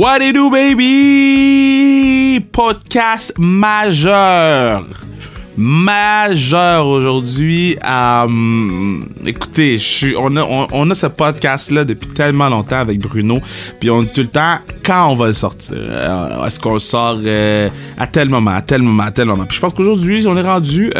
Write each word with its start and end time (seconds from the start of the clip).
What 0.00 0.22
it 0.22 0.32
do, 0.32 0.48
baby? 0.48 2.40
Podcast 2.52 3.36
majeur. 3.36 5.09
Majeur 5.56 6.86
aujourd'hui. 6.86 7.76
Euh, 7.84 9.00
écoutez, 9.26 9.78
on, 10.16 10.90
a, 10.90 10.94
ce 10.94 11.06
podcast-là 11.06 11.84
depuis 11.84 12.08
tellement 12.08 12.48
longtemps 12.48 12.78
avec 12.78 13.00
Bruno. 13.00 13.40
Puis 13.80 13.90
on 13.90 14.02
dit 14.02 14.12
tout 14.12 14.20
le 14.20 14.28
temps 14.28 14.58
quand 14.84 15.08
on 15.10 15.16
va 15.16 15.26
le 15.26 15.32
sortir? 15.32 15.76
Euh, 15.76 16.46
est-ce 16.46 16.60
qu'on 16.60 16.74
le 16.74 16.78
sort 16.78 17.18
euh, 17.24 17.68
à 17.98 18.06
tel 18.06 18.28
moment, 18.28 18.52
à 18.52 18.62
tel 18.62 18.82
moment, 18.82 19.02
à 19.02 19.10
tel 19.10 19.26
moment? 19.26 19.44
Puis 19.44 19.56
je 19.56 19.60
pense 19.60 19.74
qu'aujourd'hui, 19.74 20.24
on 20.26 20.36
est 20.36 20.42
rendu. 20.42 20.92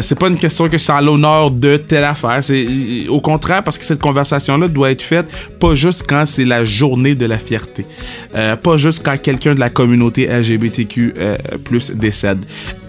c'est 0.00 0.18
pas 0.18 0.28
une 0.28 0.38
question 0.38 0.68
que 0.68 0.78
c'est 0.78 0.92
à 0.92 1.00
l'honneur 1.00 1.50
de 1.50 1.78
telle 1.78 2.04
affaire. 2.04 2.38
C'est 2.42 2.66
au 3.08 3.20
contraire 3.20 3.64
parce 3.64 3.78
que 3.78 3.84
cette 3.84 4.00
conversation-là 4.00 4.68
doit 4.68 4.90
être 4.90 5.02
faite 5.02 5.26
pas 5.58 5.74
juste 5.74 6.04
quand 6.06 6.26
c'est 6.26 6.44
la 6.44 6.64
journée 6.64 7.14
de 7.14 7.26
la 7.26 7.38
fierté. 7.38 7.86
pas 8.32 8.76
juste 8.76 9.04
quand 9.04 9.20
quelqu'un 9.20 9.54
de 9.54 9.60
la 9.60 9.70
communauté 9.70 10.26
LGBTQ 10.26 11.14
plus 11.64 11.92
décède. 11.92 12.44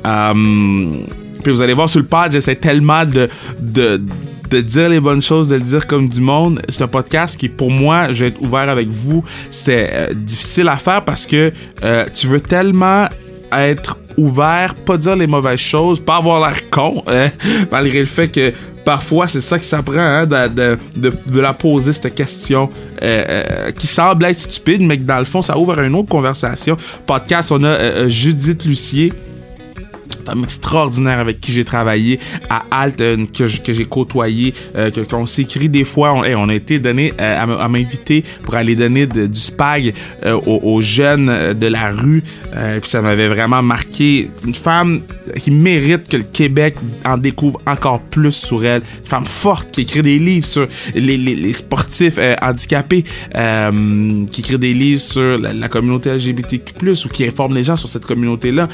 Euh, 0.09 1.04
puis 1.44 1.54
vous 1.54 1.62
allez 1.62 1.73
voir 1.73 1.90
sur 1.90 1.99
le 1.99 2.05
pad, 2.05 2.31
j'essaie 2.31 2.55
tellement 2.55 3.05
de, 3.05 3.30
de, 3.59 4.02
de 4.49 4.62
dire 4.62 4.90
les 4.90 4.99
bonnes 4.99 5.22
choses, 5.22 5.48
de 5.48 5.55
le 5.55 5.62
dire 5.62 5.88
comme 5.88 6.09
du 6.09 6.20
monde. 6.20 6.62
C'est 6.70 6.82
un 6.82 6.88
podcast 6.88 7.40
qui, 7.40 7.48
pour 7.48 7.72
moi, 7.72 8.12
je 8.12 8.26
vais 8.26 8.30
être 8.32 8.41
ouvert 8.41 8.70
avec 8.70 8.90
vous. 8.90 9.23
C'est 9.49 9.90
euh, 9.91 10.13
difficile 10.13 10.68
à 10.68 10.76
faire 10.76 11.04
parce 11.05 11.26
que 11.26 11.54
euh, 11.84 12.05
tu 12.13 12.27
veux 12.27 12.41
tellement 12.41 13.08
être 13.52 13.98
ouvert, 14.18 14.76
pas 14.76 14.98
dire 14.98 15.16
les 15.16 15.27
mauvaises 15.27 15.59
choses, 15.59 15.99
pas 15.99 16.18
avoir 16.18 16.46
l'air 16.46 16.70
con, 16.70 17.04
hein, 17.07 17.30
malgré 17.71 17.99
le 17.99 18.05
fait 18.05 18.27
que 18.27 18.52
parfois 18.84 19.27
c'est 19.27 19.41
ça 19.41 19.57
que 19.57 19.66
ça 19.66 19.82
prend 19.82 19.99
hein, 19.99 20.26
de, 20.26 20.77
de, 20.96 21.13
de, 21.26 21.40
la 21.40 21.54
poser 21.54 21.94
cette 21.94 22.16
question 22.16 22.70
qui 23.77 23.87
semble 23.87 24.26
être 24.26 24.40
stupide, 24.40 24.82
mais 24.82 24.98
que 24.98 25.04
dans 25.04 25.20
le 25.20 25.26
fond 25.26 25.41
ça 25.41 25.57
ouvre 25.57 25.80
une 25.80 25.96
autre 25.96 26.10
conversation. 26.10 26.76
Podcast, 27.05 27.52
on 27.52 27.63
a 27.63 28.07
Judith 28.07 28.65
Lucier 28.65 29.13
femme 30.26 30.43
extraordinaire 30.43 31.20
avec 31.20 31.40
qui 31.40 31.52
j'ai 31.52 31.63
travaillé 31.63 32.20
à 32.49 32.63
Alt, 32.71 33.02
euh, 33.02 33.26
que, 33.26 33.74
j'ai 33.74 33.85
côtoyé, 33.85 34.54
euh, 34.76 34.91
qu'on 35.10 35.26
s'écrit 35.26 35.70
des 35.70 35.84
fois. 35.84 36.13
On, 36.13 36.24
on 36.24 36.49
a 36.49 36.54
été 36.54 36.79
donné 36.79 37.13
euh, 37.20 37.40
à, 37.40 37.68
m'inviter 37.68 38.24
pour 38.43 38.55
aller 38.55 38.76
donner 38.76 39.05
du 39.07 39.40
spag 39.40 39.93
aux, 40.46 40.82
jeunes 40.82 41.54
de 41.54 41.68
la 41.68 41.91
rue. 41.91 42.24
puis 42.82 42.90
ça 42.90 43.02
m'avait 43.02 43.27
vraiment 43.27 43.62
marqué. 43.62 44.30
Une 44.46 44.55
femme 44.55 45.02
qui 45.37 45.52
mérite 45.52 46.07
que 46.07 46.18
le 46.18 46.24
Québec 46.24 46.76
en 47.05 47.18
découvre 47.18 47.60
encore 47.65 48.02
plus 48.02 48.32
sur 48.32 48.65
elle. 48.65 48.82
Une 49.04 49.10
femme 49.10 49.26
forte 49.26 49.71
qui 49.71 49.82
écrit 49.82 50.02
des 50.02 50.20
livres 50.20 50.46
sur 50.46 50.68
les, 50.96 51.18
les, 51.18 51.54
sportifs 51.54 52.20
handicapés, 52.41 53.04
qui 53.04 54.41
écrit 54.41 54.60
des 54.60 54.74
livres 54.74 55.02
sur 55.02 55.37
la, 55.37 55.70
communauté 55.70 56.12
LGBTQ+, 56.12 56.74
ou 57.05 57.10
qui 57.10 57.26
informe 57.26 57.55
les 57.55 57.63
gens 57.63 57.76
sur 57.76 57.90
cette 57.90 58.05
communauté-là, 58.05 58.68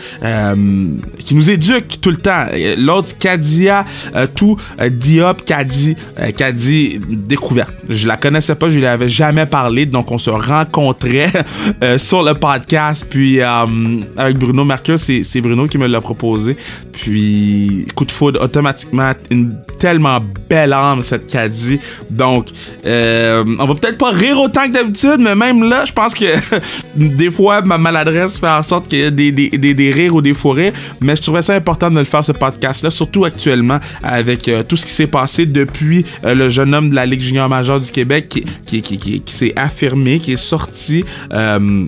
qui 1.26 1.36
nous 1.36 1.50
éduque 1.50 2.00
tout 2.00 2.12
le 2.12 2.18
temps. 2.18 2.46
L'autre, 2.78 3.18
Kadia, 3.18 3.84
euh, 4.16 4.28
tout, 4.34 4.58
euh, 4.80 4.90
Diop, 4.90 5.44
Kadi, 5.44 5.96
euh, 6.20 6.32
Kadi, 6.32 7.02
découverte. 7.10 7.74
Je 7.90 8.08
la 8.08 8.16
connaissais 8.16 8.56
pas, 8.56 8.70
je 8.70 8.80
lui 8.80 8.86
avais 8.86 9.10
jamais 9.10 9.46
parlé, 9.46 9.86
donc 9.86 10.12
on 10.12 10.18
se 10.18 10.30
rencontrait 10.30 11.32
sur 11.98 12.24
le 12.24 12.34
podcast. 12.36 13.08
Puis 13.10 13.42
avec 13.42 14.38
Bruno 14.38 14.64
Mercure, 14.64 15.00
c'est 15.00 15.42
Bruno 15.42 15.68
qui 15.68 15.78
me 15.78 15.88
l'a 15.88 16.02
proposé. 16.02 16.56
Puis 16.94 17.88
coup 17.96 18.06
de 18.06 18.12
foudre, 18.12 18.42
automatiquement, 18.42 19.12
une 19.32 19.58
tellement 19.80 20.20
belle 20.50 20.74
âme 20.74 21.02
cette 21.02 21.28
Kadi. 21.28 21.80
Donc, 22.10 22.50
on 22.86 23.66
va 23.66 23.76
peut-être 23.76 23.98
pas 23.98 24.12
rire 24.12 24.40
autant 24.40 24.68
que 24.68 24.74
d'habitude, 24.74 25.18
mais 25.20 25.36
même 25.36 25.68
là, 25.68 25.86
je 25.86 25.94
pense 25.94 26.14
que 26.14 26.26
des 26.96 27.32
fois 27.32 27.62
ma 27.62 27.78
maladresse 27.78 28.40
fait 28.40 28.48
en 28.48 28.64
sorte 28.64 28.88
qu'il 28.88 29.00
y 29.00 29.04
a 29.04 29.12
des, 29.12 29.32
des, 29.32 29.50
des, 29.50 29.74
des 29.74 29.92
rires 29.92 30.16
ou 30.16 30.22
des 30.22 30.34
faux 30.34 30.52
rires, 30.52 30.74
mais 31.02 31.15
je 31.16 31.22
trouvais 31.22 31.42
ça 31.42 31.54
important 31.54 31.90
de 31.90 32.00
le 32.00 32.06
faire 32.06 32.24
ce 32.24 32.32
podcast-là, 32.32 32.90
surtout 32.90 33.26
actuellement 33.26 33.80
avec 34.04 34.48
euh, 34.48 34.64
tout 34.64 34.76
ce 34.76 34.86
qui 34.86 34.92
s'est 34.92 35.08
passé 35.08 35.46
depuis 35.46 36.06
euh, 36.24 36.34
le 36.34 36.50
jeune 36.50 36.74
homme 36.74 36.90
de 36.90 36.96
la 36.96 37.06
Ligue 37.06 37.22
junior 37.22 37.50
majeure 37.50 37.80
du 37.80 37.92
Québec 37.92 38.30
qui, 38.30 38.82
qui, 38.82 38.82
qui, 38.82 39.22
qui 39.22 39.34
s'est 39.34 39.54
affirmé, 39.56 40.20
qui 40.20 40.34
est 40.34 40.38
sorti. 40.38 41.06
Euh, 41.32 41.86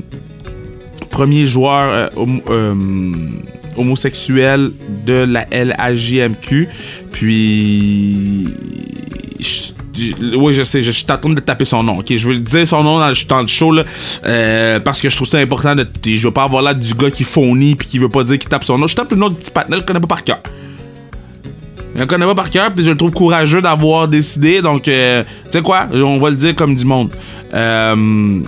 premier 1.10 1.46
joueur 1.46 2.12
homosexuel 3.76 4.72
de 5.06 5.26
la 5.26 5.48
LAJMQ. 5.52 6.68
Puis 7.12 8.48
oui, 10.35 10.53
je 10.53 10.63
sais, 10.63 10.81
je, 10.81 10.91
suis 10.91 11.06
en 11.09 11.18
train 11.18 11.30
de 11.30 11.40
taper 11.40 11.66
son 11.66 11.84
nom. 11.84 12.00
Ok, 12.00 12.13
je 12.16 12.28
veux 12.28 12.40
dire 12.40 12.68
son 12.68 12.84
nom 12.84 13.00
dans, 13.00 13.41
le 13.41 13.47
show 13.47 13.74
euh, 14.25 14.80
parce 14.80 15.02
que 15.02 15.09
je 15.09 15.16
trouve 15.16 15.28
ça 15.28 15.38
important. 15.38 15.75
De, 15.75 15.88
je 16.03 16.28
veux 16.28 16.34
pas 16.34 16.44
avoir 16.44 16.62
là 16.62 16.74
du 16.74 16.94
gars 16.94 17.12
qui 17.12 17.24
fournit 17.24 17.75
puis 17.75 17.88
qui 17.88 18.00
veut 18.00 18.09
pas 18.09 18.24
dire 18.24 18.38
qu'il 18.38 18.50
tape 18.50 18.63
son 18.63 18.78
nom. 18.78 18.88
Je 18.88 18.96
tape 18.96 19.12
le 19.12 19.18
nom 19.18 19.30
du 19.30 19.35
petit 19.35 19.52
partenaire, 19.52 19.80
je 19.80 19.84
le 19.84 19.88
connais 19.88 20.00
pas 20.00 20.08
par 20.08 20.24
cœur. 20.24 20.40
Je 21.96 22.00
le 22.02 22.06
connais 22.06 22.25
pas 22.25 22.35
par 22.35 22.50
cœur, 22.50 22.74
puis 22.74 22.85
je 22.85 22.91
le 22.91 22.97
trouve 22.97 23.12
courageux 23.12 23.62
d'avoir 23.62 24.08
décidé. 24.08 24.62
Donc, 24.62 24.88
euh, 24.88 25.24
tu 25.46 25.58
sais 25.58 25.62
quoi, 25.62 25.88
on 25.94 26.19
va 26.19 26.29
le 26.29 26.35
dire 26.35 26.56
comme 26.56 26.75
du 26.75 26.85
monde. 26.85 27.09
Euh, 27.53 28.41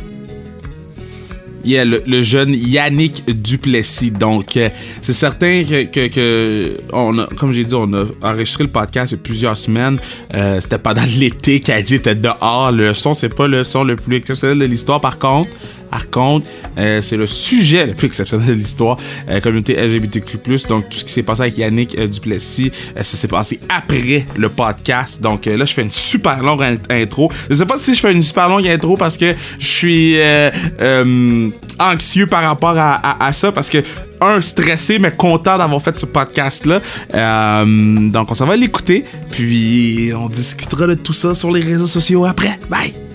Yeah, 1.63 1.83
le, 1.85 2.21
jeune 2.21 2.53
Yannick 2.53 3.25
Duplessis. 3.25 4.11
Donc, 4.11 4.55
euh, 4.55 4.69
c'est 5.01 5.13
certain 5.13 5.63
que, 5.63 6.07
que, 6.07 6.77
on 6.93 7.17
a, 7.19 7.27
comme 7.27 7.51
j'ai 7.51 7.65
dit, 7.65 7.75
on 7.75 7.93
a 7.93 8.05
enregistré 8.21 8.63
le 8.63 8.69
podcast 8.69 9.11
il 9.11 9.15
y 9.15 9.19
a 9.19 9.21
plusieurs 9.21 9.57
semaines. 9.57 9.99
Euh, 10.33 10.61
c'était 10.61 10.77
pendant 10.77 11.03
l'été 11.17 11.59
qu'Adi 11.59 11.95
était 11.95 12.15
dehors. 12.15 12.71
Le 12.71 12.93
son, 12.93 13.13
c'est 13.13 13.33
pas 13.33 13.47
le 13.47 13.63
son 13.63 13.83
le 13.83 13.95
plus 13.95 14.15
exceptionnel 14.15 14.59
de 14.59 14.65
l'histoire. 14.65 15.01
Par 15.01 15.19
contre, 15.19 15.49
par 15.89 16.09
contre, 16.09 16.47
euh, 16.77 17.01
c'est 17.01 17.17
le 17.17 17.27
sujet 17.27 17.85
le 17.85 17.93
plus 17.93 18.07
exceptionnel 18.07 18.47
de 18.47 18.53
l'histoire, 18.53 18.97
euh, 19.29 19.39
communauté 19.39 19.75
LGBTQ+. 19.75 20.37
Donc, 20.67 20.89
tout 20.89 20.99
ce 20.99 21.05
qui 21.05 21.11
s'est 21.11 21.23
passé 21.23 21.41
avec 21.41 21.57
Yannick 21.57 21.97
euh, 21.97 22.07
Duplessis, 22.07 22.71
ça 22.95 23.03
s'est 23.03 23.27
passé 23.27 23.59
après 23.69 24.25
le 24.37 24.49
podcast. 24.49 25.21
Donc, 25.21 25.45
là, 25.45 25.65
je 25.65 25.73
fais 25.73 25.81
une 25.81 25.91
super 25.91 26.43
longue 26.43 26.63
intro. 26.89 27.31
Je 27.49 27.55
sais 27.55 27.65
pas 27.65 27.77
si 27.77 27.95
je 27.95 27.99
fais 27.99 28.11
une 28.11 28.21
super 28.21 28.49
longue 28.49 28.67
intro 28.67 28.97
parce 28.97 29.17
que 29.17 29.33
je 29.59 29.65
suis 29.65 30.17
anxieux 31.79 32.27
par 32.27 32.43
rapport 32.43 32.77
à, 32.77 33.25
à, 33.25 33.33
ça 33.33 33.51
parce 33.51 33.69
que 33.69 33.83
un 34.21 34.41
stressé 34.41 34.99
mais 34.99 35.11
content 35.11 35.57
d'avoir 35.57 35.81
fait 35.81 35.97
ce 35.97 36.05
podcast 36.05 36.65
là 36.65 36.81
donc 37.63 38.29
on 38.29 38.33
s'en 38.33 38.45
va 38.45 38.57
l'écouter 38.57 39.05
puis 39.31 40.11
on 40.13 40.27
discutera 40.27 40.87
de 40.87 40.95
tout 40.95 41.13
ça 41.13 41.33
sur 41.33 41.51
les 41.51 41.61
réseaux 41.61 41.87
sociaux 41.87 42.25
après 42.25 42.59
bye 42.69 43.08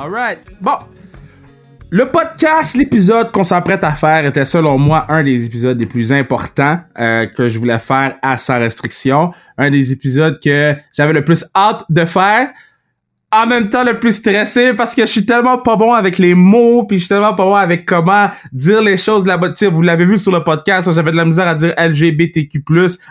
Alright. 0.00 0.38
Bon. 0.62 0.78
Le 1.90 2.10
podcast, 2.10 2.74
l'épisode 2.74 3.30
qu'on 3.32 3.44
s'apprête 3.44 3.84
à 3.84 3.92
faire 3.92 4.24
était 4.24 4.46
selon 4.46 4.78
moi 4.78 5.04
un 5.10 5.22
des 5.22 5.44
épisodes 5.44 5.78
les 5.78 5.84
plus 5.84 6.10
importants 6.10 6.80
euh, 6.98 7.26
que 7.26 7.50
je 7.50 7.58
voulais 7.58 7.78
faire 7.78 8.16
à 8.22 8.38
sans 8.38 8.58
restriction. 8.58 9.34
Un 9.58 9.68
des 9.68 9.92
épisodes 9.92 10.40
que 10.42 10.74
j'avais 10.96 11.12
le 11.12 11.22
plus 11.22 11.44
hâte 11.54 11.84
de 11.90 12.06
faire. 12.06 12.50
En 13.30 13.46
même 13.46 13.68
temps, 13.68 13.84
le 13.84 13.98
plus 13.98 14.12
stressé 14.12 14.72
parce 14.72 14.94
que 14.94 15.02
je 15.02 15.10
suis 15.10 15.26
tellement 15.26 15.58
pas 15.58 15.76
bon 15.76 15.92
avec 15.92 16.16
les 16.16 16.34
mots, 16.34 16.84
puis 16.84 16.96
je 16.96 17.02
suis 17.02 17.08
tellement 17.08 17.34
pas 17.34 17.44
bon 17.44 17.54
avec 17.54 17.84
comment 17.84 18.30
dire 18.52 18.80
les 18.80 18.96
choses 18.96 19.26
là-bas. 19.26 19.52
Vous 19.70 19.82
l'avez 19.82 20.06
vu 20.06 20.16
sur 20.16 20.32
le 20.32 20.42
podcast, 20.42 20.90
j'avais 20.94 21.12
de 21.12 21.16
la 21.16 21.26
misère 21.26 21.46
à 21.46 21.54
dire 21.54 21.74
LGBTQ+, 21.76 22.62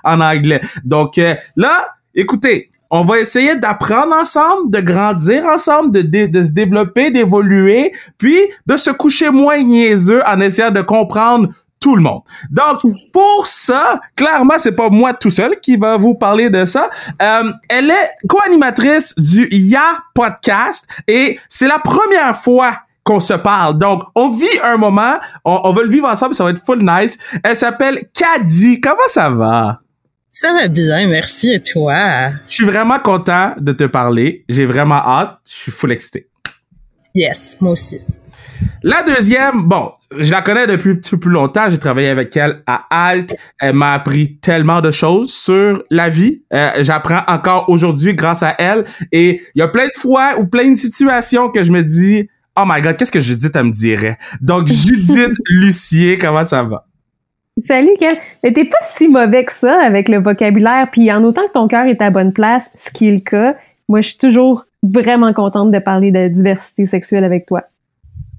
en 0.03 0.21
anglais. 0.21 0.61
Donc 0.83 1.19
euh, 1.19 1.35
là, 1.55 1.97
écoutez, 2.15 2.71
on 2.89 3.03
va 3.03 3.19
essayer 3.19 3.55
d'apprendre 3.55 4.13
ensemble, 4.15 4.71
de 4.71 4.79
grandir 4.79 5.45
ensemble, 5.45 5.91
de, 5.91 6.43
se 6.43 6.51
développer, 6.51 7.11
d'évoluer, 7.11 7.93
puis 8.17 8.37
de 8.65 8.77
se 8.77 8.91
coucher 8.91 9.29
moins 9.29 9.61
niaiseux 9.61 10.21
en 10.25 10.39
essayant 10.39 10.71
de 10.71 10.81
comprendre 10.81 11.49
tout 11.79 11.95
le 11.95 12.01
monde. 12.01 12.21
Donc, 12.49 12.81
pour 13.13 13.47
ça, 13.47 14.01
clairement, 14.15 14.55
c'est 14.57 14.73
pas 14.73 14.89
moi 14.89 15.13
tout 15.13 15.29
seul 15.29 15.59
qui 15.61 15.77
va 15.77 15.97
vous 15.97 16.13
parler 16.13 16.49
de 16.49 16.65
ça. 16.65 16.89
Euh, 17.21 17.51
elle 17.69 17.89
est 17.89 18.11
co-animatrice 18.27 19.15
du 19.17 19.47
Ya 19.51 19.99
Podcast 20.13 20.87
et 21.07 21.39
c'est 21.47 21.67
la 21.67 21.79
première 21.79 22.35
fois 22.35 22.79
qu'on 23.03 23.21
se 23.21 23.33
parle. 23.33 23.77
Donc, 23.77 24.03
on 24.15 24.29
vit 24.29 24.59
un 24.63 24.77
moment, 24.77 25.19
on, 25.45 25.61
on 25.63 25.73
va 25.73 25.83
le 25.83 25.89
vivre 25.89 26.07
ensemble, 26.07 26.35
ça 26.35 26.43
va 26.43 26.49
être 26.49 26.63
full 26.63 26.79
nice. 26.81 27.17
Elle 27.43 27.55
s'appelle 27.55 28.09
Kadi. 28.13 28.81
Comment 28.81 29.07
ça 29.07 29.29
va? 29.29 29.79
Ça 30.31 30.53
va 30.53 30.67
bien, 30.67 31.07
merci. 31.07 31.53
Et 31.53 31.59
toi? 31.59 32.29
Je 32.47 32.53
suis 32.53 32.65
vraiment 32.65 32.99
content 32.99 33.55
de 33.59 33.71
te 33.71 33.85
parler. 33.85 34.45
J'ai 34.47 34.65
vraiment 34.65 34.95
hâte. 35.03 35.39
Je 35.47 35.55
suis 35.55 35.71
full 35.71 35.91
excité. 35.91 36.27
Yes, 37.15 37.57
moi 37.59 37.71
aussi. 37.71 37.99
La 38.83 39.03
deuxième, 39.03 39.63
bon, 39.63 39.91
je 40.17 40.31
la 40.31 40.41
connais 40.41 40.67
depuis 40.67 40.91
un 40.91 40.95
petit 40.95 41.11
peu 41.11 41.19
plus 41.19 41.31
longtemps. 41.31 41.69
J'ai 41.69 41.79
travaillé 41.79 42.09
avec 42.09 42.35
elle 42.37 42.61
à 42.67 42.85
Alt. 42.89 43.35
Elle 43.59 43.73
m'a 43.73 43.93
appris 43.93 44.37
tellement 44.37 44.81
de 44.81 44.91
choses 44.91 45.33
sur 45.33 45.83
la 45.89 46.09
vie. 46.09 46.43
Euh, 46.53 46.71
j'apprends 46.81 47.23
encore 47.27 47.67
aujourd'hui 47.67 48.13
grâce 48.13 48.43
à 48.43 48.55
elle. 48.59 48.85
Et 49.11 49.41
il 49.55 49.59
y 49.59 49.61
a 49.63 49.67
plein 49.67 49.87
de 49.87 49.99
fois 49.99 50.35
ou 50.37 50.45
plein 50.45 50.69
de 50.69 50.75
situations 50.75 51.49
que 51.49 51.63
je 51.63 51.71
me 51.71 51.83
dis, 51.83 52.29
oh 52.55 52.63
my 52.67 52.81
god, 52.81 52.97
qu'est-ce 52.97 53.11
que 53.11 53.19
Judith, 53.19 53.55
elle 53.55 53.65
me 53.65 53.71
dirait? 53.71 54.17
Donc, 54.41 54.67
Judith 54.67 55.33
Lucier, 55.49 56.17
comment 56.17 56.45
ça 56.45 56.63
va? 56.63 56.85
Salut, 57.57 57.93
Ken. 57.99 58.15
Mais 58.43 58.53
t'es 58.53 58.65
pas 58.65 58.77
si 58.81 59.07
mauvais 59.07 59.43
que 59.43 59.51
ça 59.51 59.81
avec 59.81 60.07
le 60.07 60.19
vocabulaire. 60.19 60.87
Puis 60.91 61.11
en 61.11 61.23
autant 61.23 61.45
que 61.47 61.51
ton 61.51 61.67
cœur 61.67 61.85
est 61.85 62.01
à 62.01 62.09
bonne 62.09 62.33
place, 62.33 62.71
ce 62.75 62.89
qui 62.91 63.09
est 63.09 63.11
le 63.11 63.19
cas, 63.19 63.55
moi, 63.89 64.01
je 64.01 64.09
suis 64.09 64.17
toujours 64.17 64.65
vraiment 64.83 65.33
contente 65.33 65.71
de 65.71 65.79
parler 65.79 66.11
de 66.11 66.27
diversité 66.27 66.85
sexuelle 66.85 67.23
avec 67.23 67.45
toi. 67.45 67.63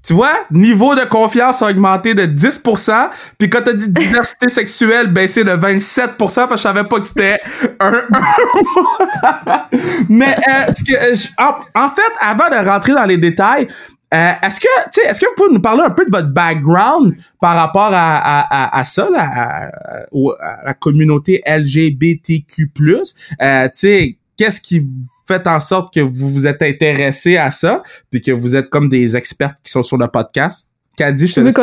Tu 0.03 0.13
vois, 0.13 0.33
niveau 0.49 0.95
de 0.95 1.01
confiance 1.01 1.61
a 1.61 1.69
augmenté 1.69 2.15
de 2.15 2.23
10%, 2.23 3.09
puis 3.37 3.51
quand 3.51 3.61
t'as 3.63 3.73
dit 3.73 3.87
diversité 3.87 4.47
sexuelle, 4.49 5.07
baissé 5.07 5.43
de 5.43 5.51
27% 5.51 6.17
parce 6.17 6.49
que 6.49 6.55
je 6.55 6.61
savais 6.61 6.85
pas 6.85 6.99
que 6.99 7.05
c'était 7.05 7.39
un... 7.79 7.91
Mais 10.09 10.35
euh, 10.35 10.71
que, 10.87 11.41
en, 11.77 11.89
fait, 11.89 12.13
avant 12.19 12.49
de 12.49 12.67
rentrer 12.67 12.93
dans 12.93 13.05
les 13.05 13.17
détails, 13.17 13.67
euh, 14.13 14.31
est-ce 14.41 14.59
que, 14.59 14.67
tu 14.91 15.01
sais, 15.01 15.07
est-ce 15.07 15.21
que 15.21 15.25
vous 15.25 15.35
pouvez 15.37 15.53
nous 15.53 15.61
parler 15.61 15.83
un 15.85 15.89
peu 15.89 16.05
de 16.05 16.11
votre 16.11 16.27
background 16.29 17.15
par 17.39 17.55
rapport 17.55 17.91
à, 17.93 18.17
à, 18.17 18.77
à, 18.77 18.83
ça, 18.83 19.09
là, 19.09 19.21
à, 19.23 19.65
à, 19.65 20.65
la 20.65 20.73
communauté 20.73 21.41
LGBTQ+. 21.45 22.69
Euh, 22.75 23.63
tu 23.65 23.69
sais, 23.73 24.17
qu'est-ce 24.37 24.59
qui 24.59 24.85
fait 25.27 25.47
en 25.47 25.61
sorte 25.61 25.93
que 25.93 26.01
vous 26.01 26.29
vous 26.29 26.45
êtes 26.45 26.61
intéressé 26.61 27.37
à 27.37 27.51
ça, 27.51 27.83
puis 28.09 28.19
que 28.19 28.31
vous 28.31 28.55
êtes 28.55 28.69
comme 28.69 28.89
des 28.89 29.15
experts 29.15 29.55
qui 29.63 29.71
sont 29.71 29.83
sur 29.83 29.97
le 29.97 30.07
podcast? 30.07 30.67
Dit, 31.13 31.27
je 31.27 31.35
te 31.35 31.39
laisse 31.39 31.55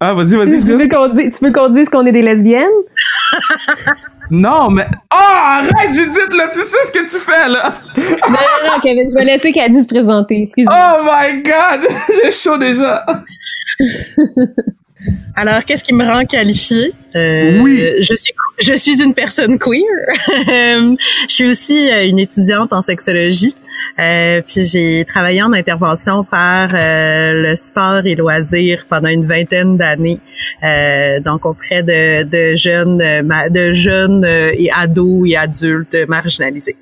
Ah, 0.00 0.12
vas-y, 0.12 0.34
vas-y. 0.34 0.62
Tu, 0.62 0.76
veux 0.76 0.88
qu'on 0.88 1.08
dise, 1.08 1.38
tu 1.38 1.44
veux 1.44 1.52
qu'on 1.52 1.68
dise 1.70 1.88
qu'on 1.88 2.04
est 2.04 2.12
des 2.12 2.20
lesbiennes? 2.20 2.66
non, 4.30 4.70
mais. 4.70 4.86
Oh, 5.12 5.16
arrête, 5.16 5.94
Judith, 5.94 6.32
là, 6.36 6.48
tu 6.52 6.60
sais 6.60 6.86
ce 6.86 6.92
que 6.92 7.04
tu 7.04 7.18
fais, 7.18 7.48
là! 7.48 7.74
non, 7.96 8.32
non, 8.32 8.70
non, 8.70 8.80
Kevin, 8.82 9.10
je 9.10 9.16
vais 9.16 9.24
laisser 9.24 9.52
Caddy 9.52 9.82
se 9.82 9.88
présenter. 9.88 10.42
Excuse-moi. 10.42 11.00
Oh 11.00 11.04
my 11.04 11.42
god! 11.42 11.88
J'ai 12.22 12.30
chaud 12.30 12.58
déjà! 12.58 13.04
Alors, 15.36 15.64
qu'est-ce 15.64 15.84
qui 15.84 15.94
me 15.94 16.04
rend 16.04 16.24
qualifiée? 16.24 16.92
Euh, 17.14 17.60
oui. 17.60 17.80
Je 18.00 18.14
suis, 18.14 18.32
je 18.60 18.74
suis 18.74 19.02
une 19.02 19.14
personne 19.14 19.58
queer. 19.58 19.84
je 20.36 20.96
suis 21.28 21.46
aussi 21.46 21.90
euh, 21.90 22.06
une 22.06 22.18
étudiante 22.18 22.72
en 22.72 22.82
sexologie. 22.82 23.54
Euh, 23.98 24.42
puis 24.46 24.64
j'ai 24.64 25.04
travaillé 25.04 25.42
en 25.42 25.52
intervention 25.52 26.24
par 26.24 26.70
euh, 26.72 27.32
le 27.34 27.56
sport 27.56 28.06
et 28.06 28.14
loisirs 28.14 28.86
pendant 28.88 29.08
une 29.08 29.26
vingtaine 29.26 29.76
d'années, 29.76 30.20
euh, 30.62 31.20
donc 31.20 31.44
auprès 31.46 31.82
de, 31.82 32.22
de 32.22 32.56
jeunes, 32.56 32.98
de 32.98 33.74
jeunes 33.74 34.24
et 34.24 34.70
ados 34.70 35.28
et 35.28 35.36
adultes 35.36 35.96
marginalisés. 36.08 36.76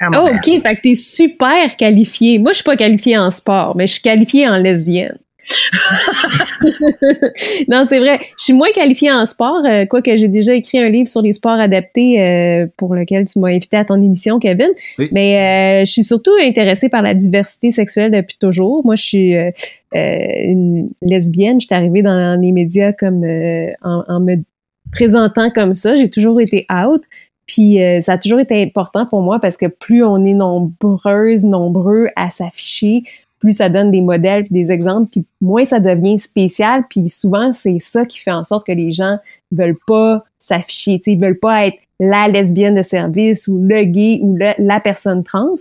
Oh, 0.00 0.28
ok, 0.32 0.44
fait 0.44 0.76
que 0.76 0.80
t'es 0.80 0.94
super 0.94 1.76
qualifiée. 1.76 2.38
Moi, 2.38 2.52
je 2.52 2.56
suis 2.56 2.64
pas 2.64 2.76
qualifiée 2.76 3.18
en 3.18 3.30
sport, 3.30 3.74
mais 3.76 3.88
je 3.88 3.94
suis 3.94 4.02
qualifiée 4.02 4.48
en 4.48 4.56
lesbienne. 4.56 5.18
non, 7.68 7.84
c'est 7.86 7.98
vrai. 7.98 8.18
Je 8.38 8.44
suis 8.44 8.52
moins 8.52 8.70
qualifiée 8.74 9.10
en 9.10 9.26
sport, 9.26 9.64
euh, 9.64 9.86
quoique 9.86 10.16
j'ai 10.16 10.28
déjà 10.28 10.54
écrit 10.54 10.78
un 10.78 10.88
livre 10.88 11.08
sur 11.08 11.22
les 11.22 11.32
sports 11.32 11.58
adaptés 11.58 12.20
euh, 12.20 12.66
pour 12.76 12.94
lequel 12.94 13.26
tu 13.26 13.38
m'as 13.38 13.48
invité 13.48 13.76
à 13.76 13.84
ton 13.84 14.02
émission, 14.02 14.38
Kevin. 14.38 14.70
Mais 15.12 15.80
euh, 15.80 15.84
je 15.84 15.90
suis 15.90 16.04
surtout 16.04 16.32
intéressée 16.40 16.88
par 16.88 17.02
la 17.02 17.14
diversité 17.14 17.70
sexuelle 17.70 18.10
depuis 18.10 18.36
toujours. 18.38 18.84
Moi, 18.84 18.96
je 18.96 19.02
suis 19.02 19.34
une 19.92 20.90
lesbienne. 21.02 21.60
Je 21.60 21.66
suis 21.66 21.74
arrivée 21.74 22.02
dans 22.02 22.40
les 22.40 22.52
médias 22.52 22.92
comme 22.92 23.24
en, 23.82 24.04
en, 24.08 24.20
me 24.20 24.36
présentant 24.92 25.50
comme 25.50 25.74
ça. 25.74 25.94
J'ai 25.94 26.10
toujours 26.10 26.40
été 26.40 26.66
out. 26.72 27.02
Puis 27.46 27.78
ça 28.02 28.12
a 28.12 28.18
toujours 28.18 28.40
été 28.40 28.62
important 28.62 29.06
pour 29.06 29.22
moi 29.22 29.38
parce 29.40 29.56
que 29.56 29.66
plus 29.66 30.04
on 30.04 30.22
est 30.26 30.34
nombreuses, 30.34 31.46
nombreux 31.46 32.08
à 32.14 32.28
s'afficher, 32.28 33.04
plus 33.38 33.52
ça 33.52 33.68
donne 33.68 33.90
des 33.90 34.00
modèles 34.00 34.44
des 34.50 34.70
exemples, 34.72 35.10
puis 35.10 35.26
moins 35.40 35.64
ça 35.64 35.80
devient 35.80 36.18
spécial. 36.18 36.84
Puis 36.88 37.08
souvent, 37.08 37.52
c'est 37.52 37.78
ça 37.80 38.04
qui 38.04 38.18
fait 38.18 38.32
en 38.32 38.44
sorte 38.44 38.66
que 38.66 38.72
les 38.72 38.92
gens 38.92 39.18
veulent 39.52 39.78
pas 39.86 40.24
s'afficher, 40.38 41.00
ils 41.06 41.18
veulent 41.18 41.38
pas 41.38 41.66
être 41.66 41.78
la 42.00 42.28
lesbienne 42.28 42.74
de 42.74 42.82
service 42.82 43.48
ou 43.48 43.66
le 43.66 43.82
gay 43.84 44.20
ou 44.22 44.36
la 44.36 44.80
personne 44.80 45.24
trans. 45.24 45.54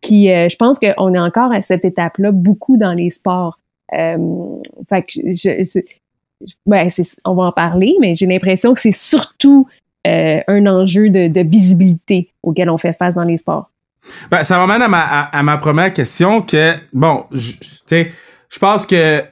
Puis 0.00 0.30
euh, 0.30 0.48
je 0.48 0.56
pense 0.56 0.78
qu'on 0.78 1.14
est 1.14 1.18
encore 1.18 1.52
à 1.52 1.62
cette 1.62 1.84
étape-là 1.84 2.32
beaucoup 2.32 2.76
dans 2.76 2.92
les 2.92 3.10
sports. 3.10 3.58
Euh, 3.92 4.56
fait 4.88 5.02
que 5.02 5.12
je, 5.12 5.80
ben, 6.66 6.88
on 7.24 7.34
va 7.34 7.44
en 7.44 7.52
parler, 7.52 7.94
mais 8.00 8.14
j'ai 8.16 8.26
l'impression 8.26 8.74
que 8.74 8.80
c'est 8.80 8.92
surtout 8.92 9.66
euh, 10.06 10.40
un 10.48 10.66
enjeu 10.66 11.10
de 11.10 11.40
visibilité 11.40 12.30
auquel 12.42 12.68
on 12.70 12.78
fait 12.78 12.92
face 12.92 13.14
dans 13.14 13.24
les 13.24 13.36
sports. 13.36 13.70
Ben, 14.30 14.44
ça 14.44 14.58
m'amène 14.58 14.82
à 14.82 14.88
ma, 14.88 15.02
à, 15.02 15.42
ma 15.42 15.56
première 15.58 15.92
question 15.92 16.42
que, 16.42 16.74
bon, 16.92 17.24
tu 17.32 17.56
sais, 17.86 18.12
je 18.50 18.58
pense 18.58 18.86
que 18.86 19.22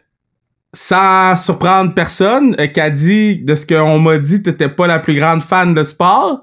sans 0.74 1.36
surprendre 1.36 1.92
personne, 1.94 2.56
euh, 2.58 2.66
qu'a 2.66 2.90
dit 2.90 3.36
de 3.36 3.54
ce 3.54 3.66
qu'on 3.66 3.98
m'a 3.98 4.18
dit, 4.18 4.42
t'étais 4.42 4.70
pas 4.70 4.86
la 4.86 4.98
plus 4.98 5.14
grande 5.14 5.42
fan 5.42 5.74
de 5.74 5.84
sport. 5.84 6.42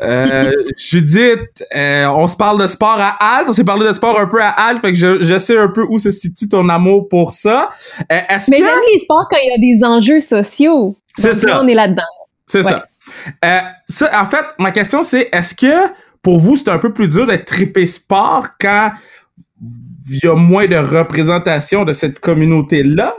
Euh, 0.00 0.52
Judith, 0.76 1.64
euh, 1.74 2.06
on 2.06 2.26
se 2.28 2.36
parle 2.36 2.60
de 2.62 2.66
sport 2.66 2.96
à 2.98 3.36
Alt, 3.36 3.48
on 3.48 3.52
s'est 3.52 3.64
parlé 3.64 3.86
de 3.86 3.92
sport 3.92 4.18
un 4.18 4.26
peu 4.26 4.40
à 4.40 4.48
Alt, 4.48 4.80
fait 4.80 4.92
que 4.92 4.98
je, 4.98 5.22
je 5.22 5.38
sais 5.38 5.58
un 5.58 5.68
peu 5.68 5.84
où 5.88 5.98
se 5.98 6.10
situe 6.10 6.48
ton 6.48 6.68
amour 6.68 7.08
pour 7.08 7.32
ça. 7.32 7.70
Euh, 8.10 8.20
Mais 8.48 8.58
j'aime 8.58 8.80
les 8.92 8.98
sports 9.00 9.26
quand 9.30 9.36
il 9.42 9.50
y 9.50 9.54
a 9.54 9.58
des 9.58 9.84
enjeux 9.84 10.20
sociaux. 10.20 10.96
C'est 11.16 11.34
ça. 11.34 11.60
on 11.62 11.68
est 11.68 11.74
là-dedans. 11.74 12.02
C'est 12.46 12.62
ça. 12.62 12.86
Euh, 13.44 13.58
ça. 13.88 14.20
En 14.20 14.26
fait, 14.26 14.44
ma 14.58 14.72
question 14.72 15.02
c'est, 15.02 15.28
est-ce 15.32 15.54
que 15.54 15.88
pour 16.22 16.38
vous, 16.38 16.56
c'est 16.56 16.70
un 16.70 16.78
peu 16.78 16.92
plus 16.92 17.08
dur 17.08 17.26
d'être 17.26 17.44
trippé 17.44 17.84
sport 17.86 18.48
quand 18.60 18.92
il 20.08 20.20
y 20.22 20.26
a 20.26 20.34
moins 20.34 20.66
de 20.66 20.76
représentation 20.76 21.84
de 21.84 21.92
cette 21.92 22.18
communauté-là? 22.18 23.14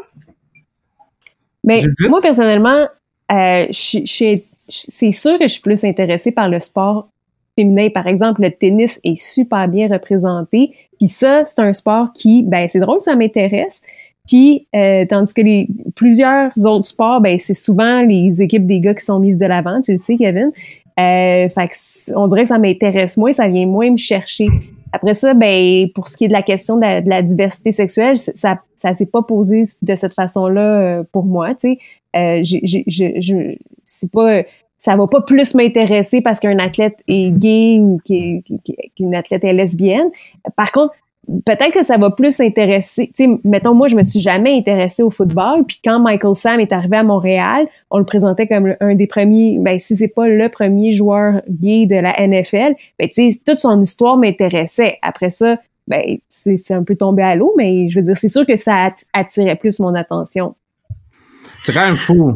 Mais 1.64 1.84
moi, 2.10 2.20
personnellement, 2.22 2.88
euh, 3.32 3.66
c'est 3.72 5.12
sûr 5.12 5.40
que 5.40 5.48
je 5.48 5.54
suis 5.54 5.62
plus 5.62 5.84
intéressée 5.84 6.32
par 6.32 6.50
le 6.50 6.60
sport 6.60 7.10
féminin. 7.56 7.90
Par 7.90 8.08
exemple, 8.08 8.42
le 8.42 8.52
tennis 8.52 9.00
est 9.04 9.20
super 9.20 9.68
bien 9.68 9.88
représenté. 9.88 10.74
Puis 10.98 11.08
ça, 11.08 11.46
c'est 11.46 11.60
un 11.60 11.74
sport 11.74 12.12
qui, 12.14 12.44
ben, 12.44 12.68
c'est 12.68 12.80
drôle, 12.80 13.02
ça 13.02 13.16
m'intéresse. 13.16 13.82
Puis, 14.28 14.68
euh, 14.74 15.06
tandis 15.06 15.34
que 15.34 15.42
les 15.42 15.68
plusieurs 15.96 16.52
autres 16.66 16.86
sports, 16.86 17.20
ben, 17.22 17.38
c'est 17.40 17.54
souvent 17.54 18.02
les 18.02 18.42
équipes 18.42 18.66
des 18.66 18.80
gars 18.80 18.94
qui 18.94 19.04
sont 19.04 19.20
mises 19.20 19.38
de 19.38 19.46
l'avant, 19.46 19.82
tu 19.82 19.92
le 19.92 19.98
sais, 19.98 20.16
Kevin. 20.16 20.52
Euh, 21.00 21.50
fait 21.50 22.14
on 22.16 22.28
dirait 22.28 22.44
que 22.44 22.50
ça 22.50 22.60
m'intéresse 22.60 23.18
moins, 23.18 23.32
ça 23.32 23.48
vient 23.48 23.66
moins 23.66 23.92
me 23.92 23.98
chercher. 23.98 24.48
Après 24.92 25.16
ça, 25.16 25.34
ben 25.34 25.90
pour 25.96 26.08
ce 26.08 26.16
qui 26.16 26.26
est 26.26 26.28
de 26.28 26.34
la 26.34 26.44
question 26.44 26.78
de 26.78 27.10
la, 27.10 27.22
diversité 27.24 27.72
sexuelle, 27.72 28.18
ça 28.18 28.62
ça 28.76 28.94
s'est 28.94 29.08
pas 29.08 29.24
posé 29.24 29.64
de 29.82 29.96
cette 29.96 30.14
façon-là 30.14 30.62
euh, 30.62 31.04
pour 31.12 31.26
moi. 31.26 31.56
Tu 31.56 31.74
sais, 31.74 31.78
euh, 32.16 32.44
je, 32.44 33.56
c'est 33.84 34.12
pas 34.12 34.44
ça 34.78 34.96
va 34.96 35.08
pas 35.08 35.22
plus 35.22 35.56
m'intéresser 35.56 36.22
parce 36.22 36.40
qu'un 36.40 36.60
athlète 36.60 36.98
est 37.08 37.32
gay 37.32 37.80
ou 37.80 38.00
qu'une 38.06 39.16
athlète 39.16 39.44
est 39.46 39.54
lesbienne. 39.54 40.10
Par 40.56 40.72
contre, 40.72 40.94
peut-être 41.46 41.74
que 41.74 41.84
ça 41.84 41.98
va 41.98 42.12
plus 42.12 42.40
intéresser. 42.40 43.12
Tu 43.16 43.26
sais, 43.26 43.40
mettons, 43.44 43.74
moi, 43.74 43.88
je 43.88 43.96
me 43.96 44.04
suis 44.04 44.20
jamais 44.20 44.58
intéressée 44.58 45.04
au 45.04 45.10
football. 45.10 45.64
Puis 45.68 45.80
quand 45.84 46.00
Michael 46.00 46.36
Sam 46.36 46.60
est 46.60 46.72
arrivé 46.72 46.98
à 46.98 47.04
Montréal, 47.04 47.68
on 47.90 47.98
le 47.98 48.06
présentait 48.06 48.48
comme 48.48 48.76
un 48.80 48.96
des 48.96 49.08
premiers, 49.08 49.58
ben, 49.60 49.80
si 49.80 49.96
c'est 49.96 50.08
pas 50.08 50.28
le 50.28 50.50
premier 50.50 50.92
joueur 50.92 51.42
gay 51.50 51.86
de 51.86 51.96
la 51.96 52.16
NFL, 52.20 52.76
ben, 53.00 53.10
tu 53.10 53.32
sais, 53.32 53.42
toute 53.46 53.60
son 53.60 53.82
histoire 53.82 54.18
m'intéressait. 54.18 54.98
Après 55.02 55.30
ça, 55.30 55.58
ben, 55.88 56.18
c'est 56.30 56.74
un 56.74 56.84
peu 56.84 56.96
tombé 56.96 57.24
à 57.24 57.36
l'eau, 57.36 57.54
mais 57.58 57.90
je 57.90 58.00
veux 58.00 58.06
dire, 58.06 58.18
c'est 58.18 58.30
sûr 58.30 58.46
que 58.46 58.56
ça 58.56 58.92
attirait 59.14 59.56
plus 59.56 59.80
mon 59.80 59.96
attention. 59.96 60.56
C'est 61.58 61.74
quand 61.74 61.86
même 61.86 61.96
fou. 61.96 62.36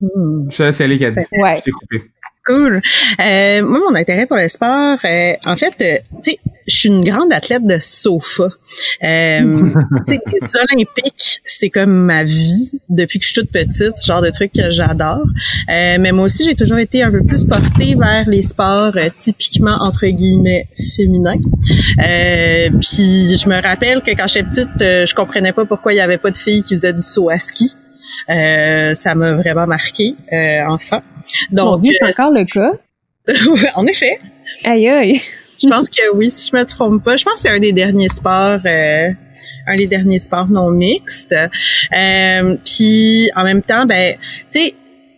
Hmm. 0.00 0.48
Je 0.50 0.96
Cathy. 0.98 1.18
Ouais. 1.32 1.56
Je 1.56 1.62
t'ai 1.62 1.70
coupé. 1.70 2.10
Cool. 2.46 2.80
Euh, 3.20 3.62
moi, 3.62 3.80
mon 3.90 3.94
intérêt 3.94 4.26
pour 4.26 4.38
le 4.38 4.48
sport, 4.48 4.96
euh, 5.04 5.32
en 5.44 5.56
fait, 5.56 5.74
euh, 5.82 5.98
tu 6.22 6.30
sais, 6.30 6.38
je 6.66 6.74
suis 6.74 6.88
une 6.88 7.04
grande 7.04 7.32
athlète 7.34 7.66
de 7.66 7.78
sofa. 7.78 8.44
Euh, 9.04 9.68
tu 10.08 10.14
sais, 10.14 10.20
les 10.32 10.56
olympiques, 10.56 11.42
c'est 11.44 11.68
comme 11.68 11.92
ma 11.92 12.24
vie 12.24 12.70
depuis 12.88 13.18
que 13.18 13.26
je 13.26 13.32
suis 13.32 13.42
toute 13.42 13.50
petite, 13.50 13.94
ce 13.98 14.06
genre 14.06 14.22
de 14.22 14.30
truc 14.30 14.52
que 14.54 14.70
j'adore. 14.70 15.26
Euh, 15.70 15.98
mais 16.00 16.12
moi 16.12 16.24
aussi, 16.24 16.46
j'ai 16.46 16.54
toujours 16.54 16.78
été 16.78 17.02
un 17.02 17.10
peu 17.10 17.22
plus 17.22 17.44
portée 17.44 17.94
vers 17.94 18.26
les 18.26 18.42
sports 18.42 18.96
typiquement 19.16 19.76
entre 19.80 20.06
guillemets 20.06 20.66
féminins. 20.96 21.36
puis 21.98 23.36
je 23.36 23.48
me 23.48 23.62
rappelle 23.62 24.00
que 24.00 24.12
quand 24.12 24.28
j'étais 24.28 24.48
petite, 24.48 24.78
je 24.78 25.14
comprenais 25.14 25.52
pas 25.52 25.66
pourquoi 25.66 25.92
il 25.92 25.96
y 25.96 26.00
avait 26.00 26.18
pas 26.18 26.30
de 26.30 26.38
filles 26.38 26.62
qui 26.62 26.74
faisaient 26.74 26.94
du 26.94 27.02
saut 27.02 27.28
à 27.28 27.38
ski. 27.38 27.74
Euh, 28.30 28.94
ça 28.94 29.14
m'a 29.14 29.32
vraiment 29.32 29.66
marqué, 29.66 30.14
euh, 30.32 30.64
enfant. 30.66 31.02
Donc, 31.50 31.66
Mon 31.66 31.76
Dieu, 31.78 31.92
c'est 32.00 32.08
encore 32.08 32.32
le 32.32 32.44
cas. 32.44 32.72
en 33.74 33.86
effet. 33.86 34.20
Aïe, 34.64 34.88
aïe. 34.88 35.20
je 35.62 35.68
pense 35.68 35.88
que 35.88 36.14
oui, 36.14 36.30
si 36.30 36.50
je 36.50 36.56
me 36.56 36.64
trompe 36.64 37.02
pas. 37.04 37.16
Je 37.16 37.24
pense 37.24 37.34
que 37.34 37.40
c'est 37.40 37.50
un 37.50 37.58
des 37.58 37.72
derniers 37.72 38.08
sports, 38.08 38.60
euh, 38.64 39.10
un 39.66 39.76
des 39.76 39.86
derniers 39.86 40.18
sports 40.18 40.48
non 40.50 40.70
mixtes. 40.70 41.34
Euh, 41.34 42.56
puis, 42.64 43.30
en 43.36 43.44
même 43.44 43.62
temps, 43.62 43.86
ben, 43.86 44.14
tu 44.50 44.60
sais, 44.60 44.74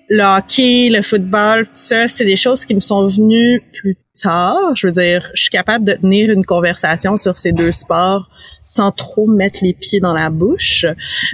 le 0.08 0.22
hockey, 0.22 0.88
le 0.90 1.02
football, 1.02 1.66
tout 1.66 1.70
ça, 1.74 2.08
c'est 2.08 2.24
des 2.24 2.36
choses 2.36 2.64
qui 2.64 2.74
me 2.74 2.80
sont 2.80 3.06
venues 3.06 3.62
plus 3.72 3.96
tard. 4.20 4.74
Je 4.74 4.86
veux 4.86 4.92
dire, 4.92 5.30
je 5.34 5.42
suis 5.42 5.50
capable 5.50 5.84
de 5.84 5.92
tenir 5.94 6.30
une 6.30 6.44
conversation 6.44 7.16
sur 7.16 7.38
ces 7.38 7.52
deux 7.52 7.72
sports 7.72 8.28
sans 8.64 8.90
trop 8.90 9.26
mettre 9.32 9.60
les 9.62 9.72
pieds 9.72 10.00
dans 10.00 10.14
la 10.14 10.30
bouche. 10.30 10.84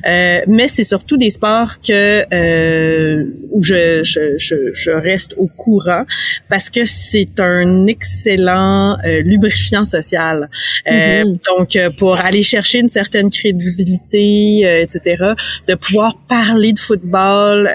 Euh, 0.07 0.41
mais 0.47 0.69
c'est 0.69 0.85
surtout 0.85 1.17
des 1.17 1.31
sports 1.31 1.81
que 1.81 2.25
euh, 2.33 3.25
où 3.51 3.63
je, 3.63 4.03
je, 4.05 4.39
je, 4.39 4.73
je, 4.73 4.91
reste 4.91 5.35
au 5.37 5.49
courant 5.49 6.05
parce 6.49 6.71
que 6.71 6.87
c'est 6.87 7.41
un 7.41 7.87
excellent 7.87 8.97
euh, 9.05 9.23
lubrifiant 9.23 9.85
social. 9.85 10.49
Euh, 10.87 11.25
mm-hmm. 11.25 11.39
Donc, 11.57 11.77
euh, 11.77 11.91
pour 11.91 12.17
aller 12.17 12.43
chercher 12.43 12.81
une 12.81 12.89
certaine 12.89 13.31
crédibilité, 13.31 14.83
etc., 14.83 15.33
de 15.67 15.75
pouvoir 15.75 16.17
parler 16.29 16.73
de 16.73 16.79
football 16.79 17.69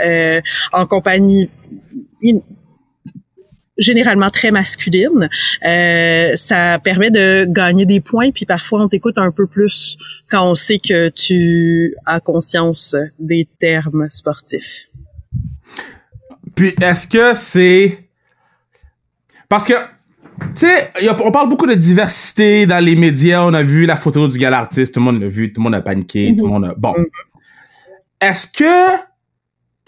en 0.72 0.86
compagnie 0.86 1.50
généralement 3.77 4.30
très 4.30 4.51
masculine. 4.51 5.30
Euh, 5.65 6.36
ça 6.36 6.80
permet 6.80 7.12
de 7.12 7.46
gagner 7.46 7.86
des 7.86 8.00
points, 8.00 8.32
puis 8.32 8.46
parfois 8.46 8.82
on 8.82 8.88
t'écoute 8.88 9.18
un 9.18 9.32
peu 9.32 9.48
plus 9.48 9.98
quand 10.30 10.50
on 10.50 10.56
sait 10.56 10.80
que 10.80 11.10
tu 11.10 11.96
as 12.06 12.20
conscience 12.20 12.96
des 13.20 13.48
termes 13.60 14.08
sportifs. 14.10 14.89
Puis 16.56 16.75
est-ce 16.82 17.08
que 17.08 17.34
c'est 17.34 18.00
parce 19.50 19.68
que 19.68 19.74
tu 20.56 20.68
sais, 20.68 20.92
on 21.24 21.32
parle 21.32 21.50
beaucoup 21.50 21.68
de 21.68 21.75
diversité 21.75 22.65
dans 22.65 22.84
les 22.84 22.96
médias. 22.96 23.44
On 23.44 23.53
a 23.53 23.63
vu 23.63 23.86
la 23.86 23.96
photo 23.96 24.27
du 24.27 24.38
gars 24.38 24.56
artiste, 24.58 24.94
tout 24.94 25.00
le 25.00 25.06
monde 25.06 25.22
l'a 25.22 25.27
vu, 25.27 25.53
tout 25.53 25.62
le 25.62 25.63
monde 25.63 25.75
a 25.75 25.82
paniqué, 25.82 26.36
tout 26.38 26.46
le 26.46 26.51
monde 26.51 26.65
a... 26.65 26.74
Bon. 26.75 26.94
Mm-hmm. 26.94 27.08
Est-ce 28.22 28.48
que 28.48 29.00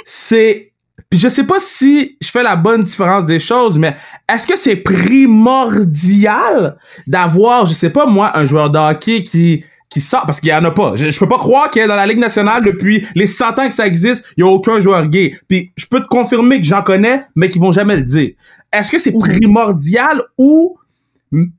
c'est 0.05 0.73
puis 1.09 1.19
je 1.19 1.29
sais 1.29 1.45
pas 1.45 1.59
si 1.59 2.17
je 2.21 2.27
fais 2.27 2.43
la 2.43 2.55
bonne 2.55 2.83
différence 2.83 3.25
des 3.25 3.39
choses, 3.39 3.77
mais 3.77 3.95
est-ce 4.31 4.47
que 4.47 4.57
c'est 4.57 4.77
primordial 4.77 6.77
d'avoir, 7.07 7.65
je 7.65 7.73
sais 7.73 7.89
pas 7.89 8.05
moi, 8.05 8.37
un 8.37 8.45
joueur 8.45 8.69
de 8.69 8.77
hockey 8.77 9.23
qui 9.23 9.63
qui 9.89 10.01
sort? 10.01 10.25
Parce 10.25 10.41
qu'il 10.41 10.49
y 10.49 10.53
en 10.53 10.63
a 10.65 10.71
pas. 10.71 10.95
Je, 10.95 11.17
peux 11.17 11.27
pas 11.27 11.37
croire 11.37 11.69
qu'il 11.69 11.81
y 11.81 11.85
a 11.85 11.87
dans 11.87 11.95
la 11.95 12.05
Ligue 12.05 12.17
nationale 12.17 12.63
depuis 12.63 13.05
les 13.15 13.27
100 13.27 13.59
ans 13.59 13.67
que 13.67 13.73
ça 13.73 13.87
existe, 13.87 14.25
il 14.35 14.41
y 14.41 14.43
a 14.43 14.47
aucun 14.47 14.79
joueur 14.79 15.07
gay. 15.07 15.37
Puis 15.47 15.71
je 15.77 15.85
peux 15.85 16.01
te 16.01 16.07
confirmer 16.07 16.59
que 16.59 16.67
j'en 16.67 16.81
connais, 16.81 17.21
mais 17.35 17.49
qui 17.49 17.59
vont 17.59 17.71
jamais 17.71 17.95
le 17.95 18.03
dire. 18.03 18.31
Est-ce 18.73 18.91
que 18.91 18.99
c'est 18.99 19.13
primordial 19.13 20.21
ou 20.37 20.77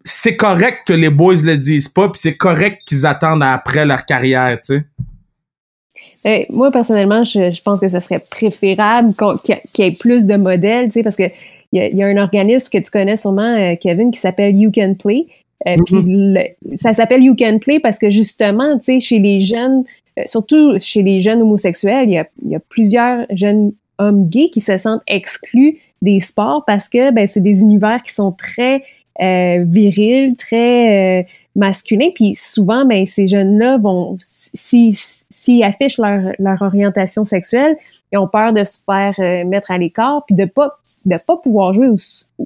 c'est 0.04 0.36
correct 0.36 0.80
que 0.86 0.92
les 0.92 1.10
boys 1.10 1.36
le 1.42 1.56
disent 1.56 1.88
pas, 1.88 2.08
puis 2.08 2.20
c'est 2.22 2.36
correct 2.36 2.82
qu'ils 2.86 3.06
attendent 3.06 3.42
après 3.42 3.86
leur 3.86 4.04
carrière, 4.04 4.58
tu 4.64 4.74
sais? 4.74 4.84
Euh, 6.26 6.44
moi, 6.50 6.70
personnellement, 6.70 7.22
je, 7.22 7.62
pense 7.62 7.80
que 7.80 7.88
ce 7.88 8.00
serait 8.00 8.18
préférable 8.18 9.14
qu'il 9.44 9.56
y, 9.78 9.88
ait 9.88 9.92
plus 9.92 10.26
de 10.26 10.36
modèles, 10.36 10.86
tu 10.86 10.92
sais, 10.92 11.02
parce 11.02 11.16
que 11.16 11.30
il 11.72 11.96
y, 11.96 12.02
a 12.02 12.06
un 12.06 12.16
organisme 12.16 12.68
que 12.70 12.78
tu 12.78 12.90
connais 12.90 13.16
sûrement, 13.16 13.42
euh, 13.42 13.74
Kevin, 13.78 14.10
qui 14.10 14.20
s'appelle 14.20 14.54
You 14.54 14.70
Can 14.72 14.94
Play. 14.94 15.26
Euh, 15.66 15.76
mm-hmm. 15.76 16.76
ça 16.76 16.94
s'appelle 16.94 17.22
You 17.22 17.34
Can 17.36 17.58
Play 17.58 17.80
parce 17.80 17.98
que 17.98 18.08
justement, 18.08 18.78
tu 18.78 18.84
sais, 18.84 19.00
chez 19.00 19.18
les 19.18 19.40
jeunes, 19.40 19.84
surtout 20.26 20.78
chez 20.78 21.02
les 21.02 21.20
jeunes 21.20 21.42
homosexuels, 21.42 22.08
il 22.08 22.12
y 22.12 22.18
a, 22.18 22.26
y 22.44 22.54
a, 22.54 22.60
plusieurs 22.60 23.26
jeunes 23.30 23.72
hommes 23.98 24.24
gays 24.24 24.48
qui 24.50 24.60
se 24.60 24.76
sentent 24.76 25.02
exclus 25.06 25.78
des 26.02 26.20
sports 26.20 26.64
parce 26.66 26.88
que 26.88 27.10
ben, 27.10 27.26
c'est 27.26 27.40
des 27.40 27.62
univers 27.62 28.02
qui 28.02 28.12
sont 28.12 28.32
très 28.32 28.82
euh, 29.22 29.64
viril, 29.66 30.36
très 30.36 31.22
euh, 31.22 31.24
masculin. 31.56 32.10
Puis 32.14 32.34
souvent, 32.34 32.84
ben, 32.84 33.06
ces 33.06 33.26
jeunes-là 33.26 33.78
vont, 33.78 34.16
s'ils 34.18 34.94
si, 34.94 35.62
affichent 35.64 35.98
leur, 35.98 36.32
leur 36.38 36.62
orientation 36.62 37.24
sexuelle, 37.24 37.76
ils 38.12 38.18
ont 38.18 38.28
peur 38.28 38.52
de 38.52 38.62
se 38.64 38.78
faire 38.84 39.14
euh, 39.18 39.44
mettre 39.44 39.70
à 39.70 39.78
l'écart, 39.78 40.24
puis 40.26 40.36
de 40.36 40.44
pas 40.44 40.78
de 41.04 41.16
pas 41.24 41.36
pouvoir 41.36 41.72
jouer 41.72 41.88
ou, 41.88 41.96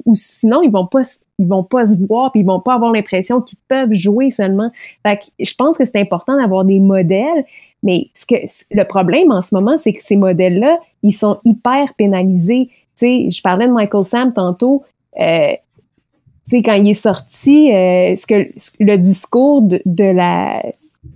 ou 0.04 0.14
sinon 0.14 0.60
ils 0.62 0.70
vont 0.70 0.86
pas 0.86 1.00
ils 1.38 1.48
vont 1.48 1.64
pas 1.64 1.86
se 1.86 2.06
voir 2.06 2.30
puis 2.30 2.42
ils 2.42 2.46
vont 2.46 2.60
pas 2.60 2.74
avoir 2.74 2.92
l'impression 2.92 3.40
qu'ils 3.40 3.58
peuvent 3.66 3.94
jouer 3.94 4.30
seulement. 4.30 4.70
Fait 5.02 5.16
que 5.16 5.24
je 5.38 5.54
pense 5.54 5.78
que 5.78 5.86
c'est 5.86 5.98
important 5.98 6.36
d'avoir 6.36 6.64
des 6.66 6.78
modèles, 6.78 7.44
mais 7.82 8.08
ce 8.14 8.26
que 8.26 8.34
le 8.70 8.84
problème 8.84 9.32
en 9.32 9.40
ce 9.40 9.54
moment, 9.54 9.78
c'est 9.78 9.92
que 9.92 10.02
ces 10.02 10.16
modèles-là, 10.16 10.78
ils 11.02 11.12
sont 11.12 11.38
hyper 11.44 11.94
pénalisés. 11.94 12.68
Tu 12.68 13.06
sais, 13.06 13.30
je 13.30 13.40
parlais 13.40 13.66
de 13.66 13.72
Michael 13.72 14.04
Sam 14.04 14.32
tantôt. 14.34 14.84
Euh, 15.18 15.52
sais, 16.44 16.62
quand 16.62 16.74
il 16.74 16.88
est 16.88 16.94
sorti, 16.94 17.72
euh, 17.72 18.14
ce 18.16 18.26
que 18.26 18.50
le 18.80 18.96
discours 18.96 19.62
de, 19.62 19.80
de 19.84 20.04
la 20.04 20.62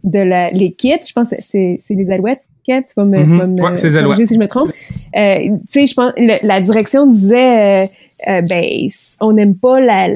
de 0.02 0.56
l'équipe, 0.56 1.00
je 1.06 1.12
pense 1.12 1.30
que 1.30 1.36
c'est 1.40 1.78
les 1.90 2.10
Alouettes. 2.10 2.42
tu 2.66 2.72
vas 2.96 3.04
me, 3.04 3.22
tu 3.24 3.36
vas 3.36 3.46
mhm. 3.46 3.72
me 3.72 4.26
si 4.26 4.34
je 4.34 4.38
me 4.38 4.48
trompe. 4.48 4.70
Euh, 5.16 5.38
tu 5.38 5.58
sais, 5.68 5.86
je 5.86 5.94
pense 5.94 6.12
la 6.16 6.60
direction 6.60 7.06
disait, 7.06 7.84
euh, 8.28 8.42
ben, 8.42 8.64
on 9.20 9.32
n'aime 9.32 9.56
pas 9.56 9.80
la, 9.80 10.08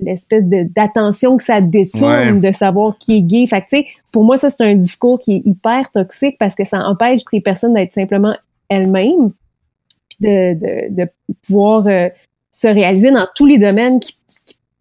l'espèce 0.00 0.46
de 0.46 0.64
d'attention 0.74 1.36
que 1.36 1.44
ça 1.44 1.60
détourne 1.60 2.40
de 2.40 2.52
savoir 2.52 2.98
qui 2.98 3.18
est 3.18 3.22
gay. 3.22 3.46
Fait 3.46 3.60
tu 3.60 3.66
sais, 3.68 3.86
pour 4.12 4.24
moi, 4.24 4.36
ça 4.36 4.50
c'est 4.50 4.64
un 4.64 4.74
discours 4.74 5.18
qui 5.18 5.36
est 5.36 5.42
hyper 5.44 5.90
toxique 5.92 6.36
parce 6.38 6.54
que 6.54 6.64
ça 6.64 6.80
empêche 6.80 7.22
les 7.32 7.40
personnes 7.40 7.74
d'être 7.74 7.92
simplement 7.92 8.34
elles-mêmes, 8.68 9.32
puis 10.08 10.18
de, 10.20 10.54
de, 10.54 10.94
de 10.94 11.08
pouvoir 11.46 11.86
se 12.50 12.66
réaliser 12.66 13.10
dans 13.10 13.26
tous 13.34 13.46
les 13.46 13.58
domaines 13.58 14.00
qui 14.00 14.16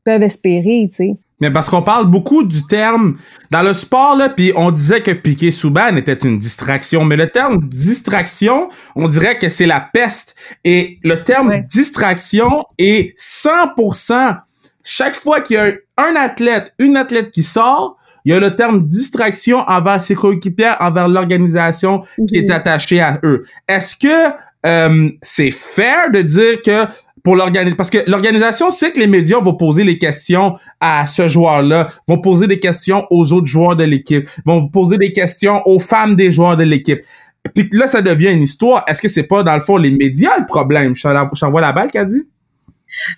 peuvent 0.03 0.23
espérer, 0.23 0.87
tu 0.89 0.95
sais. 0.95 1.17
Mais 1.41 1.51
parce 1.51 1.69
qu'on 1.69 1.81
parle 1.81 2.05
beaucoup 2.05 2.43
du 2.43 2.65
terme 2.67 3.17
dans 3.49 3.61
le 3.61 3.73
sport 3.73 4.15
là, 4.17 4.29
puis 4.29 4.51
on 4.55 4.71
disait 4.71 5.01
que 5.01 5.11
Piqué 5.11 5.51
Souban 5.51 5.95
était 5.95 6.13
une 6.13 6.37
distraction, 6.37 7.05
mais 7.05 7.15
le 7.15 7.29
terme 7.29 7.67
distraction, 7.69 8.69
on 8.95 9.07
dirait 9.07 9.37
que 9.37 9.47
c'est 9.47 9.65
la 9.65 9.79
peste. 9.79 10.35
Et 10.65 10.99
le 11.03 11.23
terme 11.23 11.61
distraction 11.71 12.65
est 12.77 13.17
100%. 13.17 14.37
Chaque 14.83 15.15
fois 15.15 15.41
qu'il 15.41 15.55
y 15.55 15.59
a 15.59 15.71
un 15.97 16.15
athlète, 16.15 16.73
une 16.77 16.97
athlète 16.97 17.31
qui 17.31 17.43
sort, 17.43 17.97
il 18.25 18.33
y 18.33 18.35
a 18.35 18.39
le 18.39 18.55
terme 18.55 18.87
distraction 18.87 19.59
envers 19.59 20.01
ses 20.01 20.15
coéquipiers, 20.15 20.73
envers 20.81 21.07
l'organisation 21.07 22.03
qui 22.27 22.37
est 22.37 22.51
attachée 22.51 22.99
à 22.99 23.19
eux. 23.23 23.45
Est-ce 23.67 23.95
que 23.95 24.35
euh, 24.65 25.09
c'est 25.21 25.51
fair 25.51 26.11
de 26.11 26.21
dire 26.21 26.61
que 26.61 26.85
pour 27.23 27.35
l'organisation 27.35 27.75
parce 27.75 27.89
que 27.89 27.99
l'organisation 28.07 28.69
sait 28.69 28.91
que 28.91 28.99
les 28.99 29.07
médias 29.07 29.39
vont 29.39 29.55
poser 29.55 29.83
les 29.83 29.97
questions 29.97 30.55
à 30.79 31.07
ce 31.07 31.27
joueur-là, 31.27 31.91
vont 32.07 32.19
poser 32.19 32.47
des 32.47 32.59
questions 32.59 33.05
aux 33.09 33.33
autres 33.33 33.47
joueurs 33.47 33.75
de 33.75 33.83
l'équipe, 33.83 34.27
vont 34.45 34.67
poser 34.67 34.97
des 34.97 35.11
questions 35.11 35.61
aux 35.65 35.79
femmes 35.79 36.15
des 36.15 36.31
joueurs 36.31 36.57
de 36.57 36.63
l'équipe. 36.63 37.01
Puis 37.55 37.69
là, 37.71 37.87
ça 37.87 38.01
devient 38.01 38.31
une 38.31 38.43
histoire. 38.43 38.83
Est-ce 38.87 39.01
que 39.01 39.07
c'est 39.07 39.23
pas, 39.23 39.43
dans 39.43 39.53
le 39.53 39.61
fond, 39.61 39.77
les 39.77 39.91
médias 39.91 40.37
le 40.37 40.45
problème? 40.45 40.95
J'envoie 40.95 41.61
la 41.61 41.71
balle, 41.71 41.89
dit? 42.05 42.23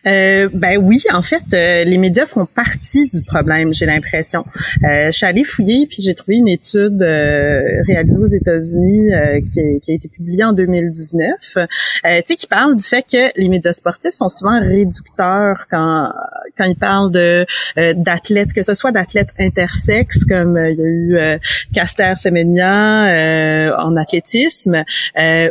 Euh, 0.07 0.49
ben 0.53 0.77
oui, 0.77 1.03
en 1.13 1.21
fait, 1.21 1.43
euh, 1.53 1.83
les 1.83 1.97
médias 1.97 2.25
font 2.25 2.45
partie 2.45 3.07
du 3.09 3.21
problème, 3.21 3.73
j'ai 3.73 3.85
l'impression. 3.85 4.45
Euh, 4.83 5.07
je 5.07 5.11
suis 5.11 5.25
allée 5.25 5.43
fouiller 5.43 5.87
puis 5.87 6.01
j'ai 6.01 6.15
trouvé 6.15 6.37
une 6.37 6.47
étude 6.47 7.01
euh, 7.01 7.81
réalisée 7.87 8.17
aux 8.17 8.27
États-Unis 8.27 9.11
qui, 9.51 9.79
qui, 9.81 9.91
a 9.91 9.95
été 9.95 10.07
publiée 10.07 10.43
en 10.43 10.53
2019, 10.53 11.29
tu 11.41 11.59
sais, 12.03 12.35
qui 12.35 12.47
parle 12.47 12.75
du 12.75 12.83
fait 12.83 13.03
que 13.03 13.39
les 13.39 13.49
médias 13.49 13.73
sportifs 13.73 14.13
sont 14.13 14.29
souvent 14.29 14.59
réducteurs 14.59 15.67
quand 15.69 16.11
quand 16.57 16.65
ils 16.65 16.75
parlent 16.75 17.11
de 17.11 17.45
d'athlètes, 17.93 18.53
que 18.53 18.63
ce 18.63 18.73
soit 18.73 18.91
d'athlètes 18.91 19.33
intersexes 19.39 20.25
comme 20.25 20.57
il 20.57 20.77
y 20.77 21.25
a 21.25 21.33
eu 21.35 21.39
Caster 21.73 22.13
Semenya 22.17 23.73
en 23.77 23.95
athlétisme, 23.95 24.83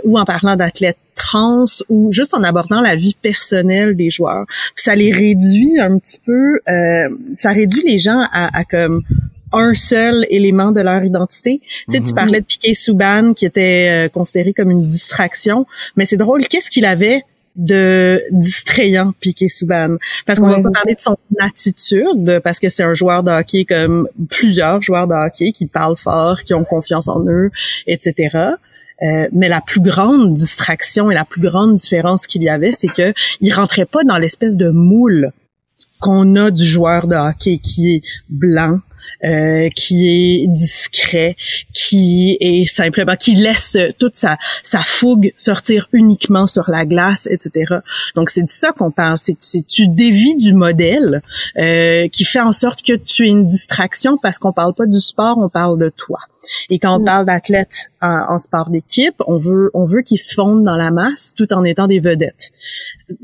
ou 0.04 0.18
en 0.18 0.24
parlant 0.24 0.56
d'athlètes 0.56 0.98
trans 1.20 1.64
ou 1.88 2.12
juste 2.12 2.32
en 2.32 2.42
abordant 2.42 2.80
la 2.80 2.96
vie 2.96 3.14
personnelle 3.20 3.94
des 3.94 4.10
joueurs. 4.10 4.46
ça 4.74 4.94
les 4.94 5.12
réduit 5.12 5.78
un 5.78 5.98
petit 5.98 6.20
peu, 6.24 6.60
euh, 6.68 7.08
ça 7.36 7.50
réduit 7.50 7.82
les 7.84 7.98
gens 7.98 8.22
à, 8.32 8.58
à 8.58 8.64
comme 8.64 9.02
un 9.52 9.74
seul 9.74 10.26
élément 10.30 10.72
de 10.72 10.80
leur 10.80 11.04
identité. 11.04 11.60
Tu 11.60 11.96
sais, 11.96 12.02
tu 12.02 12.10
mhm. 12.10 12.14
parlais 12.14 12.40
de 12.40 12.46
Piquet 12.46 12.74
Souban 12.74 13.34
qui 13.34 13.44
était 13.44 14.06
euh, 14.06 14.08
considéré 14.08 14.52
comme 14.52 14.70
une 14.70 14.86
distraction, 14.86 15.66
mais 15.96 16.04
c'est 16.04 16.16
drôle, 16.16 16.46
qu'est-ce 16.46 16.70
qu'il 16.70 16.86
avait 16.86 17.22
de 17.56 18.22
distrayant 18.30 19.12
Piquet 19.20 19.48
Souban 19.48 19.96
parce 20.24 20.38
qu'on 20.38 20.46
va 20.46 20.60
pas 20.60 20.70
parler 20.70 20.94
de 20.94 21.00
son 21.00 21.16
attitude 21.40 22.40
parce 22.44 22.60
que 22.60 22.68
c'est 22.68 22.84
un 22.84 22.94
joueur 22.94 23.24
de 23.24 23.32
hockey 23.32 23.64
comme 23.64 24.08
plusieurs 24.30 24.80
joueurs 24.80 25.08
de 25.08 25.14
hockey 25.14 25.50
qui 25.50 25.66
parlent 25.66 25.96
fort, 25.96 26.44
qui 26.44 26.54
ont 26.54 26.64
confiance 26.64 27.08
en 27.08 27.26
eux, 27.26 27.50
etc. 27.88 28.54
Euh, 29.02 29.28
mais 29.33 29.49
la 29.49 29.61
plus 29.61 29.80
grande 29.80 30.35
distraction 30.35 31.11
et 31.11 31.14
la 31.14 31.25
plus 31.25 31.40
grande 31.40 31.76
différence 31.76 32.26
qu'il 32.26 32.42
y 32.42 32.50
avait, 32.50 32.73
c'est 32.73 32.88
que 32.88 33.14
il 33.40 33.52
rentrait 33.52 33.87
pas 33.87 34.04
dans 34.04 34.19
l'espèce 34.19 34.57
de 34.57 34.69
moule 34.69 35.33
qu'on 36.00 36.37
a 36.37 36.50
du 36.50 36.64
joueur 36.64 37.07
de 37.07 37.14
hockey 37.14 37.59
qui 37.59 37.95
est 37.95 38.02
blanc, 38.28 38.80
euh, 39.24 39.68
qui 39.70 40.08
est 40.08 40.46
discret, 40.46 41.36
qui 41.72 42.36
est 42.40 42.66
simplement 42.66 43.16
qui 43.16 43.34
laisse 43.34 43.76
toute 43.98 44.16
sa 44.16 44.38
sa 44.62 44.80
fougue 44.80 45.32
sortir 45.36 45.88
uniquement 45.92 46.46
sur 46.46 46.70
la 46.70 46.86
glace, 46.86 47.28
etc. 47.30 47.76
Donc 48.14 48.30
c'est 48.30 48.42
de 48.42 48.50
ça 48.50 48.72
qu'on 48.72 48.90
parle. 48.90 49.18
C'est 49.18 49.36
tu 49.66 49.88
dévis 49.88 50.36
du 50.36 50.52
modèle 50.52 51.22
euh, 51.58 52.08
qui 52.08 52.24
fait 52.24 52.40
en 52.40 52.52
sorte 52.52 52.82
que 52.82 52.94
tu 52.94 53.26
es 53.26 53.28
une 53.28 53.46
distraction 53.46 54.16
parce 54.22 54.38
qu'on 54.38 54.52
parle 54.52 54.74
pas 54.74 54.86
du 54.86 55.00
sport, 55.00 55.38
on 55.38 55.48
parle 55.48 55.78
de 55.78 55.90
toi. 55.90 56.20
Et 56.68 56.78
quand 56.78 56.96
on 56.96 57.02
mm. 57.02 57.04
parle 57.04 57.26
d'athlètes 57.26 57.92
en, 58.00 58.38
sport 58.38 58.70
d'équipe, 58.70 59.16
on 59.26 59.38
veut 59.38 59.70
on 59.74 59.84
veut 59.84 60.02
qu'ils 60.02 60.18
se 60.18 60.34
fondent 60.34 60.64
dans 60.64 60.76
la 60.76 60.90
masse 60.90 61.34
tout 61.36 61.52
en 61.52 61.64
étant 61.64 61.86
des 61.86 62.00
vedettes. 62.00 62.52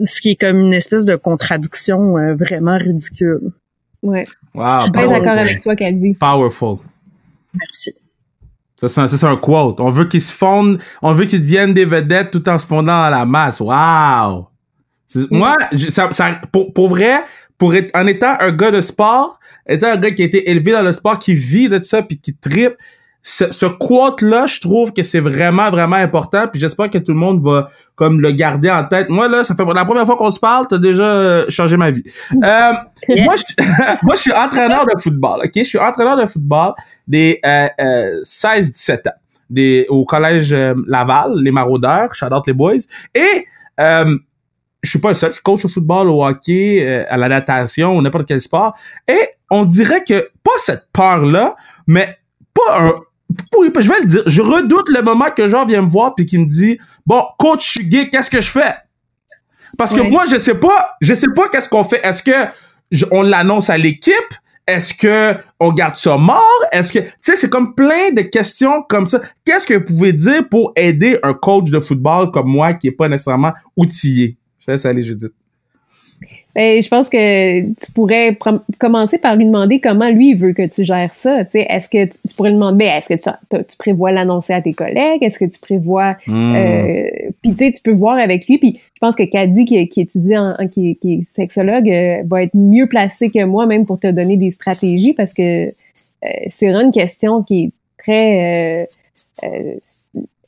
Ce 0.02 0.20
qui 0.20 0.30
est 0.30 0.36
comme 0.36 0.58
une 0.58 0.74
espèce 0.74 1.04
de 1.04 1.16
contradiction 1.16 2.18
euh, 2.18 2.34
vraiment 2.34 2.76
ridicule. 2.76 3.52
Ouais. 4.02 4.24
Wow. 4.54 4.64
Je 4.64 4.82
suis 4.82 4.90
bien 4.92 5.08
d'accord 5.08 5.38
avec 5.38 5.60
toi, 5.60 5.74
dit. 5.74 6.14
Powerful. 6.14 6.78
Merci. 7.54 7.92
Ça, 8.76 9.08
c'est 9.08 9.24
un, 9.24 9.36
quote. 9.36 9.80
On 9.80 9.88
veut 9.88 10.04
qu'ils 10.04 10.20
se 10.20 10.32
fondent, 10.32 10.78
on 11.00 11.12
veut 11.12 11.24
qu'ils 11.24 11.40
deviennent 11.40 11.72
des 11.72 11.86
vedettes 11.86 12.30
tout 12.30 12.46
en 12.48 12.58
se 12.58 12.66
fondant 12.66 13.04
dans 13.04 13.10
la 13.10 13.24
masse. 13.24 13.60
Wow! 13.60 14.48
Mm. 15.14 15.24
Moi, 15.30 15.56
ça, 15.88 16.10
ça, 16.10 16.40
pour, 16.52 16.74
pour 16.74 16.88
vrai, 16.90 17.24
pour 17.56 17.74
être, 17.74 17.90
en 17.96 18.06
étant 18.06 18.36
un 18.38 18.52
gars 18.52 18.70
de 18.70 18.82
sport, 18.82 19.40
étant 19.66 19.88
un 19.88 19.96
gars 19.96 20.10
qui 20.10 20.22
a 20.22 20.26
été 20.26 20.50
élevé 20.50 20.72
dans 20.72 20.82
le 20.82 20.92
sport, 20.92 21.18
qui 21.18 21.34
vit 21.34 21.70
de 21.70 21.80
ça, 21.82 22.02
puis 22.02 22.18
qui 22.18 22.36
tripe, 22.36 22.74
ce, 23.28 23.50
ce 23.50 23.66
quote-là, 23.66 24.46
je 24.46 24.60
trouve 24.60 24.92
que 24.92 25.02
c'est 25.02 25.18
vraiment, 25.18 25.68
vraiment 25.72 25.96
important. 25.96 26.46
Puis 26.46 26.60
j'espère 26.60 26.88
que 26.90 26.98
tout 26.98 27.10
le 27.10 27.18
monde 27.18 27.44
va 27.44 27.70
comme 27.96 28.20
le 28.20 28.30
garder 28.30 28.70
en 28.70 28.84
tête. 28.84 29.08
Moi, 29.08 29.26
là, 29.26 29.42
ça 29.42 29.56
fait 29.56 29.64
la 29.64 29.84
première 29.84 30.06
fois 30.06 30.16
qu'on 30.16 30.30
se 30.30 30.38
parle, 30.38 30.68
t'as 30.68 30.78
déjà 30.78 31.04
euh, 31.04 31.44
changé 31.48 31.76
ma 31.76 31.90
vie. 31.90 32.04
Euh, 32.32 32.72
moi, 33.24 33.34
je, 33.34 33.64
moi, 34.04 34.14
je 34.14 34.20
suis 34.20 34.32
entraîneur 34.32 34.86
de 34.86 35.00
football, 35.00 35.40
OK? 35.44 35.50
Je 35.56 35.64
suis 35.64 35.78
entraîneur 35.78 36.16
de 36.16 36.24
football 36.26 36.74
des 37.08 37.40
euh, 37.44 38.22
16-17 38.22 39.08
ans 39.08 39.12
des, 39.50 39.86
au 39.88 40.04
collège 40.04 40.52
euh, 40.52 40.74
Laval, 40.86 41.32
les 41.36 41.50
maraudeurs, 41.50 42.14
shout 42.14 42.32
out 42.32 42.46
les 42.46 42.52
boys. 42.52 42.74
Et 43.12 43.44
euh, 43.80 44.16
je 44.84 44.90
suis 44.90 45.00
pas 45.00 45.08
le 45.08 45.14
seul, 45.14 45.32
je 45.32 45.40
coach 45.40 45.64
au 45.64 45.68
football, 45.68 46.08
au 46.10 46.24
hockey, 46.24 47.04
à 47.08 47.16
la 47.16 47.28
natation 47.28 47.96
ou 47.96 48.02
n'importe 48.02 48.26
quel 48.28 48.40
sport. 48.40 48.76
Et 49.08 49.30
on 49.50 49.64
dirait 49.64 50.04
que 50.04 50.28
pas 50.44 50.58
cette 50.58 50.86
peur-là, 50.92 51.56
mais 51.88 52.18
pas 52.54 52.80
un, 52.80 52.94
je 53.32 53.88
vais 53.88 54.00
le 54.00 54.06
dire. 54.06 54.22
Je 54.26 54.42
redoute 54.42 54.88
le 54.88 55.02
moment 55.02 55.30
que 55.36 55.48
Jean 55.48 55.66
vient 55.66 55.82
me 55.82 55.88
voir 55.88 56.14
puis 56.14 56.26
qu'il 56.26 56.40
me 56.40 56.46
dit 56.46 56.78
Bon, 57.04 57.24
coach, 57.38 57.64
je 57.64 57.70
suis 57.70 57.88
gay, 57.88 58.08
qu'est-ce 58.08 58.30
que 58.30 58.40
je 58.40 58.50
fais? 58.50 58.74
Parce 59.78 59.92
que 59.92 60.00
moi, 60.00 60.24
je 60.30 60.36
sais 60.36 60.54
pas, 60.54 60.96
je 61.00 61.14
sais 61.14 61.26
pas 61.34 61.48
qu'est-ce 61.48 61.68
qu'on 61.68 61.84
fait. 61.84 62.00
Est-ce 62.04 62.22
que 62.22 63.04
on 63.10 63.22
l'annonce 63.22 63.70
à 63.70 63.78
l'équipe? 63.78 64.14
Est-ce 64.66 64.94
que 64.94 65.38
on 65.60 65.72
garde 65.72 65.96
ça 65.96 66.16
mort? 66.16 66.42
Est-ce 66.72 66.92
que, 66.92 66.98
tu 66.98 67.12
sais, 67.20 67.36
c'est 67.36 67.48
comme 67.48 67.74
plein 67.74 68.10
de 68.12 68.22
questions 68.22 68.82
comme 68.88 69.06
ça. 69.06 69.20
Qu'est-ce 69.44 69.66
que 69.66 69.74
vous 69.74 69.84
pouvez 69.84 70.12
dire 70.12 70.48
pour 70.48 70.72
aider 70.74 71.18
un 71.22 71.34
coach 71.34 71.70
de 71.70 71.78
football 71.78 72.30
comme 72.32 72.48
moi 72.48 72.74
qui 72.74 72.88
est 72.88 72.92
pas 72.92 73.08
nécessairement 73.08 73.52
outillé? 73.76 74.36
Je 74.58 74.72
laisse 74.72 74.84
aller, 74.84 75.02
Judith. 75.02 75.32
Ben, 76.56 76.82
je 76.82 76.88
pense 76.88 77.10
que 77.10 77.60
tu 77.60 77.92
pourrais 77.92 78.38
commencer 78.78 79.18
par 79.18 79.36
lui 79.36 79.44
demander 79.44 79.78
comment 79.78 80.08
lui 80.08 80.32
veut 80.32 80.54
que 80.54 80.66
tu 80.66 80.84
gères 80.84 81.12
ça. 81.12 81.42
Est-ce 81.52 81.90
que 81.90 82.06
tu, 82.06 82.34
pourrais 82.34 82.48
lui 82.48 82.56
demander, 82.56 82.78
ben, 82.86 82.96
est-ce 82.96 83.10
que 83.10 83.22
tu, 83.22 83.64
tu 83.68 83.76
prévois 83.76 84.10
l'annoncer 84.10 84.54
à 84.54 84.62
tes 84.62 84.72
collègues? 84.72 85.22
Est-ce 85.22 85.38
que 85.38 85.44
tu 85.44 85.60
prévois... 85.60 86.16
Hmm. 86.26 86.54
Euh, 86.56 87.08
puis 87.42 87.50
tu 87.50 87.56
sais, 87.58 87.72
tu 87.72 87.82
peux 87.82 87.92
voir 87.92 88.16
avec 88.16 88.48
lui. 88.48 88.56
Puis 88.56 88.80
je 88.94 88.98
pense 89.02 89.14
que 89.14 89.24
Caddy, 89.24 89.66
qui, 89.66 89.86
qui 89.86 90.00
étudie, 90.00 90.34
en, 90.34 90.56
qui, 90.66 90.96
qui, 90.96 91.12
est 91.12 91.24
sexologue, 91.24 91.90
euh, 91.90 92.22
va 92.24 92.44
être 92.44 92.54
mieux 92.54 92.86
placé 92.86 93.28
que 93.28 93.44
moi 93.44 93.66
même 93.66 93.84
pour 93.84 94.00
te 94.00 94.10
donner 94.10 94.38
des 94.38 94.50
stratégies 94.50 95.12
parce 95.12 95.34
que 95.34 95.66
euh, 95.66 96.28
c'est 96.46 96.70
vraiment 96.70 96.86
une 96.86 96.90
question 96.90 97.42
qui 97.42 97.64
est 97.64 97.72
très 97.98 98.88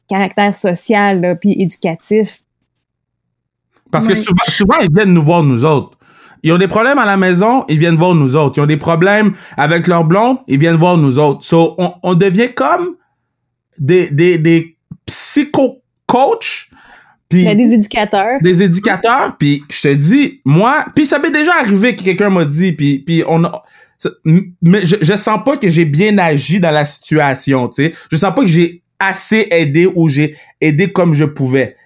caractère 0.09 0.55
social 0.55 1.21
là, 1.21 1.35
puis 1.35 1.53
éducatif. 1.61 2.43
Parce 3.91 4.07
que 4.07 4.15
souvent, 4.15 4.45
souvent, 4.49 4.79
ils 4.81 4.89
viennent 4.91 5.13
nous 5.13 5.23
voir, 5.23 5.43
nous 5.43 5.67
autres. 5.67 5.98
Ils 6.43 6.53
ont 6.53 6.59
des 6.59 6.69
problèmes 6.69 6.99
à 6.99 7.07
la 7.07 7.17
maison, 7.17 7.65
ils 7.69 7.79
viennent 7.79 7.97
voir 7.97 8.15
nous 8.15 8.37
autres. 8.37 8.59
Ils 8.59 8.61
ont 8.61 8.67
des 8.67 8.77
problèmes 8.77 9.35
avec 9.57 9.87
leur 9.87 10.05
blonde, 10.05 10.39
ils 10.47 10.59
viennent 10.59 10.77
voir 10.77 10.97
nous 10.97 11.19
autres. 11.19 11.45
So, 11.45 11.75
on, 11.79 11.95
on 12.03 12.15
devient 12.15 12.53
comme 12.55 12.97
des, 13.79 14.09
des, 14.11 14.39
des 14.39 14.77
psycho-coachs. 15.07 16.69
Puis, 17.29 17.45
des 17.45 17.75
éducateurs. 17.75 18.41
Des 18.41 18.63
éducateurs. 18.63 19.37
Puis 19.39 19.63
je 19.69 19.83
te 19.83 19.95
dis, 19.95 20.41
moi, 20.45 20.87
puis 20.95 21.05
ça 21.05 21.19
m'est 21.19 21.31
déjà 21.31 21.53
arrivé 21.57 21.95
que 21.95 22.03
quelqu'un 22.03 22.31
m'a 22.31 22.45
dit, 22.45 22.73
puis, 22.73 23.01
puis 23.01 23.23
on 23.27 23.45
a, 23.45 23.63
mais 24.63 24.87
je, 24.87 24.97
je 25.01 25.17
sens 25.17 25.41
pas 25.45 25.57
que 25.57 25.69
j'ai 25.69 25.85
bien 25.85 26.17
agi 26.19 26.61
dans 26.61 26.71
la 26.71 26.85
situation, 26.85 27.69
tu 27.69 27.87
sais. 27.87 27.95
Je 28.11 28.17
sens 28.17 28.35
pas 28.35 28.43
que 28.43 28.49
j'ai 28.49 28.83
assez 28.99 29.49
aidé 29.51 29.87
ou 29.87 30.09
j'ai 30.09 30.37
aidé 30.61 30.91
comme 30.93 31.15
je 31.15 31.25
pouvais. 31.25 31.77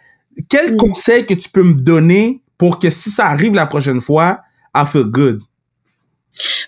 Quel 0.48 0.74
mm. 0.74 0.76
conseil 0.76 1.26
que 1.26 1.34
tu 1.34 1.48
peux 1.48 1.62
me 1.62 1.74
donner 1.74 2.40
pour 2.62 2.78
que 2.78 2.90
si 2.90 3.10
ça 3.10 3.26
arrive 3.26 3.54
la 3.54 3.66
prochaine 3.66 4.00
fois, 4.00 4.38
I 4.72 4.84
feel 4.86 5.02
good? 5.02 5.42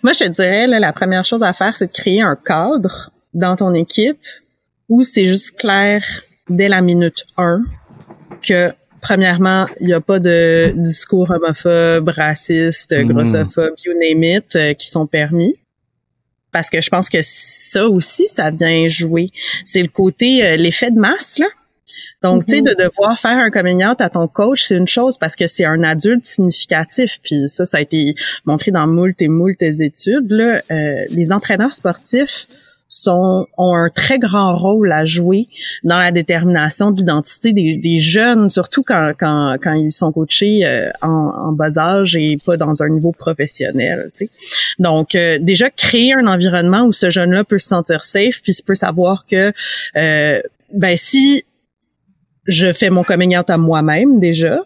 Moi, 0.03 0.13
je 0.13 0.25
te 0.25 0.29
dirais, 0.29 0.67
là, 0.67 0.81
la 0.81 0.93
première 0.93 1.25
chose 1.25 1.45
à 1.45 1.53
faire, 1.53 1.77
c'est 1.77 1.87
de 1.87 1.93
créer 1.93 2.21
un 2.21 2.35
cadre 2.35 3.13
dans 3.33 3.55
ton 3.55 3.73
équipe 3.75 4.27
où 4.89 5.05
c'est 5.05 5.25
juste 5.25 5.57
clair 5.57 6.03
dès 6.51 6.67
la 6.67 6.81
minute 6.81 7.25
1 7.37 7.61
que 8.43 8.73
premièrement, 9.01 9.67
il 9.81 9.87
n'y 9.87 9.93
a 9.93 10.01
pas 10.01 10.19
de 10.19 10.73
discours 10.75 11.31
homophobes, 11.31 12.09
racistes, 12.09 12.93
mm. 12.93 13.05
grossophobes, 13.05 13.77
you 13.85 13.93
name 13.97 14.25
it, 14.25 14.57
euh, 14.57 14.75
qui 14.75 14.91
sont 14.91 15.07
permis. 15.07 15.55
Parce 16.51 16.71
que 16.71 16.83
je 16.83 16.91
pense 16.91 17.09
que 17.09 17.19
ça 17.23 17.89
aussi, 17.89 18.27
ça 18.27 18.51
vient 18.51 18.89
jouer. 18.89 19.31
C'est 19.65 19.83
le 19.83 19.89
côté, 19.89 20.45
euh, 20.45 20.57
l'effet 20.57 20.91
de 20.91 20.99
masse, 20.99 21.39
là. 21.39 21.47
Donc, 22.25 22.47
tu 22.47 22.57
sais, 22.57 22.63
de 22.63 22.71
mm-hmm. 22.71 22.89
devoir 22.89 23.19
faire 23.19 23.39
un 23.39 23.51
coming 23.51 23.85
out 23.85 24.01
à 24.01 24.09
ton 24.09 24.27
coach, 24.29 24.65
c'est 24.65 24.77
une 24.77 24.89
chose 24.89 25.19
parce 25.19 25.37
que 25.37 25.47
c'est 25.47 25.67
un 25.67 25.83
adulte 25.85 26.25
significatif. 26.25 27.21
Puis 27.23 27.51
ça, 27.51 27.67
ça 27.67 27.77
a 27.77 27.81
été 27.83 28.15
montré 28.47 28.71
dans 28.71 28.87
moult 28.87 29.21
et 29.21 29.29
moult 29.29 29.63
études. 29.63 30.31
Là. 30.31 30.59
Euh, 30.71 31.05
les 31.11 31.33
entraîneurs 31.33 31.75
sportifs 31.75 32.47
sont, 32.89 33.47
ont 33.59 33.75
un 33.75 33.91
très 33.91 34.19
grand 34.19 34.57
rôle 34.57 34.91
à 34.93 35.05
jouer 35.05 35.49
dans 35.83 35.99
la 35.99 36.13
détermination 36.13 36.93
de 36.93 36.99
l'identité 36.99 37.53
des, 37.53 37.77
des, 37.77 37.99
jeunes, 37.99 38.49
surtout 38.49 38.83
quand, 38.83 39.13
quand, 39.19 39.57
quand 39.61 39.75
ils 39.75 39.93
sont 39.93 40.11
coachés 40.11 40.65
euh, 40.65 40.89
en, 41.03 41.09
en, 41.09 41.53
bas 41.53 41.77
âge 41.77 42.17
et 42.17 42.39
pas 42.47 42.57
dans 42.57 42.83
un 42.83 42.89
niveau 42.89 43.13
professionnel. 43.13 44.11
Tu 44.17 44.27
sais. 44.27 44.31
Donc, 44.79 45.15
euh, 45.15 45.39
déjà, 45.39 45.69
créer 45.69 46.15
un 46.15 46.27
environnement 46.27 46.85
où 46.85 46.93
ce 46.93 47.11
jeune-là 47.11 47.45
peut 47.45 47.59
se 47.59 47.69
sentir 47.69 48.05
safe, 48.05 48.41
puis 48.43 48.57
peut 48.65 48.75
savoir 48.75 49.27
que 49.27 49.53
ben 50.73 50.97
si 50.97 51.45
je 52.47 52.73
fais 52.73 52.91
mon 52.91 53.03
coming 53.03 53.37
out 53.37 53.51
à 53.51 53.59
moi-même 53.59 54.21
déjà. 54.21 54.59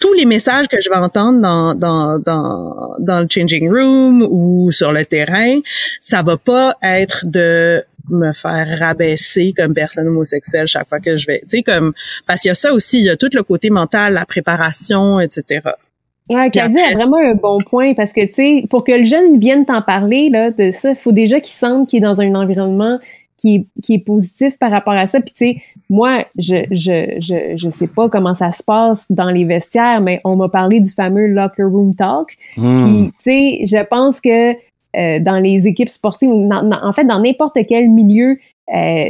Tous 0.00 0.12
les 0.12 0.24
messages 0.24 0.68
que 0.68 0.80
je 0.80 0.90
vais 0.90 0.96
entendre 0.96 1.40
dans, 1.40 1.74
dans, 1.74 2.18
dans, 2.18 2.96
dans 2.98 3.20
le 3.20 3.26
changing 3.30 3.70
room 3.70 4.26
ou 4.28 4.70
sur 4.70 4.92
le 4.92 5.04
terrain, 5.04 5.60
ça 6.00 6.22
va 6.22 6.36
pas 6.36 6.74
être 6.82 7.24
de 7.26 7.82
me 8.10 8.32
faire 8.32 8.78
rabaisser 8.78 9.54
comme 9.56 9.72
personne 9.72 10.08
homosexuelle 10.08 10.66
chaque 10.66 10.88
fois 10.88 11.00
que 11.00 11.16
je 11.16 11.26
vais, 11.26 11.40
tu 11.40 11.58
sais, 11.58 11.62
comme, 11.62 11.94
parce 12.26 12.42
qu'il 12.42 12.50
y 12.50 12.52
a 12.52 12.54
ça 12.54 12.72
aussi, 12.72 12.98
il 12.98 13.04
y 13.04 13.10
a 13.10 13.16
tout 13.16 13.30
le 13.32 13.42
côté 13.42 13.70
mental, 13.70 14.14
la 14.14 14.26
préparation, 14.26 15.20
etc. 15.20 15.62
Ouais, 16.30 16.50
Claudie 16.50 16.80
a 16.80 16.94
vraiment 16.94 17.18
un 17.18 17.34
bon 17.34 17.58
point 17.58 17.94
parce 17.94 18.12
que, 18.12 18.24
tu 18.26 18.32
sais, 18.32 18.64
pour 18.68 18.84
que 18.84 18.92
le 18.92 19.04
jeune 19.04 19.38
vienne 19.38 19.66
t'en 19.66 19.82
parler, 19.82 20.30
là, 20.30 20.50
de 20.50 20.70
ça, 20.70 20.90
il 20.90 20.96
faut 20.96 21.12
déjà 21.12 21.40
qu'il 21.40 21.52
sente 21.52 21.88
qu'il 21.88 21.98
est 21.98 22.06
dans 22.06 22.20
un 22.20 22.34
environnement 22.34 22.98
qui 23.44 23.56
est, 23.56 23.66
qui 23.82 23.94
est 23.94 23.98
positif 23.98 24.58
par 24.58 24.70
rapport 24.70 24.94
à 24.94 25.04
ça. 25.04 25.20
Puis, 25.20 25.34
tu 25.34 25.44
sais, 25.44 25.62
moi, 25.90 26.24
je, 26.38 26.64
je, 26.70 27.16
je, 27.18 27.56
je 27.56 27.68
sais 27.68 27.86
pas 27.86 28.08
comment 28.08 28.32
ça 28.32 28.52
se 28.52 28.62
passe 28.62 29.12
dans 29.12 29.30
les 29.30 29.44
vestiaires, 29.44 30.00
mais 30.00 30.22
on 30.24 30.34
m'a 30.34 30.48
parlé 30.48 30.80
du 30.80 30.90
fameux 30.90 31.26
locker 31.26 31.64
room 31.64 31.94
talk. 31.94 32.38
Hmm. 32.56 32.78
Puis, 32.78 33.06
tu 33.08 33.14
sais, 33.18 33.66
je 33.66 33.84
pense 33.84 34.22
que 34.22 34.52
euh, 34.52 35.20
dans 35.20 35.38
les 35.38 35.66
équipes 35.66 35.90
sportives, 35.90 36.30
en 36.30 36.92
fait, 36.92 37.04
dans 37.04 37.20
n'importe 37.20 37.58
quel 37.68 37.90
milieu 37.90 38.38
euh, 38.74 39.08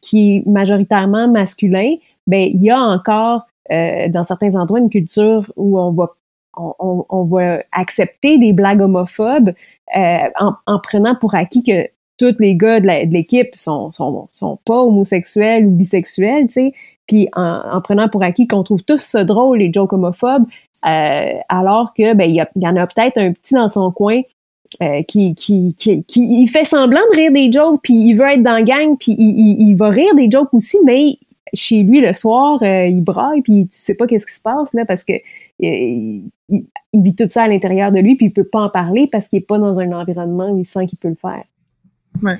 qui 0.00 0.38
est 0.38 0.46
majoritairement 0.48 1.28
masculin, 1.28 1.94
ben 2.26 2.50
il 2.52 2.64
y 2.64 2.70
a 2.70 2.80
encore 2.80 3.42
euh, 3.70 4.08
dans 4.08 4.24
certains 4.24 4.56
endroits 4.56 4.80
une 4.80 4.90
culture 4.90 5.52
où 5.54 5.78
on 5.78 5.92
va 5.92 6.10
on, 6.56 7.04
on, 7.10 7.24
va 7.24 7.58
accepter 7.70 8.38
des 8.38 8.54
blagues 8.54 8.80
homophobes 8.80 9.52
en, 9.94 10.54
en, 10.66 10.78
prenant 10.78 11.14
pour 11.14 11.34
acquis 11.34 11.62
que 11.62 11.86
tous 12.18 12.36
les 12.38 12.56
gars 12.56 12.80
de 12.80 12.86
l'équipe 13.12 13.54
sont, 13.54 13.90
sont, 13.90 14.28
sont 14.30 14.58
pas 14.64 14.82
homosexuels 14.82 15.66
ou 15.66 15.70
bisexuels, 15.70 16.46
tu 16.48 16.52
sais, 16.52 16.72
puis 17.06 17.28
en, 17.34 17.60
en, 17.72 17.80
prenant 17.80 18.08
pour 18.08 18.22
acquis 18.22 18.46
qu'on 18.46 18.62
trouve 18.62 18.82
tous 18.82 19.00
ça 19.00 19.24
drôle, 19.24 19.58
les 19.58 19.72
jokes 19.72 19.92
homophobes, 19.92 20.44
euh, 20.86 21.32
alors 21.48 21.94
que 21.94 22.14
ben 22.14 22.30
il 22.30 22.46
y, 22.56 22.68
en 22.68 22.76
a 22.76 22.86
peut-être 22.86 23.18
un 23.18 23.32
petit 23.32 23.54
dans 23.54 23.68
son 23.68 23.90
coin 23.90 24.20
euh, 24.82 25.02
qui, 25.02 25.34
qui, 25.34 25.74
qui, 25.74 26.04
qui, 26.04 26.42
il 26.42 26.48
fait 26.48 26.64
semblant 26.64 27.00
de 27.12 27.16
rire 27.16 27.32
des 27.32 27.50
jokes, 27.52 27.80
puis 27.82 27.94
il 27.94 28.14
veut 28.14 28.26
être 28.26 28.42
dans 28.42 28.52
la 28.52 28.62
gang, 28.62 28.96
puis 28.98 29.14
il, 29.18 29.38
il, 29.38 29.68
il, 29.68 29.74
va 29.76 29.88
rire 29.88 30.14
des 30.14 30.30
jokes 30.30 30.52
aussi, 30.52 30.78
mais 30.84 31.18
chez 31.54 31.82
lui 31.82 32.00
le 32.00 32.12
soir, 32.12 32.62
il 32.62 33.04
braille, 33.04 33.42
puis 33.42 33.68
tu 33.68 33.78
sais 33.78 33.94
pas 33.94 34.06
qu'est-ce 34.06 34.26
qui 34.26 34.34
se 34.34 34.42
passe 34.42 34.74
là 34.74 34.84
parce 34.84 35.04
que 35.04 35.14
il, 35.58 36.30
vit 36.92 37.14
tout 37.14 37.28
ça 37.28 37.44
à 37.44 37.48
l'intérieur 37.48 37.92
de 37.92 37.98
lui, 37.98 38.16
puis 38.16 38.26
il 38.26 38.32
peut 38.32 38.44
pas 38.44 38.62
en 38.62 38.68
parler 38.68 39.08
parce 39.10 39.28
qu'il 39.28 39.38
est 39.38 39.46
pas 39.46 39.58
dans 39.58 39.78
un 39.78 39.92
environnement 39.92 40.50
où 40.50 40.58
il 40.58 40.64
sent 40.64 40.86
qu'il 40.86 40.98
peut 40.98 41.08
le 41.08 41.14
faire. 41.14 41.44
Ouais. 42.22 42.38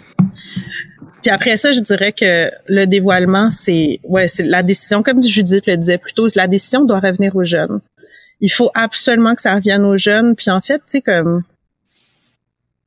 Puis 1.23 1.31
après 1.31 1.57
ça, 1.57 1.73
je 1.73 1.81
dirais 1.81 2.13
que 2.13 2.51
le 2.69 2.87
dévoilement, 2.87 3.51
c'est 3.51 4.01
ouais, 4.05 4.29
c'est 4.29 4.45
la 4.45 4.63
décision, 4.63 5.03
comme 5.03 5.23
Judith 5.23 5.67
le 5.67 5.77
disait 5.77 5.99
plus 5.99 6.13
tôt, 6.13 6.29
la 6.37 6.47
décision 6.47 6.85
doit 6.85 7.01
revenir 7.01 7.35
aux 7.35 7.45
jeunes. 7.45 7.81
Il 8.41 8.51
faut 8.51 8.71
absolument 8.75 9.35
que 9.35 9.43
ça 9.43 9.55
revienne 9.55 9.85
aux 9.85 9.97
jeunes. 9.97 10.37
Puis 10.37 10.51
en 10.51 10.61
fait, 10.61 10.79
tu 10.79 10.85
sais, 10.87 11.01
comme 11.01 11.43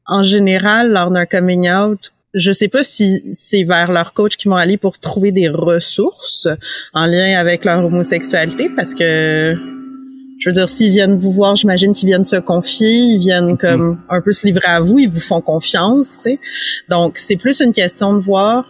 en 0.05 0.23
général, 0.23 0.89
lors 0.91 1.11
d'un 1.11 1.25
coming 1.25 1.69
out, 1.69 2.13
je 2.33 2.51
sais 2.51 2.67
pas 2.67 2.83
si 2.83 3.21
c'est 3.33 3.63
vers 3.63 3.91
leur 3.91 4.13
coach 4.13 4.37
qu'ils 4.37 4.49
vont 4.51 4.57
aller 4.57 4.77
pour 4.77 4.99
trouver 4.99 5.31
des 5.31 5.49
ressources 5.49 6.47
en 6.93 7.05
lien 7.07 7.37
avec 7.37 7.65
leur 7.65 7.83
homosexualité, 7.83 8.69
parce 8.75 8.93
que 8.93 9.57
je 10.39 10.49
veux 10.49 10.53
dire, 10.53 10.69
s'ils 10.69 10.91
viennent 10.91 11.19
vous 11.19 11.31
voir, 11.31 11.55
j'imagine 11.55 11.93
qu'ils 11.93 12.07
viennent 12.07 12.25
se 12.25 12.37
confier, 12.37 12.91
ils 12.91 13.19
viennent 13.19 13.51
mhm. 13.51 13.57
comme 13.57 14.01
un 14.09 14.21
peu 14.21 14.31
se 14.31 14.47
livrer 14.47 14.67
à 14.67 14.79
vous, 14.79 14.99
ils 14.99 15.09
vous 15.09 15.19
font 15.19 15.41
confiance, 15.41 16.17
tu 16.17 16.31
sais. 16.31 16.39
Donc, 16.89 17.17
c'est 17.17 17.35
plus 17.35 17.59
une 17.59 17.73
question 17.73 18.13
de 18.13 18.19
voir 18.19 18.65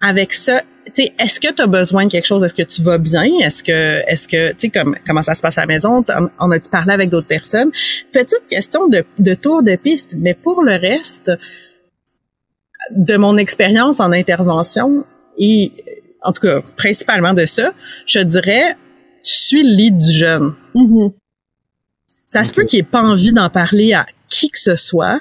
avec 0.00 0.34
ça, 0.34 0.60
tu 0.86 1.02
sais, 1.02 1.14
est-ce 1.18 1.40
que 1.40 1.50
tu 1.50 1.62
as 1.62 1.66
besoin 1.66 2.04
de 2.04 2.10
quelque 2.10 2.26
chose? 2.26 2.44
Est-ce 2.44 2.52
que 2.52 2.62
tu 2.62 2.82
vas 2.82 2.98
bien? 2.98 3.24
Est-ce 3.40 3.64
que, 3.64 4.02
est-ce 4.06 4.28
que, 4.28 4.50
tu 4.52 4.56
sais, 4.58 4.68
comme, 4.68 4.94
comment 5.06 5.22
ça 5.22 5.34
se 5.34 5.40
passe 5.40 5.56
à 5.56 5.62
la 5.62 5.66
maison? 5.66 6.04
On 6.38 6.50
a-tu 6.50 6.68
parlé 6.68 6.92
avec 6.92 7.08
d'autres 7.08 7.26
personnes? 7.26 7.70
Petite 8.12 8.46
question 8.50 8.86
de, 8.86 9.04
de 9.18 9.34
tour 9.34 9.62
de 9.62 9.76
piste, 9.76 10.14
mais 10.18 10.34
pour 10.34 10.62
le 10.62 10.74
reste, 10.74 11.30
de 12.90 13.16
mon 13.16 13.38
expérience 13.38 13.98
en 14.00 14.12
intervention 14.12 15.06
et, 15.38 15.72
en 16.22 16.32
tout 16.32 16.42
cas, 16.42 16.60
principalement 16.76 17.32
de 17.32 17.46
ça, 17.46 17.72
je 18.06 18.18
dirais, 18.20 18.76
tu 19.24 19.34
suis 19.34 19.62
le 19.62 19.74
lead 19.74 19.98
du 19.98 20.12
jeune. 20.12 20.54
Mm-hmm. 20.74 21.12
Ça 22.26 22.44
se 22.44 22.52
peut 22.52 22.64
qu'il 22.64 22.78
ait 22.78 22.82
pas 22.82 23.02
envie 23.02 23.32
d'en 23.32 23.48
parler 23.50 23.92
à 23.92 24.06
qui 24.28 24.50
que 24.50 24.58
ce 24.58 24.76
soit. 24.76 25.20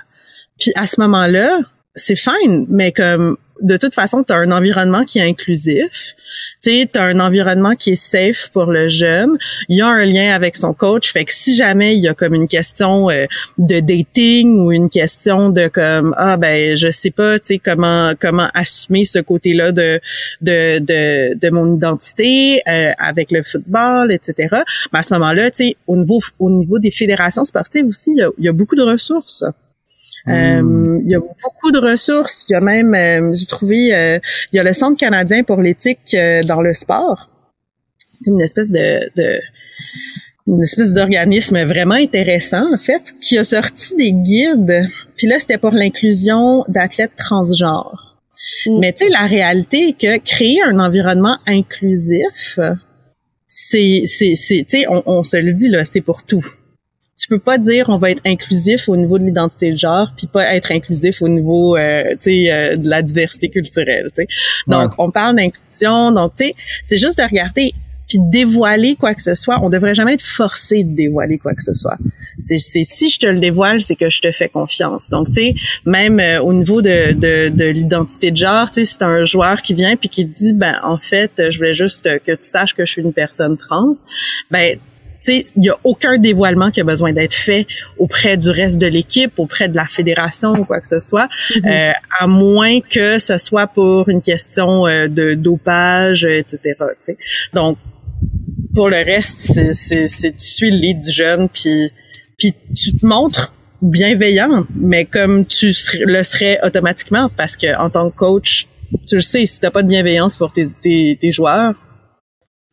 Puis 0.60 0.72
à 0.76 0.88
ce 0.88 1.00
moment-là, 1.02 1.60
c'est 1.96 2.16
fine, 2.16 2.66
mais 2.70 2.92
comme 2.92 3.38
de 3.62 3.78
toute 3.78 3.96
façon, 3.96 4.24
tu 4.24 4.34
as 4.34 4.38
un 4.38 4.52
environnement 4.52 5.06
qui 5.06 5.20
est 5.20 5.28
inclusif. 5.28 6.16
Tu 6.64 6.88
un 6.96 7.20
environnement 7.20 7.76
qui 7.76 7.92
est 7.92 7.96
safe 7.98 8.50
pour 8.54 8.72
le 8.72 8.88
jeune. 8.88 9.38
Il 9.68 9.80
y 9.80 9.82
a 9.82 9.88
un 9.88 10.06
lien 10.06 10.34
avec 10.34 10.56
son 10.56 10.74
coach. 10.74 11.12
Fait 11.12 11.26
que 11.26 11.34
si 11.34 11.58
jamais 11.58 11.98
il 11.98 12.02
y 12.02 12.08
a 12.08 12.14
comme 12.14 12.34
une 12.34 12.48
question 12.48 13.10
euh, 13.10 13.26
de 13.58 13.82
dating 13.82 14.60
ou 14.60 14.72
une 14.72 14.90
question 14.90 15.50
de 15.50 15.68
comme 15.68 16.14
ah 16.18 16.38
ben 16.38 16.78
je 16.78 16.88
sais 16.88 17.12
pas, 17.12 17.38
tu 17.38 17.56
sais 17.56 17.58
comment 17.58 18.14
comment 18.18 18.48
assumer 18.54 19.04
ce 19.04 19.20
côté-là 19.20 19.74
de, 19.74 20.00
de 20.42 20.80
de 20.80 21.38
de 21.38 21.50
mon 21.50 21.76
identité 21.76 22.62
euh, 22.70 22.94
avec 22.98 23.32
le 23.32 23.44
football, 23.44 24.14
etc. 24.14 24.62
Mais 24.94 25.00
à 25.00 25.04
ce 25.04 25.14
moment-là, 25.16 25.52
tu 25.52 25.66
sais 25.66 25.76
au 25.88 25.98
niveau 25.98 26.22
au 26.40 26.50
niveau 26.50 26.80
des 26.80 26.92
fédérations 26.92 27.44
sportives 27.44 27.88
aussi, 27.88 28.12
il 28.12 28.20
y 28.20 28.24
a, 28.24 28.30
il 28.38 28.46
y 28.46 28.48
a 28.48 28.54
beaucoup 28.54 28.76
de 28.76 28.84
ressources. 28.84 29.44
Euh, 30.28 30.62
hmm. 30.62 31.02
il 31.06 31.12
y 31.12 31.16
a 31.16 31.20
beaucoup 31.20 31.72
de 31.72 31.80
ressources. 31.80 32.46
Il 32.50 32.54
y 32.54 32.56
a 32.56 32.62
même, 32.62 32.94
euh, 32.94 33.34
j'ai 33.34 33.46
trouvé, 33.46 33.94
euh, 33.94 34.20
il 34.52 34.58
y 34.58 34.60
a 34.60 34.64
le 34.64 34.74
Centre 34.74 34.98
canadien 34.98 35.44
pour 35.44 35.62
l'éthique 35.62 36.16
dans 36.48 36.62
le 36.62 36.74
sport, 36.74 37.30
une 38.26 38.40
espèce 38.40 38.72
de, 38.72 39.10
de 39.16 39.40
une 40.46 40.62
espèce 40.62 40.94
d'organisme 40.94 41.64
vraiment 41.64 41.96
intéressant 41.96 42.74
en 42.74 42.78
fait, 42.78 43.14
qui 43.22 43.38
a 43.38 43.44
sorti 43.46 43.96
des 43.96 44.12
guides. 44.12 44.90
Puis 45.16 45.28
là, 45.28 45.40
c'était 45.40 45.58
pour 45.58 45.72
l'inclusion 45.72 46.66
d'athlètes 46.68 47.16
transgenres. 47.18 48.18
Hmm. 48.66 48.80
Mais 48.80 48.94
tu 48.94 49.06
sais, 49.06 49.10
la 49.10 49.26
réalité 49.26 49.90
est 49.90 49.94
que 49.94 50.18
créer 50.24 50.62
un 50.64 50.80
environnement 50.80 51.38
inclusif, 51.48 52.60
c'est, 53.48 54.06
c'est, 54.08 54.36
c'est, 54.36 54.66
tu 54.68 54.80
sais, 54.80 54.86
on, 54.90 55.04
on 55.06 55.24
se 55.24 55.38
le 55.38 55.54
dit 55.54 55.70
là, 55.70 55.86
c'est 55.86 56.02
pour 56.02 56.24
tout 56.24 56.46
tu 57.18 57.28
peux 57.28 57.40
pas 57.40 57.58
dire 57.58 57.90
on 57.90 57.98
va 57.98 58.12
être 58.12 58.22
inclusif 58.26 58.90
au 58.90 58.96
niveau 58.96 59.20
de 59.20 59.24
l'identité 59.24 59.72
de 59.72 59.78
genre 59.78 60.12
puis 60.18 60.28
pas 60.28 60.56
être 60.56 60.72
inclusif 60.72 61.22
au 61.22 61.28
niveau 61.28 61.78
euh, 61.78 62.12
tu 62.14 62.46
sais 62.46 62.52
euh, 62.52 62.76
de 62.76 62.90
la 62.90 63.02
diversité 63.02 63.50
culturelle 63.50 64.10
tu 64.16 64.24
sais. 64.24 64.28
Donc 64.68 64.92
on 64.98 65.12
parle 65.12 65.36
d'inclusion 65.36 66.12
donc 66.12 66.34
tu 66.36 66.46
sais 66.46 66.56
c'est 66.84 66.98
juste 66.98 67.20
de 67.20 67.24
regarder 67.24 67.74
puis 68.08 68.18
dévoiler 68.20 68.96
quoi 68.96 69.16
que 69.16 69.22
ce 69.22 69.34
soit. 69.34 69.60
On 69.64 69.70
devrait 69.70 69.96
jamais 69.96 70.16
être 70.16 70.26
forcé 70.26 70.84
de 70.84 70.94
dévoiler 70.94 71.38
quoi 71.38 71.54
que 71.54 71.64
ce 71.64 71.74
soit. 71.74 71.98
C'est 72.38 72.58
c'est 72.58 72.84
si 72.84 73.10
je 73.10 73.20
te 73.20 73.28
le 73.28 73.40
dévoile 73.40 73.80
c'est 73.80 73.96
que 73.96 74.10
je 74.10 74.22
te 74.22 74.32
fais 74.32 74.50
confiance. 74.50 75.10
Donc 75.10 75.28
tu 75.28 75.34
sais 75.34 75.56
même 75.86 76.20
euh, 76.20 76.42
au 76.42 76.54
niveau 76.54 76.82
de 76.82 77.14
de, 77.14 77.50
de 77.50 77.66
l'identité 77.66 78.32
de 78.32 78.38
genre 78.38 78.70
tu 78.72 78.86
sais 78.86 78.86
c'est 78.86 79.04
un 79.04 79.24
joueur 79.24 79.62
qui 79.62 79.74
vient 79.74 79.96
puis 79.96 80.10
qui 80.10 80.26
dit 80.26 80.54
ben 80.54 80.80
en 80.84 80.98
fait 80.98 81.32
je 81.50 81.58
voulais 81.58 81.76
juste 81.76 82.10
que 82.26 82.32
tu 82.32 82.48
saches 82.48 82.74
que 82.74 82.86
je 82.86 82.92
suis 82.92 83.02
une 83.02 83.14
personne 83.14 83.56
trans 83.56 83.92
ben 84.52 84.78
il 85.28 85.46
y 85.58 85.70
a 85.70 85.78
aucun 85.84 86.18
dévoilement 86.18 86.72
qui 86.72 86.82
a 86.82 86.84
besoin 86.84 87.14
d'être 87.14 87.34
fait 87.34 87.68
auprès 87.98 88.38
du 88.38 88.50
reste 88.50 88.78
de 88.78 88.88
l'équipe, 88.88 89.38
auprès 89.38 89.68
de 89.68 89.76
la 89.76 89.86
fédération 89.86 90.54
ou 90.54 90.66
quoi 90.66 90.82
que 90.82 90.88
ce 90.88 91.00
soit, 91.00 91.28
mm-hmm. 91.28 91.90
euh, 91.90 91.94
à 92.20 92.28
moins 92.28 92.82
que 92.82 93.20
ce 93.20 93.38
soit 93.38 93.68
pour 93.68 94.10
une 94.10 94.22
question 94.22 94.88
euh, 94.88 95.08
de 95.08 95.34
dopage, 95.34 96.26
etc. 96.26 96.76
Donc, 97.54 97.78
pour 98.76 98.90
le 98.90 98.98
reste, 98.98 99.74
c'est 99.74 100.36
tu 100.36 100.46
suis 100.46 100.72
le 100.72 100.78
lead 100.78 101.00
du 101.02 101.12
jeune, 101.12 101.48
puis 101.50 101.92
puis 102.38 102.54
tu 102.76 102.98
te 102.98 103.06
montres 103.06 103.54
bienveillant, 103.82 104.66
mais 104.76 105.06
comme 105.06 105.46
tu 105.46 105.74
le 106.06 106.24
serais 106.24 106.58
automatiquement, 106.64 107.30
parce 107.36 107.56
que 107.58 107.78
en 107.78 107.90
tant 107.90 108.10
que 108.10 108.16
coach, 108.16 108.68
tu 109.08 109.16
le 109.16 109.22
sais, 109.22 109.46
si 109.46 109.60
t'as 109.60 109.72
pas 109.72 109.84
de 109.84 109.88
bienveillance 109.88 110.38
pour 110.38 110.54
tes, 110.54 110.66
tes, 110.82 111.18
tes 111.20 111.32
joueurs, 111.32 111.74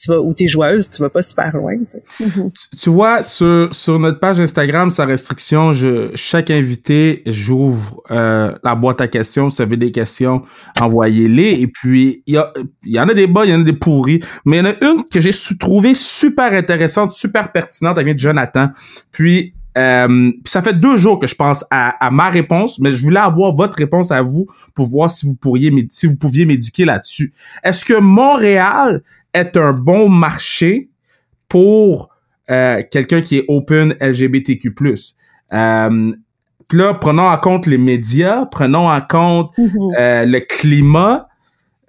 tu 0.01 0.11
vas 0.11 0.21
ou 0.21 0.33
t'es 0.33 0.49
joueuse, 0.49 0.89
tu 0.89 1.03
vas 1.03 1.11
pas 1.11 1.23
super 1.23 1.57
loin. 1.57 1.75
Mm-hmm. 1.75 2.51
Tu, 2.81 2.91
vois 2.91 3.23
sur 3.23 3.75
sur 3.75 3.99
notre 3.99 4.19
page 4.19 4.41
Instagram, 4.41 4.91
sa 4.91 5.05
restriction, 5.05 5.73
je 5.73 6.11
chaque 6.15 6.51
invité, 6.51 7.23
j'ouvre 7.27 8.03
euh, 8.11 8.55
la 8.65 8.75
boîte 8.75 9.01
à 9.01 9.09
questions. 9.09 9.49
Si 9.49 9.57
vous 9.57 9.63
avez 9.63 9.77
des 9.77 9.93
questions, 9.93 10.43
envoyez-les. 10.81 11.61
Et 11.61 11.67
puis 11.67 12.23
il 12.27 12.35
y 12.35 12.39
a 12.39 12.53
il 12.85 12.93
y 12.93 13.01
en 13.01 13.09
a 13.09 13.15
des 13.15 13.27
bas, 13.27 13.45
il 13.45 13.51
y 13.51 13.55
en 13.55 13.61
a 13.61 13.65
des 13.65 13.73
pourris, 13.73 14.21
mais 14.45 14.59
il 14.59 14.65
y 14.65 14.69
en 14.69 14.73
a 14.73 14.85
une 14.85 15.05
que 15.05 15.21
j'ai 15.21 15.33
trouvé 15.59 15.95
super 15.95 16.53
intéressante, 16.53 17.13
super 17.13 17.53
pertinente. 17.53 17.97
Elle 17.99 18.05
vient 18.05 18.15
de 18.15 18.19
Jonathan. 18.19 18.71
Puis 19.13 19.55
euh, 19.79 20.33
ça 20.45 20.63
fait 20.63 20.75
deux 20.75 20.97
jours 20.97 21.19
que 21.19 21.27
je 21.27 21.35
pense 21.35 21.65
à, 21.71 22.05
à, 22.05 22.11
ma 22.11 22.29
réponse, 22.29 22.79
mais 22.81 22.91
je 22.91 23.01
voulais 23.01 23.21
avoir 23.21 23.55
votre 23.55 23.79
réponse 23.79 24.11
à 24.11 24.21
vous 24.21 24.47
pour 24.75 24.87
voir 24.87 25.11
si 25.11 25.27
vous 25.27 25.35
pourriez 25.35 25.71
si 25.91 26.07
vous 26.07 26.17
pouviez 26.17 26.45
m'éduquer 26.45 26.85
là-dessus. 26.85 27.33
Est-ce 27.63 27.85
que 27.85 27.99
Montréal 27.99 29.03
est 29.35 29.57
un 29.57 29.73
bon 29.73 30.09
marché 30.09 30.91
pour 31.49 32.11
euh, 32.51 32.83
quelqu'un 32.91 33.21
qui 33.21 33.39
est 33.39 33.45
open 33.49 33.97
LGBTQ+. 34.01 34.73
Euh, 35.53 36.13
là, 36.73 36.95
prenons 36.95 37.29
en 37.29 37.39
compte 37.39 37.67
les 37.67 37.79
médias, 37.79 38.47
prenons 38.47 38.89
en 38.89 39.01
compte 39.01 39.53
mm-hmm. 39.57 39.95
euh, 39.99 40.25
le 40.25 40.41
climat 40.41 41.29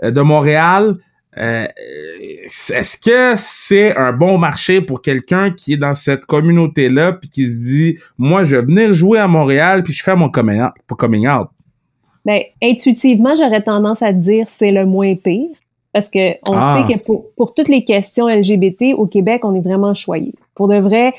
euh, 0.04 0.12
de 0.12 0.22
Montréal. 0.22 0.98
Est-ce 1.34 2.98
que 2.98 3.34
c'est 3.38 3.96
un 3.96 4.12
bon 4.12 4.38
marché 4.38 4.82
pour 4.82 5.02
quelqu'un 5.02 5.52
qui 5.52 5.74
est 5.74 5.78
dans 5.78 5.94
cette 5.94 6.26
communauté-là 6.26 7.14
puis 7.14 7.30
qui 7.30 7.46
se 7.46 7.58
dit, 7.60 7.98
moi, 8.18 8.44
je 8.44 8.58
vais 8.58 8.64
venir 8.64 8.92
jouer 8.92 9.18
à 9.20 9.28
Montréal 9.30 9.82
puis 9.82 9.94
je 9.94 10.04
fais 10.04 10.16
mon 10.16 10.30
coming 10.30 10.62
out? 10.62 10.74
Coming 10.98 11.30
out? 11.30 11.48
Ben, 12.26 12.42
intuitivement, 12.62 13.34
j'aurais 13.34 13.64
tendance 13.64 14.02
à 14.02 14.12
dire 14.12 14.50
c'est 14.50 14.72
le 14.72 14.86
moins 14.86 15.16
pire. 15.16 15.56
Parce 15.94 16.10
que 16.10 16.32
on 16.50 16.54
ah. 16.54 16.78
sait 16.88 16.94
que 16.94 17.00
pour, 17.00 17.26
pour, 17.36 17.54
toutes 17.54 17.68
les 17.68 17.84
questions 17.84 18.28
LGBT 18.28 18.94
au 18.96 19.08
Québec, 19.08 19.44
on 19.44 19.54
est 19.56 19.62
vraiment 19.62 19.94
choyé. 19.94 20.34
Pour 20.56 20.68
de 20.68 20.78
vrai, 20.78 21.14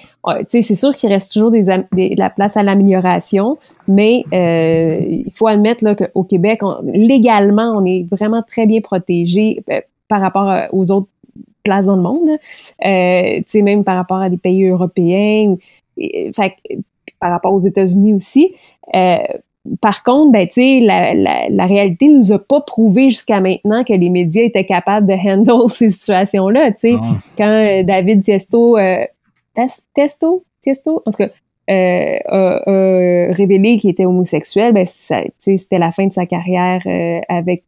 sais, 0.49 0.63
c'est 0.63 0.75
sûr 0.75 0.93
qu'il 0.93 1.11
reste 1.11 1.33
toujours 1.33 1.51
des, 1.51 1.63
de 1.63 2.19
la 2.19 2.31
place 2.31 2.57
à 2.57 2.63
l'amélioration, 2.63 3.59
mais 3.87 4.25
euh, 4.33 4.99
il 5.09 5.33
faut 5.33 5.47
admettre 5.47 5.85
là 5.85 5.95
qu'au 5.95 6.25
Québec, 6.25 6.61
légalement, 6.85 7.75
on 7.77 7.85
est 7.85 8.07
vraiment 8.11 8.43
très 8.43 8.67
bien 8.67 8.81
protégé 8.81 9.63
euh, 9.71 9.81
par 10.09 10.21
rapport 10.21 10.51
euh, 10.51 10.67
aux 10.73 10.91
autres 10.91 11.09
places 11.65 11.87
dans 11.87 11.97
le 11.97 12.03
monde. 12.03 12.31
Euh, 12.85 13.39
tu 13.39 13.45
sais, 13.47 13.63
même 13.63 13.85
par 13.85 13.97
rapport 13.97 14.19
à 14.19 14.31
des 14.31 14.39
pays 14.39 14.67
européens, 14.67 15.57
fait, 15.97 16.55
par 17.21 17.31
rapport 17.31 17.53
aux 17.53 17.61
États-Unis 17.61 18.15
aussi. 18.15 18.55
Par 19.81 20.03
contre, 20.03 20.33
ben, 20.33 20.49
la, 20.85 21.15
la, 21.15 21.49
la 21.49 21.67
réalité 21.67 22.09
nous 22.09 22.33
a 22.33 22.39
pas 22.39 22.61
prouvé 22.61 23.11
jusqu'à 23.11 23.41
maintenant 23.41 23.85
que 23.85 23.93
les 23.93 24.11
médias 24.11 24.43
étaient 24.43 24.65
capables 24.65 25.07
de 25.07 25.13
handle 25.13 25.69
ces 25.71 25.91
situations-là. 25.91 26.73
sais. 26.77 26.95
Quand 27.39 27.49
euh, 27.49 27.83
David 27.85 28.23
Tiesto, 28.23 28.77
euh, 28.77 29.05
Testo, 29.95 30.45
Tiesto, 30.61 31.03
en 31.07 31.11
tout 31.11 31.19
cas, 31.19 31.29
euh, 31.71 32.19
a, 32.27 33.33
révélé 33.33 33.77
qu'il 33.77 33.91
était 33.91 34.05
homosexuel, 34.05 34.73
ben, 34.73 34.85
c'était 34.85 35.79
la 35.79 35.93
fin 35.93 36.07
de 36.07 36.13
sa 36.13 36.27
carrière 36.27 36.81
euh, 36.87 37.21
avec 37.29 37.65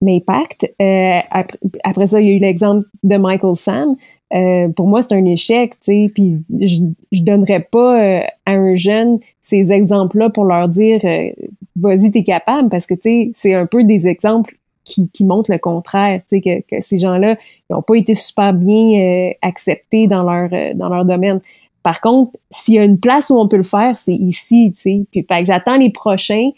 l'impact. 0.00 0.72
Après, 0.78 1.58
après, 1.84 2.06
ça, 2.06 2.20
il 2.20 2.28
y 2.28 2.30
a 2.30 2.34
eu 2.34 2.38
l'exemple 2.38 2.86
de 3.02 3.16
Michael 3.18 3.56
Sam. 3.56 3.96
Euh, 4.32 4.68
pour 4.68 4.86
moi, 4.86 5.02
c'est 5.02 5.14
un 5.14 5.24
échec, 5.24 5.72
tu 5.72 5.78
sais, 5.80 6.10
puis 6.14 6.38
je, 6.60 6.84
je 7.10 7.22
donnerais 7.22 7.66
pas 7.68 8.00
euh, 8.00 8.20
à 8.46 8.52
un 8.52 8.76
jeune 8.76 9.18
ces 9.40 9.72
exemples-là 9.72 10.30
pour 10.30 10.44
leur 10.44 10.68
dire 10.68 11.00
euh, 11.04 11.30
vas-y, 11.76 12.10
t'es 12.10 12.22
capable, 12.22 12.68
parce 12.68 12.86
que, 12.86 12.94
tu 12.94 13.00
sais, 13.02 13.30
c'est 13.34 13.54
un 13.54 13.66
peu 13.66 13.84
des 13.84 14.06
exemples 14.06 14.54
qui, 14.84 15.08
qui 15.10 15.24
montrent 15.24 15.50
le 15.50 15.58
contraire, 15.58 16.20
tu 16.28 16.36
sais, 16.36 16.40
que, 16.40 16.60
que 16.76 16.80
ces 16.80 16.98
gens-là 16.98 17.36
n'ont 17.70 17.82
pas 17.82 17.96
été 17.96 18.14
super 18.14 18.52
bien 18.52 19.00
euh, 19.00 19.30
acceptés 19.42 20.06
dans 20.06 20.22
leur, 20.22 20.48
euh, 20.52 20.74
dans 20.74 20.88
leur 20.88 21.04
domaine. 21.04 21.40
Par 21.82 22.00
contre, 22.00 22.32
s'il 22.50 22.74
y 22.74 22.78
a 22.78 22.84
une 22.84 22.98
place 22.98 23.30
où 23.30 23.38
on 23.38 23.48
peut 23.48 23.56
le 23.56 23.62
faire, 23.62 23.96
c'est 23.96 24.14
ici, 24.14 24.72
tu 24.74 24.80
sais. 24.80 25.02
Puis, 25.10 25.24
fait 25.28 25.40
que 25.40 25.46
j'attends 25.46 25.76
les 25.76 25.90
prochains 25.90 26.50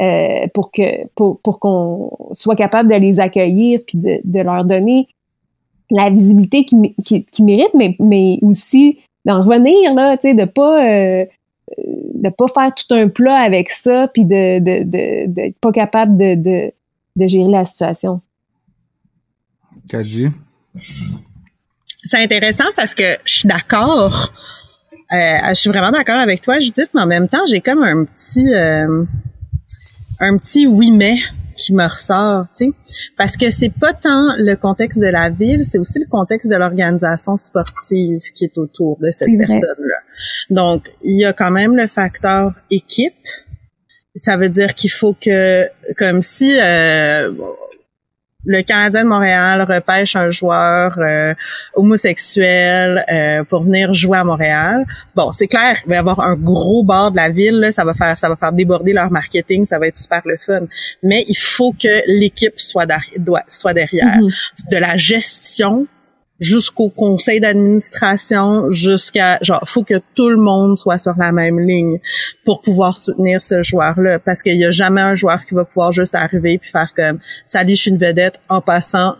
euh, 0.00 0.46
pour 0.54 0.70
que 0.70 1.06
pour, 1.14 1.40
pour 1.40 1.60
qu'on 1.60 2.10
soit 2.32 2.56
capable 2.56 2.90
de 2.90 2.96
les 2.96 3.20
accueillir 3.20 3.80
puis 3.86 3.98
de, 3.98 4.20
de 4.24 4.40
leur 4.40 4.64
donner 4.64 5.06
la 5.90 6.10
visibilité 6.10 6.64
qu'ils 6.64 6.94
qui, 7.04 7.24
qui 7.24 7.42
méritent, 7.42 7.74
mais, 7.74 7.96
mais 7.98 8.38
aussi 8.42 8.98
d'en 9.24 9.42
revenir, 9.42 9.94
là, 9.94 10.16
tu 10.16 10.28
sais, 10.28 10.34
de 10.34 10.44
pas 10.44 10.84
euh, 10.84 11.24
de 11.78 12.28
pas 12.30 12.46
faire 12.52 12.74
tout 12.74 12.94
un 12.94 13.08
plat 13.08 13.36
avec 13.36 13.70
ça, 13.70 14.08
puis 14.08 14.24
de 14.24 14.58
d'être 14.58 14.90
de, 14.90 15.48
de, 15.48 15.54
pas 15.60 15.72
capable 15.72 16.16
de, 16.16 16.34
de, 16.34 16.72
de, 17.16 17.28
gérer 17.28 17.50
la 17.50 17.64
situation. 17.64 18.20
Qu'a 19.88 20.02
dit? 20.02 20.28
C'est 22.02 22.22
intéressant 22.22 22.64
parce 22.76 22.94
que 22.94 23.16
je 23.24 23.32
suis 23.32 23.48
d'accord. 23.48 24.32
Euh, 25.12 25.38
je 25.48 25.54
suis 25.54 25.70
vraiment 25.70 25.90
d'accord 25.90 26.18
avec 26.18 26.42
toi, 26.42 26.60
Judith, 26.60 26.90
mais 26.94 27.02
en 27.02 27.06
même 27.06 27.28
temps, 27.28 27.46
j'ai 27.48 27.60
comme 27.60 27.82
un 27.82 28.04
petit 28.04 28.54
euh, 28.54 29.04
un 30.20 30.36
petit 30.36 30.66
oui 30.66 30.90
mais 30.90 31.16
qui 31.60 31.74
me 31.74 31.84
ressort, 31.84 32.46
tu 32.56 32.66
sais, 32.66 32.72
parce 33.16 33.36
que 33.36 33.50
c'est 33.50 33.68
pas 33.68 33.92
tant 33.92 34.34
le 34.38 34.54
contexte 34.54 34.98
de 34.98 35.06
la 35.06 35.28
ville, 35.28 35.64
c'est 35.64 35.78
aussi 35.78 35.98
le 35.98 36.06
contexte 36.06 36.50
de 36.50 36.56
l'organisation 36.56 37.36
sportive 37.36 38.22
qui 38.34 38.44
est 38.44 38.56
autour 38.56 38.98
de 39.00 39.10
cette 39.10 39.36
personne-là. 39.36 39.98
Donc, 40.48 40.90
il 41.02 41.18
y 41.18 41.24
a 41.24 41.32
quand 41.32 41.50
même 41.50 41.76
le 41.76 41.86
facteur 41.86 42.52
équipe. 42.70 43.14
Ça 44.16 44.36
veut 44.36 44.48
dire 44.48 44.74
qu'il 44.74 44.90
faut 44.90 45.14
que, 45.14 45.66
comme 45.96 46.22
si 46.22 46.58
euh, 46.58 47.30
le 48.44 48.62
Canadien 48.62 49.04
de 49.04 49.08
Montréal 49.08 49.62
repêche 49.62 50.16
un 50.16 50.30
joueur 50.30 50.98
euh, 50.98 51.34
homosexuel 51.74 53.04
euh, 53.12 53.44
pour 53.44 53.64
venir 53.64 53.92
jouer 53.94 54.18
à 54.18 54.24
Montréal. 54.24 54.84
Bon, 55.14 55.32
c'est 55.32 55.46
clair, 55.46 55.76
il 55.84 55.90
va 55.90 55.96
y 55.96 55.98
avoir 55.98 56.20
un 56.20 56.36
gros 56.36 56.82
bord 56.82 57.10
de 57.10 57.16
la 57.16 57.28
ville, 57.28 57.68
ça 57.72 57.84
va 57.84 57.94
faire 57.94 58.18
ça 58.18 58.28
va 58.28 58.36
faire 58.36 58.52
déborder 58.52 58.92
leur 58.92 59.10
marketing, 59.10 59.66
ça 59.66 59.78
va 59.78 59.86
être 59.86 59.98
super 59.98 60.22
le 60.24 60.36
fun. 60.38 60.62
Mais 61.02 61.24
il 61.28 61.36
faut 61.36 61.72
que 61.72 62.02
l'équipe 62.06 62.58
soit, 62.58 62.86
soit 63.48 63.74
derrière. 63.74 64.18
Mm-hmm. 64.18 64.70
De 64.70 64.76
la 64.78 64.96
gestion 64.96 65.86
jusqu'au 66.40 66.88
conseil 66.88 67.38
d'administration, 67.38 68.70
jusqu'à 68.70 69.38
genre 69.42 69.62
faut 69.66 69.84
que 69.84 70.00
tout 70.14 70.30
le 70.30 70.38
monde 70.38 70.76
soit 70.76 70.98
sur 70.98 71.14
la 71.18 71.32
même 71.32 71.60
ligne 71.60 71.98
pour 72.44 72.62
pouvoir 72.62 72.96
soutenir 72.96 73.42
ce 73.42 73.62
joueur-là. 73.62 74.18
Parce 74.18 74.42
qu'il 74.42 74.56
y 74.56 74.64
a 74.64 74.70
jamais 74.70 75.02
un 75.02 75.14
joueur 75.14 75.44
qui 75.44 75.54
va 75.54 75.64
pouvoir 75.64 75.92
juste 75.92 76.14
arriver 76.14 76.58
puis 76.58 76.70
faire 76.70 76.92
comme 76.94 77.18
salut 77.46 77.76
je 77.76 77.82
suis 77.82 77.90
une 77.90 77.98
vedette 77.98 78.40
en 78.48 78.60
passant 78.60 79.16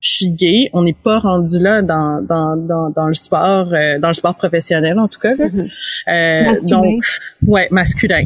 je 0.00 0.10
suis 0.10 0.30
gay. 0.30 0.68
On 0.72 0.82
n'est 0.82 0.92
pas 0.92 1.20
rendu 1.20 1.58
là 1.60 1.82
dans 1.82 2.20
dans 2.20 2.56
dans, 2.56 2.90
dans 2.90 3.06
le 3.06 3.14
sport 3.14 3.72
euh, 3.72 3.98
dans 3.98 4.08
le 4.08 4.14
sport 4.14 4.34
professionnel 4.34 4.98
en 4.98 5.08
tout 5.08 5.20
cas 5.20 5.34
là. 5.34 5.46
Mm-hmm. 5.46 6.54
euh, 6.54 6.68
donc 6.68 7.02
ouais 7.46 7.68
masculin. 7.70 8.24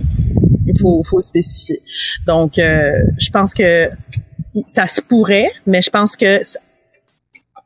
Il 0.66 0.78
faut 0.80 1.02
faut 1.04 1.20
spécifier. 1.20 1.80
Donc 2.26 2.58
euh, 2.58 3.02
je 3.18 3.30
pense 3.30 3.52
que 3.52 3.90
ça 4.66 4.86
se 4.86 5.00
pourrait 5.00 5.50
mais 5.66 5.82
je 5.82 5.90
pense 5.90 6.16
que 6.16 6.40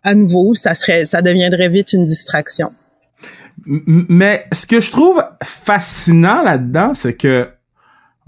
à 0.05 0.15
nouveau, 0.15 0.55
ça 0.55 0.75
serait, 0.75 1.07
ça 1.07 1.23
deviendrait 1.23 1.69
vite 1.69 1.93
une 1.93 2.05
distraction. 2.05 2.73
Mais 3.67 4.47
ce 4.53 4.67
que 4.67 4.81
je 4.81 4.91
trouve 4.91 5.25
fascinant 5.43 6.43
là-dedans, 6.43 6.93
c'est 6.93 7.15
que 7.15 7.49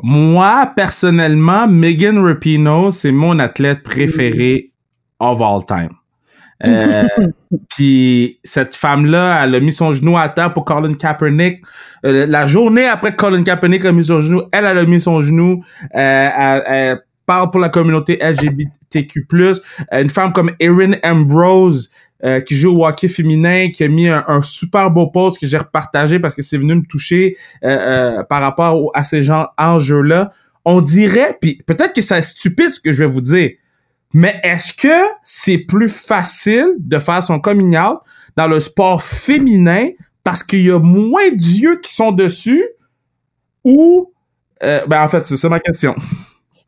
moi, 0.02 0.72
personnellement, 0.74 1.66
Megan 1.66 2.18
Rapinoe, 2.18 2.90
c'est 2.90 3.12
mon 3.12 3.38
athlète 3.38 3.82
préféré 3.82 4.70
of 5.20 5.40
all 5.40 5.64
time. 5.66 5.90
Euh, 6.64 7.04
puis 7.70 8.38
cette 8.44 8.74
femme-là, 8.74 9.44
elle 9.44 9.54
a 9.54 9.60
mis 9.60 9.72
son 9.72 9.92
genou 9.92 10.16
à 10.16 10.28
terre 10.28 10.52
pour 10.52 10.64
Colin 10.64 10.94
Kaepernick. 10.94 11.62
Euh, 12.04 12.26
la 12.26 12.46
journée 12.46 12.86
après 12.86 13.12
que 13.12 13.16
Colin 13.16 13.42
Kaepernick 13.42 13.84
a 13.84 13.92
mis 13.92 14.04
son 14.04 14.20
genou, 14.20 14.42
elle, 14.52 14.64
elle 14.64 14.78
a 14.78 14.84
mis 14.84 15.00
son 15.00 15.20
genou. 15.20 15.62
Euh, 15.94 16.58
elle, 16.66 17.00
parle 17.26 17.50
pour 17.50 17.60
la 17.60 17.68
communauté 17.68 18.18
LGBTQ+. 18.22 19.26
Euh, 19.34 19.52
une 20.02 20.10
femme 20.10 20.32
comme 20.32 20.52
Erin 20.60 20.92
Ambrose, 21.02 21.90
euh, 22.24 22.40
qui 22.40 22.56
joue 22.56 22.80
au 22.80 22.86
hockey 22.86 23.08
féminin, 23.08 23.68
qui 23.70 23.84
a 23.84 23.88
mis 23.88 24.08
un, 24.08 24.40
super 24.40 24.90
beau 24.90 25.08
post 25.08 25.38
que 25.38 25.46
j'ai 25.46 25.58
repartagé 25.58 26.18
parce 26.18 26.34
que 26.34 26.42
c'est 26.42 26.56
venu 26.56 26.76
me 26.76 26.86
toucher 26.86 27.36
euh, 27.62 28.22
par 28.24 28.40
rapport 28.40 28.90
à 28.94 29.04
ces 29.04 29.22
gens 29.22 29.48
enjeux-là. 29.58 30.32
On 30.64 30.80
dirait, 30.80 31.36
puis 31.40 31.62
peut-être 31.66 31.92
que 31.92 32.00
c'est 32.00 32.22
stupide 32.22 32.70
ce 32.70 32.80
que 32.80 32.92
je 32.92 33.04
vais 33.04 33.10
vous 33.10 33.20
dire, 33.20 33.50
mais 34.14 34.40
est-ce 34.42 34.72
que 34.72 35.04
c'est 35.22 35.58
plus 35.58 35.90
facile 35.90 36.68
de 36.78 36.98
faire 36.98 37.22
son 37.22 37.38
coming 37.38 37.76
out 37.76 37.98
dans 38.36 38.48
le 38.48 38.60
sport 38.60 39.02
féminin 39.02 39.90
parce 40.24 40.42
qu'il 40.42 40.62
y 40.62 40.70
a 40.70 40.78
moins 40.78 41.30
d'yeux 41.30 41.78
qui 41.80 41.92
sont 41.92 42.12
dessus 42.12 42.64
ou 43.62 44.12
ben 44.60 45.02
en 45.02 45.08
fait 45.08 45.26
c'est 45.26 45.36
ça 45.36 45.48
ma 45.48 45.60
question. 45.60 45.94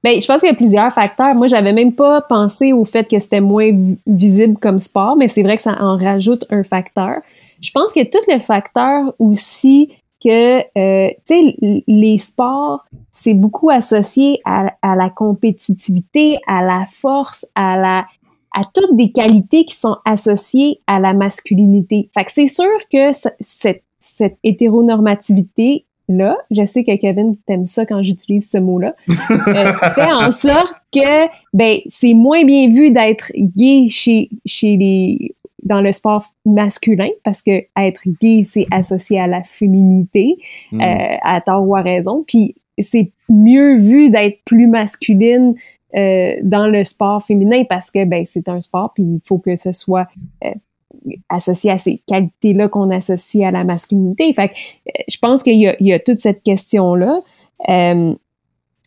Ben, 0.04 0.20
je 0.20 0.26
pense 0.26 0.40
qu'il 0.40 0.48
y 0.48 0.52
a 0.52 0.56
plusieurs 0.56 0.92
facteurs. 0.92 1.34
Moi, 1.34 1.48
j'avais 1.48 1.72
même 1.72 1.92
pas 1.92 2.20
pensé 2.22 2.72
au 2.72 2.84
fait 2.84 3.08
que 3.08 3.18
c'était 3.18 3.40
moins 3.40 3.70
visible 4.06 4.58
comme 4.58 4.78
sport, 4.78 5.16
mais 5.16 5.26
c'est 5.26 5.42
vrai 5.42 5.56
que 5.56 5.62
ça 5.62 5.76
en 5.80 5.96
rajoute 5.96 6.44
un 6.50 6.62
facteur. 6.62 7.16
Je 7.60 7.70
pense 7.72 7.96
a 7.96 8.04
tout 8.04 8.18
le 8.28 8.38
facteur 8.38 9.12
aussi 9.18 9.90
que, 10.22 10.58
euh, 10.60 11.10
tu 11.26 11.50
sais, 11.52 11.82
les 11.86 12.18
sports, 12.18 12.84
c'est 13.10 13.34
beaucoup 13.34 13.70
associé 13.70 14.40
à, 14.44 14.72
à, 14.82 14.94
la 14.94 15.10
compétitivité, 15.10 16.38
à 16.46 16.62
la 16.62 16.86
force, 16.90 17.46
à 17.54 17.76
la 17.76 18.06
à 18.54 18.62
toutes 18.74 18.96
des 18.96 19.12
qualités 19.12 19.64
qui 19.64 19.76
sont 19.76 19.96
associées 20.04 20.80
à 20.86 20.98
la 20.98 21.12
masculinité. 21.12 22.10
Fait 22.14 22.24
que 22.24 22.32
c'est 22.32 22.46
sûr 22.46 22.66
que 22.92 23.12
cette, 23.40 23.84
cette 23.98 24.38
hétéronormativité 24.42 25.84
là, 26.08 26.36
je 26.50 26.64
sais 26.64 26.84
que 26.84 26.96
Kevin 26.96 27.36
t'aime 27.46 27.66
ça 27.66 27.84
quand 27.86 28.02
j'utilise 28.02 28.50
ce 28.50 28.58
mot-là, 28.58 28.94
euh, 29.08 29.72
fait 29.94 30.12
en 30.12 30.30
sorte 30.30 30.74
que 30.92 31.26
ben 31.52 31.78
c'est 31.86 32.14
moins 32.14 32.44
bien 32.44 32.70
vu 32.70 32.90
d'être 32.90 33.30
gay 33.36 33.88
chez 33.88 34.30
chez 34.46 34.76
les 34.76 35.34
dans 35.62 35.80
le 35.80 35.92
sport 35.92 36.32
masculin 36.46 37.10
parce 37.24 37.42
que 37.42 37.64
être 37.76 38.02
gay 38.20 38.42
c'est 38.44 38.66
associé 38.70 39.20
à 39.20 39.26
la 39.26 39.42
féminité 39.42 40.36
mm. 40.72 40.80
euh, 40.80 41.16
à 41.22 41.40
tort 41.40 41.66
ou 41.66 41.76
à 41.76 41.82
raison 41.82 42.24
puis 42.26 42.54
c'est 42.78 43.10
mieux 43.28 43.76
vu 43.76 44.10
d'être 44.10 44.38
plus 44.44 44.66
masculine 44.66 45.54
euh, 45.96 46.36
dans 46.42 46.66
le 46.66 46.84
sport 46.84 47.24
féminin 47.24 47.64
parce 47.68 47.90
que 47.90 48.04
ben 48.04 48.24
c'est 48.24 48.48
un 48.48 48.60
sport 48.60 48.92
puis 48.94 49.02
il 49.02 49.20
faut 49.24 49.38
que 49.38 49.56
ce 49.56 49.72
soit 49.72 50.06
euh, 50.44 50.50
associé 51.28 51.70
à 51.70 51.78
ces 51.78 52.02
qualités-là 52.06 52.68
qu'on 52.68 52.90
associe 52.90 53.44
à 53.44 53.50
la 53.50 53.64
masculinité. 53.64 54.32
Fait 54.32 54.48
que, 54.48 54.54
euh, 54.54 55.02
je 55.08 55.16
pense 55.18 55.42
qu'il 55.42 55.54
y, 55.54 55.84
y 55.84 55.92
a, 55.92 55.98
toute 55.98 56.20
cette 56.20 56.42
question-là. 56.42 57.20
Euh, 57.68 58.14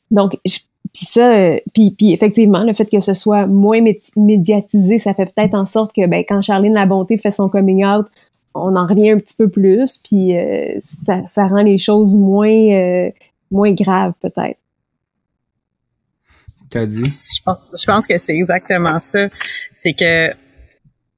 donc, 0.09 0.37
puis 0.43 1.05
ça, 1.05 1.31
euh, 1.31 1.59
puis, 1.73 1.91
puis 1.91 2.11
effectivement, 2.11 2.63
le 2.63 2.73
fait 2.73 2.85
que 2.85 2.99
ce 2.99 3.13
soit 3.13 3.47
moins 3.47 3.79
médiatisé, 4.15 4.97
ça 4.97 5.13
fait 5.13 5.25
peut-être 5.33 5.53
en 5.53 5.65
sorte 5.65 5.93
que 5.95 6.05
ben, 6.07 6.23
quand 6.27 6.41
Charline 6.41 6.73
La 6.73 6.85
Bonté 6.85 7.17
fait 7.17 7.31
son 7.31 7.49
coming 7.49 7.85
out, 7.85 8.05
on 8.53 8.75
en 8.75 8.85
revient 8.85 9.11
un 9.11 9.17
petit 9.17 9.35
peu 9.35 9.47
plus, 9.47 9.97
puis 9.97 10.33
ça, 10.81 11.25
ça, 11.25 11.47
rend 11.47 11.63
les 11.63 11.77
choses 11.77 12.17
moins, 12.17 13.09
moins 13.49 13.71
graves 13.71 14.11
peut-être. 14.19 14.57
Qu'a 16.69 16.85
dit? 16.85 17.05
Je 17.05 17.43
pense, 17.45 17.57
je 17.79 17.85
pense 17.85 18.05
que 18.05 18.17
c'est 18.17 18.35
exactement 18.35 18.99
ça. 18.99 19.29
C'est 19.73 19.93
que 19.93 20.33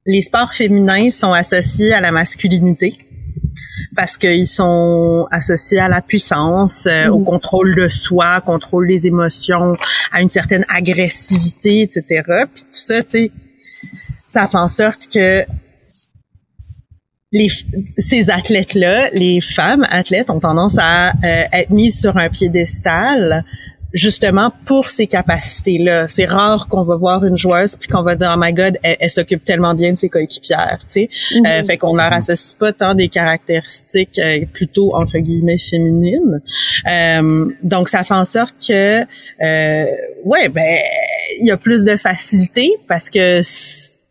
les 0.06 0.22
sports 0.22 0.52
féminins 0.52 1.10
sont 1.10 1.32
associés 1.32 1.92
à 1.92 2.00
la 2.00 2.12
masculinité 2.12 2.98
parce 3.96 4.16
qu'ils 4.16 4.46
sont 4.46 5.26
associés 5.30 5.78
à 5.78 5.88
la 5.88 6.02
puissance, 6.02 6.86
euh, 6.86 7.08
au 7.08 7.20
mm. 7.20 7.24
contrôle 7.24 7.74
de 7.76 7.88
soi, 7.88 8.40
contrôle 8.40 8.88
des 8.88 9.06
émotions, 9.06 9.76
à 10.10 10.20
une 10.20 10.30
certaine 10.30 10.64
agressivité, 10.68 11.82
etc. 11.82 12.44
Puis 12.52 12.64
tout 12.64 12.70
ça, 12.72 13.02
tu 13.02 13.10
sais, 13.10 13.32
ça 14.26 14.48
fait 14.48 14.58
en 14.58 14.68
sorte 14.68 15.08
que 15.12 15.44
les, 17.30 17.48
ces 17.98 18.30
athlètes-là, 18.30 19.10
les 19.12 19.40
femmes 19.40 19.84
athlètes, 19.90 20.30
ont 20.30 20.40
tendance 20.40 20.76
à 20.80 21.10
euh, 21.10 21.44
être 21.52 21.70
mises 21.70 22.00
sur 22.00 22.16
un 22.16 22.28
piédestal 22.28 23.44
justement 23.94 24.52
pour 24.66 24.90
ces 24.90 25.06
capacités-là. 25.06 26.08
C'est 26.08 26.26
rare 26.26 26.66
qu'on 26.68 26.82
va 26.82 26.96
voir 26.96 27.24
une 27.24 27.38
joueuse 27.38 27.76
puis 27.76 27.88
qu'on 27.88 28.02
va 28.02 28.16
dire 28.16 28.32
oh 28.34 28.38
my 28.38 28.52
god, 28.52 28.78
elle, 28.82 29.10
s'occupe 29.10 29.44
tellement 29.44 29.74
bien 29.74 29.92
de 29.92 29.96
ses 29.96 30.08
coéquipières, 30.08 30.80
tu 30.80 30.92
sais. 30.92 31.08
Mm-hmm. 31.30 31.46
euh, 31.46 31.64
fait 31.64 31.78
qu'on 31.78 31.94
leur 31.94 32.12
associe 32.12 32.54
pas 32.58 32.72
tant 32.72 32.94
des 32.94 33.08
caractéristiques 33.08 34.18
euh, 34.18 34.44
plutôt 34.52 34.94
entre 34.96 35.18
guillemets 35.18 35.58
féminines. 35.58 36.42
Euh, 36.90 37.46
donc 37.62 37.88
ça 37.88 38.02
fait 38.02 38.14
en 38.14 38.24
sorte 38.24 38.56
que 38.66 39.00
euh, 39.00 39.86
ouais 40.24 40.48
ben 40.48 40.78
il 41.40 41.46
y 41.46 41.50
a 41.52 41.56
plus 41.56 41.84
de 41.84 41.96
facilité 41.96 42.72
parce 42.88 43.10
que 43.10 43.42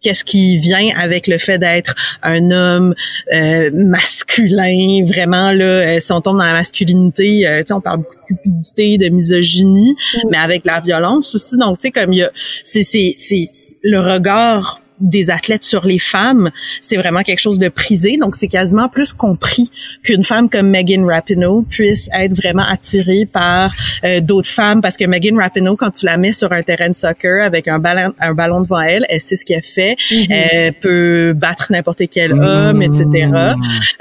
qu'est-ce 0.03 0.23
qui 0.23 0.59
vient 0.59 0.89
avec 0.97 1.27
le 1.27 1.37
fait 1.37 1.57
d'être 1.57 1.95
un 2.21 2.51
homme 2.51 2.93
euh, 3.33 3.71
masculin, 3.73 5.05
vraiment 5.05 5.51
là, 5.51 5.65
euh, 5.65 5.99
si 5.99 6.11
on 6.11 6.21
tombe 6.21 6.37
dans 6.37 6.45
la 6.45 6.53
masculinité, 6.53 7.47
euh, 7.47 7.61
tu 7.61 7.67
sais, 7.67 7.73
on 7.73 7.81
parle 7.81 7.99
beaucoup 7.99 8.15
de 8.15 8.35
cupidité, 8.35 8.97
de 8.97 9.09
misogynie, 9.09 9.95
mais 10.29 10.37
avec 10.37 10.65
la 10.65 10.79
violence 10.81 11.33
aussi. 11.33 11.57
Donc, 11.57 11.79
tu 11.79 11.87
sais, 11.87 11.91
comme 11.91 12.13
il 12.13 12.19
y 12.19 12.23
a, 12.23 12.31
c'est, 12.63 12.83
c'est, 12.83 13.15
c'est 13.17 13.49
le 13.83 13.99
regard 13.99 14.82
des 14.99 15.29
athlètes 15.29 15.63
sur 15.63 15.85
les 15.85 15.99
femmes, 15.99 16.51
c'est 16.81 16.97
vraiment 16.97 17.21
quelque 17.21 17.39
chose 17.39 17.59
de 17.59 17.69
prisé. 17.69 18.17
Donc, 18.17 18.35
c'est 18.35 18.47
quasiment 18.47 18.89
plus 18.89 19.13
compris 19.13 19.71
qu'une 20.03 20.23
femme 20.23 20.49
comme 20.49 20.69
Megan 20.69 21.05
Rapinoe 21.05 21.63
puisse 21.69 22.09
être 22.13 22.35
vraiment 22.35 22.63
attirée 22.63 23.25
par 23.25 23.73
euh, 24.03 24.21
d'autres 24.21 24.49
femmes 24.49 24.81
parce 24.81 24.97
que 24.97 25.05
Megan 25.05 25.39
Rapinoe, 25.39 25.75
quand 25.75 25.91
tu 25.91 26.05
la 26.05 26.17
mets 26.17 26.33
sur 26.33 26.51
un 26.51 26.63
terrain 26.63 26.89
de 26.89 26.95
soccer 26.95 27.43
avec 27.43 27.67
un 27.67 27.79
ballon, 27.79 28.13
un 28.19 28.33
ballon 28.33 28.61
devant 28.61 28.81
elle, 28.81 29.05
elle 29.09 29.21
sait 29.21 29.35
ce 29.35 29.45
qu'elle 29.45 29.63
fait. 29.63 29.95
Mm-hmm. 30.11 30.27
Elle 30.29 30.73
peut 30.73 31.33
battre 31.33 31.67
n'importe 31.71 32.03
quel 32.09 32.33
homme, 32.33 32.81
etc. 32.81 33.29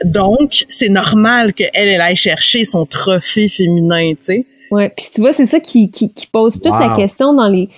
Donc, 0.04 0.64
c'est 0.68 0.88
normal 0.88 1.52
qu'elle, 1.52 1.70
elle 1.74 2.00
aille 2.00 2.16
chercher 2.16 2.64
son 2.64 2.86
trophée 2.86 3.48
féminin, 3.48 4.12
tu 4.12 4.24
sais. 4.24 4.46
Ouais, 4.72 4.88
puis 4.88 5.04
tu 5.14 5.20
vois, 5.20 5.32
c'est 5.32 5.44
ça 5.44 5.60
qui, 5.60 5.90
qui, 5.90 6.10
pose 6.32 6.62
toute 6.62 6.72
la 6.80 6.94
question 6.96 7.34
dans 7.34 7.46
les 7.46 7.68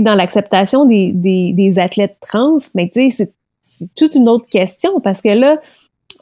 dans 0.00 0.14
l'acceptation 0.14 0.84
des, 0.84 1.12
des, 1.12 1.78
athlètes 1.78 2.16
trans, 2.20 2.56
mais 2.74 2.88
tu 2.88 3.10
sais, 3.10 3.30
c'est 3.62 3.94
toute 3.94 4.14
une 4.14 4.28
autre 4.28 4.46
question 4.48 5.00
parce 5.00 5.20
que 5.20 5.28
là, 5.30 5.60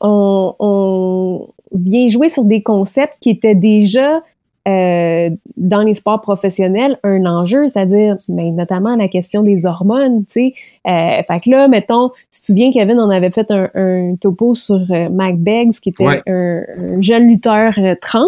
on, 0.00 1.48
vient 1.72 2.09
jouer 2.09 2.29
sur 2.29 2.44
des 2.44 2.62
concepts 2.62 3.16
qui 3.20 3.31
étaient 3.31 3.55
déjà 3.55 4.22
euh, 4.68 5.31
dans 5.57 5.83
les 5.83 5.94
sports 5.94 6.20
professionnels 6.20 6.98
un 7.02 7.24
enjeu, 7.26 7.68
c'est-à-dire 7.68 8.16
mais 8.29 8.50
ben, 8.50 8.57
notamment 8.57 8.96
la 8.96 9.09
question 9.09 9.42
des 9.42 9.66
hormones, 9.66 10.24
tu 10.26 10.33
sais. 10.33 10.55
Euh, 10.88 11.22
fait 11.22 11.40
que 11.40 11.50
là, 11.50 11.68
mettons, 11.68 12.11
si 12.31 12.40
tu 12.40 12.40
te 12.40 12.46
souviens, 12.46 12.70
Kevin, 12.70 12.98
on 12.98 13.11
avait 13.11 13.31
fait 13.31 13.50
un, 13.50 14.14
topo 14.20 14.55
sur 14.55 14.81
euh, 14.90 15.09
Mac 15.09 15.38
Beggs, 15.38 15.72
qui 15.81 15.90
était 15.90 16.22
un, 16.26 17.00
jeune 17.00 17.29
lutteur 17.29 17.74
trans, 18.00 18.26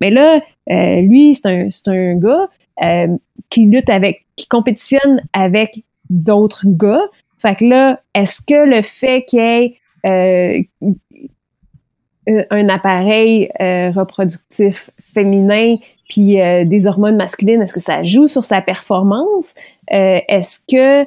mais 0.00 0.10
là, 0.10 0.40
lui, 0.68 1.34
c'est 1.34 1.46
un, 1.46 1.68
un 1.86 2.14
gars 2.16 2.48
qui 3.50 3.66
lutte 3.66 3.90
avec 3.90 4.24
qui 4.36 4.48
compétitionne 4.48 5.22
avec 5.32 5.84
d'autres 6.08 6.64
gars. 6.66 7.02
Fait 7.38 7.54
que 7.54 7.64
là, 7.64 8.00
est-ce 8.14 8.42
que 8.42 8.66
le 8.66 8.82
fait 8.82 9.24
qu'il 9.24 9.40
y 9.40 9.42
ait 9.42 9.76
euh, 10.06 10.62
euh, 12.28 12.44
un 12.50 12.68
appareil 12.68 13.50
euh, 13.60 13.90
reproductif 13.90 14.90
féminin 14.98 15.74
puis 16.08 16.38
des 16.66 16.86
hormones 16.88 17.16
masculines, 17.16 17.62
est-ce 17.62 17.72
que 17.72 17.80
ça 17.80 18.02
joue 18.02 18.26
sur 18.26 18.42
sa 18.42 18.60
performance? 18.60 19.54
est-ce 19.88 20.58
que 20.68 21.06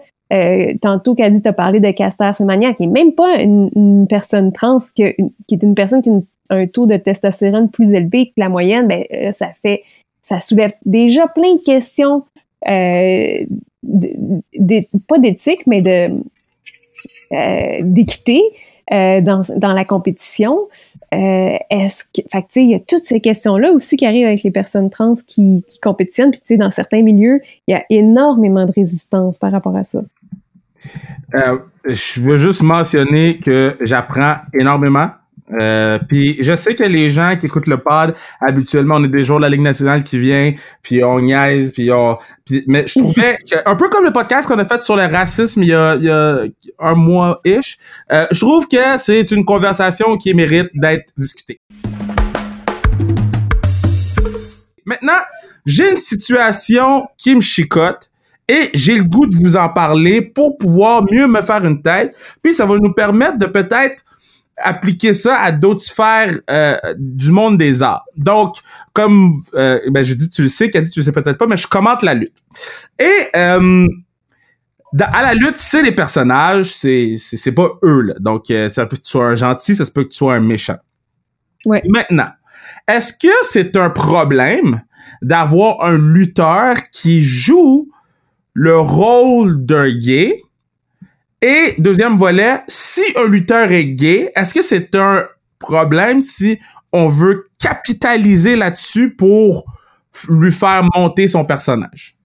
tantôt 0.77 1.13
qu'Adi 1.13 1.41
t'a 1.41 1.51
parlé 1.51 1.81
de 1.81 1.91
Caster 1.91 2.31
Semania, 2.33 2.73
qui 2.73 2.83
est 2.83 2.87
même 2.87 3.11
pas 3.13 3.41
une, 3.41 4.07
personne 4.07 4.53
trans, 4.53 4.77
qui 4.95 5.03
est 5.03 5.63
une 5.63 5.75
personne 5.75 6.01
qui 6.01 6.09
a 6.09 6.19
un 6.49 6.67
taux 6.67 6.85
de 6.85 6.95
testostérone 6.95 7.69
plus 7.69 7.91
élevé 7.91 8.27
que 8.27 8.33
la 8.37 8.47
moyenne, 8.47 8.87
ben 8.87 9.03
ça 9.33 9.49
fait 9.61 9.83
ça 10.23 10.39
soulève 10.39 10.71
déjà 10.85 11.27
plein 11.27 11.55
de 11.55 11.63
questions 11.63 12.23
euh, 12.67 13.45
pas 15.07 15.19
d'éthique, 15.19 15.67
mais 15.67 15.83
euh, 15.85 17.79
d'équité 17.81 18.41
euh, 18.91 19.21
dans, 19.21 19.73
la 19.73 19.85
compétition. 19.85 20.69
Est-ce 21.11 22.05
que, 22.05 22.21
fait 22.31 22.45
il 22.55 22.71
y 22.71 22.75
a 22.75 22.79
toutes 22.79 23.03
ces 23.03 23.19
questions-là 23.19 23.71
aussi 23.71 23.97
qui 23.97 24.05
arrivent 24.05 24.27
avec 24.27 24.43
les 24.43 24.51
personnes 24.51 24.89
trans 24.89 25.13
qui, 25.27 25.63
qui 25.67 25.79
compétitionnent. 25.79 26.31
Puis, 26.31 26.39
tu 26.39 26.47
sais, 26.47 26.57
dans 26.57 26.71
certains 26.71 27.01
milieux, 27.01 27.41
il 27.67 27.73
y 27.73 27.75
a 27.75 27.83
énormément 27.89 28.65
de 28.65 28.71
résistance 28.71 29.37
par 29.37 29.51
rapport 29.51 29.75
à 29.75 29.83
ça. 29.83 30.01
je 31.85 32.21
veux 32.21 32.37
juste 32.37 32.63
mentionner 32.63 33.39
que 33.39 33.75
j'apprends 33.81 34.35
énormément 34.53 35.09
euh, 35.51 35.99
puis 36.07 36.37
je 36.41 36.55
sais 36.55 36.75
que 36.75 36.83
les 36.83 37.09
gens 37.09 37.35
qui 37.39 37.47
écoutent 37.47 37.67
le 37.67 37.77
pod, 37.77 38.15
habituellement, 38.39 38.95
on 38.95 39.03
est 39.03 39.09
des 39.09 39.23
jours 39.23 39.37
de 39.37 39.43
la 39.43 39.49
Ligue 39.49 39.61
nationale 39.61 40.03
qui 40.03 40.17
vient, 40.17 40.53
puis 40.81 41.03
on 41.03 41.19
niaise, 41.19 41.71
puis 41.73 41.91
on... 41.91 42.17
mais 42.67 42.87
je 42.87 42.99
trouvais 42.99 43.37
que, 43.49 43.55
un 43.69 43.75
peu 43.75 43.89
comme 43.89 44.05
le 44.05 44.13
podcast 44.13 44.47
qu'on 44.47 44.59
a 44.59 44.65
fait 44.65 44.81
sur 44.81 44.95
le 44.95 45.05
racisme 45.05 45.63
il 45.63 45.69
y 45.69 45.73
a, 45.73 45.95
il 45.95 46.03
y 46.03 46.09
a 46.09 46.43
un 46.79 46.95
mois-ish, 46.95 47.77
euh, 48.11 48.25
je 48.31 48.39
trouve 48.39 48.67
que 48.67 48.97
c'est 48.97 49.31
une 49.31 49.45
conversation 49.45 50.17
qui 50.17 50.33
mérite 50.33 50.69
d'être 50.73 51.11
discutée. 51.17 51.59
Maintenant, 54.85 55.19
j'ai 55.65 55.91
une 55.91 55.95
situation 55.95 57.07
qui 57.17 57.35
me 57.35 57.41
chicote 57.41 58.09
et 58.47 58.69
j'ai 58.73 58.97
le 58.97 59.03
goût 59.03 59.25
de 59.25 59.35
vous 59.37 59.55
en 59.55 59.69
parler 59.69 60.21
pour 60.21 60.57
pouvoir 60.57 61.03
mieux 61.09 61.27
me 61.27 61.41
faire 61.41 61.65
une 61.65 61.81
tête. 61.81 62.17
Puis 62.43 62.53
ça 62.53 62.65
va 62.65 62.75
nous 62.77 62.93
permettre 62.93 63.37
de 63.37 63.45
peut-être 63.45 64.03
appliquer 64.63 65.13
ça 65.13 65.37
à 65.37 65.51
d'autres 65.51 65.81
sphères 65.81 66.33
euh, 66.49 66.77
du 66.97 67.31
monde 67.31 67.57
des 67.57 67.83
arts. 67.83 68.05
Donc, 68.15 68.55
comme 68.93 69.33
euh, 69.55 69.79
ben, 69.91 70.03
je 70.03 70.13
dis, 70.13 70.29
tu 70.29 70.43
le 70.43 70.49
sais, 70.49 70.67
dit 70.67 70.89
tu 70.89 70.99
le 70.99 71.03
sais 71.03 71.11
peut-être 71.11 71.37
pas, 71.37 71.47
mais 71.47 71.57
je 71.57 71.67
commente 71.67 72.01
la 72.03 72.13
lutte. 72.13 72.35
Et 72.99 73.27
euh, 73.35 73.87
à 74.99 75.21
la 75.21 75.33
lutte, 75.33 75.57
c'est 75.57 75.81
les 75.81 75.91
personnages, 75.91 76.73
c'est 76.73 77.15
c'est 77.17 77.51
pas 77.51 77.69
eux 77.83 78.01
là. 78.01 78.13
Donc, 78.19 78.45
ça 78.69 78.85
peut 78.85 78.97
que 78.97 79.01
tu 79.01 79.09
sois 79.09 79.27
un 79.27 79.35
gentil, 79.35 79.75
ça 79.75 79.85
se 79.85 79.91
peut 79.91 80.03
que 80.03 80.09
tu 80.09 80.17
sois 80.17 80.35
un 80.35 80.39
méchant. 80.39 80.77
Ouais. 81.65 81.81
Maintenant, 81.87 82.29
est-ce 82.87 83.13
que 83.13 83.33
c'est 83.43 83.75
un 83.77 83.89
problème 83.89 84.81
d'avoir 85.21 85.83
un 85.83 85.97
lutteur 85.97 86.75
qui 86.91 87.21
joue 87.21 87.89
le 88.53 88.77
rôle 88.77 89.65
d'un 89.65 89.89
gay? 89.89 90.41
Et 91.45 91.75
deuxième 91.77 92.15
volet, 92.15 92.61
si 92.69 93.01
un 93.17 93.27
lutteur 93.27 93.69
est 93.69 93.83
gay, 93.83 94.31
est-ce 94.33 94.53
que 94.53 94.61
c'est 94.61 94.95
un 94.95 95.25
problème 95.59 96.21
si 96.21 96.57
on 96.93 97.07
veut 97.07 97.49
capitaliser 97.59 98.55
là-dessus 98.55 99.13
pour 99.13 99.65
lui 100.29 100.53
faire 100.53 100.87
monter 100.95 101.27
son 101.27 101.43
personnage? 101.43 102.15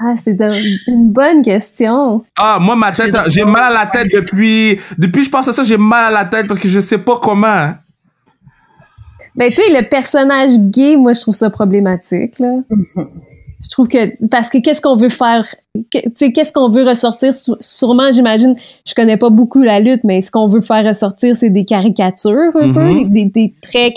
Ah, 0.00 0.14
c'est 0.16 0.38
une 0.86 1.12
bonne 1.12 1.42
question. 1.42 2.24
Ah, 2.38 2.56
moi, 2.58 2.76
ma 2.76 2.92
tête, 2.92 3.14
j'ai 3.26 3.44
mal 3.44 3.76
à 3.76 3.84
la 3.84 3.86
tête 3.86 4.08
depuis, 4.10 4.80
depuis 4.96 5.24
je 5.24 5.28
pense 5.28 5.46
à 5.48 5.52
ça, 5.52 5.62
j'ai 5.62 5.76
mal 5.76 6.06
à 6.06 6.22
la 6.22 6.24
tête 6.24 6.46
parce 6.46 6.58
que 6.58 6.68
je 6.68 6.80
sais 6.80 6.96
pas 6.96 7.18
comment. 7.22 7.74
Mais 9.36 9.50
ben, 9.50 9.52
tu 9.52 9.62
sais, 9.62 9.82
le 9.82 9.86
personnage 9.86 10.58
gay, 10.58 10.96
moi, 10.96 11.12
je 11.12 11.20
trouve 11.20 11.34
ça 11.34 11.50
problématique, 11.50 12.38
là. 12.38 12.54
Je 13.62 13.68
trouve 13.70 13.88
que 13.88 14.26
parce 14.26 14.50
que 14.50 14.58
qu'est-ce 14.58 14.80
qu'on 14.80 14.96
veut 14.96 15.08
faire? 15.08 15.54
Tu 15.90 16.00
sais 16.16 16.32
qu'est-ce 16.32 16.52
qu'on 16.52 16.68
veut 16.68 16.84
ressortir? 16.84 17.32
Sûrement 17.60 18.12
j'imagine 18.12 18.56
je 18.86 18.94
connais 18.94 19.16
pas 19.16 19.30
beaucoup 19.30 19.62
la 19.62 19.80
lutte 19.80 20.02
mais 20.04 20.20
ce 20.20 20.30
qu'on 20.30 20.48
veut 20.48 20.60
faire 20.60 20.84
ressortir 20.84 21.36
c'est 21.36 21.50
des 21.50 21.64
caricatures 21.64 22.56
un 22.56 22.72
peu 22.72 22.80
mm-hmm. 22.80 23.10
des, 23.10 23.24
des, 23.26 23.54
traits 23.62 23.96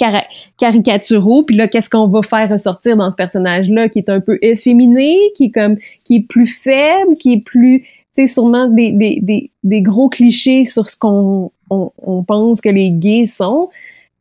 caricaturaux. 0.57 1.43
Puis 1.43 1.55
là 1.55 1.67
qu'est-ce 1.67 1.89
qu'on 1.89 2.07
va 2.07 2.21
faire 2.21 2.49
ressortir 2.49 2.95
dans 2.95 3.09
ce 3.09 3.15
personnage 3.15 3.69
là 3.69 3.89
qui 3.89 3.99
est 3.99 4.09
un 4.09 4.19
peu 4.19 4.37
efféminé 4.41 5.17
qui 5.35 5.45
est 5.45 5.51
comme 5.51 5.77
qui 6.05 6.17
est 6.17 6.27
plus 6.27 6.47
faible 6.47 7.15
qui 7.15 7.33
est 7.33 7.43
plus 7.43 7.81
tu 8.15 8.21
sais 8.21 8.27
sûrement 8.27 8.67
des, 8.69 8.91
des, 8.91 9.19
des, 9.21 9.51
des, 9.63 9.81
gros 9.81 10.07
clichés 10.07 10.63
sur 10.63 10.87
ce 10.87 10.95
qu'on 10.95 11.51
on, 11.69 11.91
on 12.01 12.23
pense 12.23 12.61
que 12.61 12.69
les 12.69 12.89
gays 12.91 13.25
sont. 13.25 13.69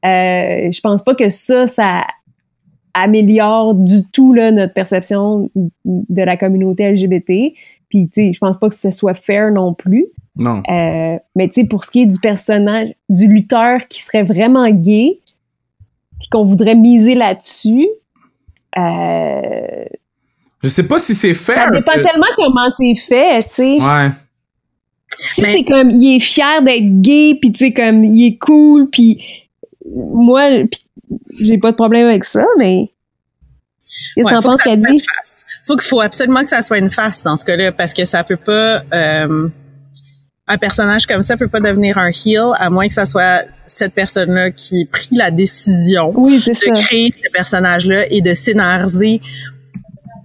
Euh, 0.04 0.70
je 0.70 0.80
pense 0.80 1.02
pas 1.02 1.14
que 1.14 1.28
ça 1.28 1.66
ça 1.66 2.04
améliore 2.94 3.74
du 3.74 4.04
tout 4.12 4.32
là, 4.32 4.50
notre 4.52 4.72
perception 4.72 5.50
de 5.84 6.22
la 6.22 6.36
communauté 6.36 6.90
LGBT. 6.90 7.54
Puis, 7.88 8.08
tu 8.08 8.10
sais, 8.14 8.32
je 8.32 8.38
pense 8.38 8.58
pas 8.58 8.68
que 8.68 8.74
ce 8.74 8.90
soit 8.90 9.14
fair 9.14 9.50
non 9.52 9.74
plus. 9.74 10.06
Non. 10.36 10.62
Euh, 10.68 11.16
mais 11.36 11.48
tu 11.48 11.60
sais, 11.60 11.66
pour 11.66 11.84
ce 11.84 11.90
qui 11.90 12.02
est 12.02 12.06
du 12.06 12.18
personnage, 12.18 12.88
du 13.08 13.28
lutteur 13.28 13.86
qui 13.88 14.02
serait 14.02 14.24
vraiment 14.24 14.68
gay, 14.70 15.12
puis 16.18 16.28
qu'on 16.28 16.44
voudrait 16.44 16.74
miser 16.74 17.14
là-dessus, 17.14 17.86
euh, 18.76 19.84
je 20.62 20.68
sais 20.68 20.88
pas 20.88 20.98
si 20.98 21.14
c'est 21.14 21.34
fair. 21.34 21.66
Ça 21.66 21.70
dépend 21.70 21.92
tellement 21.92 22.26
comment 22.36 22.70
c'est 22.70 22.96
fait, 22.96 23.42
tu 23.44 23.50
sais. 23.50 23.72
Ouais. 23.74 24.10
Si 25.16 25.42
c'est 25.42 25.64
comme, 25.64 25.90
il 25.90 26.16
est 26.16 26.20
fier 26.20 26.62
d'être 26.62 27.00
gay, 27.00 27.38
puis 27.40 27.52
tu 27.52 27.66
sais, 27.66 27.72
comme, 27.72 28.02
il 28.02 28.26
est 28.26 28.38
cool, 28.38 28.88
puis 28.90 29.22
moi, 29.94 30.50
j'ai 31.38 31.58
pas 31.58 31.70
de 31.70 31.76
problème 31.76 32.06
avec 32.06 32.24
ça, 32.24 32.44
mais 32.58 32.90
qu'est-ce 34.16 34.28
que 34.28 34.42
pense 34.42 34.62
qu'elle 34.62 34.80
dit? 34.80 35.02
Faut 35.66 35.76
qu'il 35.76 35.88
faut 35.88 36.00
absolument 36.00 36.42
que 36.42 36.48
ça 36.48 36.62
soit 36.62 36.78
une 36.78 36.90
face 36.90 37.22
dans 37.22 37.36
ce 37.36 37.44
cas-là, 37.44 37.72
parce 37.72 37.92
que 37.92 38.04
ça 38.04 38.22
peut 38.24 38.36
pas 38.36 38.82
euh, 38.92 39.48
un 40.46 40.58
personnage 40.58 41.06
comme 41.06 41.22
ça 41.22 41.36
peut 41.36 41.48
pas 41.48 41.60
devenir 41.60 41.98
un 41.98 42.10
heel 42.10 42.52
à 42.58 42.68
moins 42.70 42.88
que 42.88 42.94
ça 42.94 43.06
soit 43.06 43.44
cette 43.66 43.94
personne-là 43.94 44.50
qui 44.50 44.82
ait 44.82 44.86
pris 44.86 45.16
la 45.16 45.30
décision 45.30 46.10
de 46.12 46.84
créer 46.84 47.14
ce 47.24 47.30
personnage-là 47.30 48.04
et 48.10 48.20
de 48.20 48.34
scénariser 48.34 49.20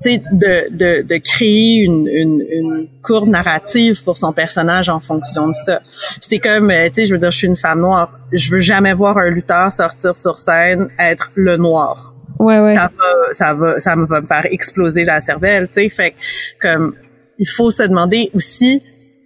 de, 0.06 0.70
de, 0.72 1.02
de 1.02 1.18
créer 1.18 1.78
une, 1.78 2.08
une, 2.08 2.46
une, 2.50 2.88
courbe 3.04 3.30
narrative 3.30 4.04
pour 4.04 4.18
son 4.18 4.32
personnage 4.32 4.90
en 4.90 5.00
fonction 5.00 5.50
de 5.50 5.54
ça. 5.54 5.80
C'est 6.22 6.40
comme, 6.40 6.72
euh, 6.72 6.88
tu 6.88 7.02
sais, 7.02 7.08
je 7.08 7.14
veux 7.14 7.20
dire, 7.20 7.32
je 7.32 7.38
suis 7.38 7.48
une 7.48 7.58
femme 7.58 7.82
noire. 7.82 8.18
Je 8.32 8.52
veux 8.52 8.62
jamais 8.62 8.94
voir 8.94 9.18
un 9.18 9.30
lutteur 9.30 9.72
sortir 9.72 10.16
sur 10.16 10.38
scène 10.38 10.90
être 10.98 11.32
le 11.36 11.58
noir. 11.58 12.14
Ouais, 12.40 12.60
ouais. 12.60 12.76
Ça 12.76 12.90
va, 12.98 13.34
ça 13.34 13.54
va, 13.54 13.80
ça 13.80 13.96
va 13.96 14.22
me 14.22 14.28
faire 14.28 14.46
exploser 14.46 15.04
la 15.04 15.20
cervelle, 15.20 15.68
tu 15.68 15.82
sais. 15.82 15.90
Fait 15.90 16.16
comme, 16.62 16.96
il 17.38 17.48
faut 17.48 17.72
se 17.72 17.84
demander 17.84 18.30
aussi 18.34 18.82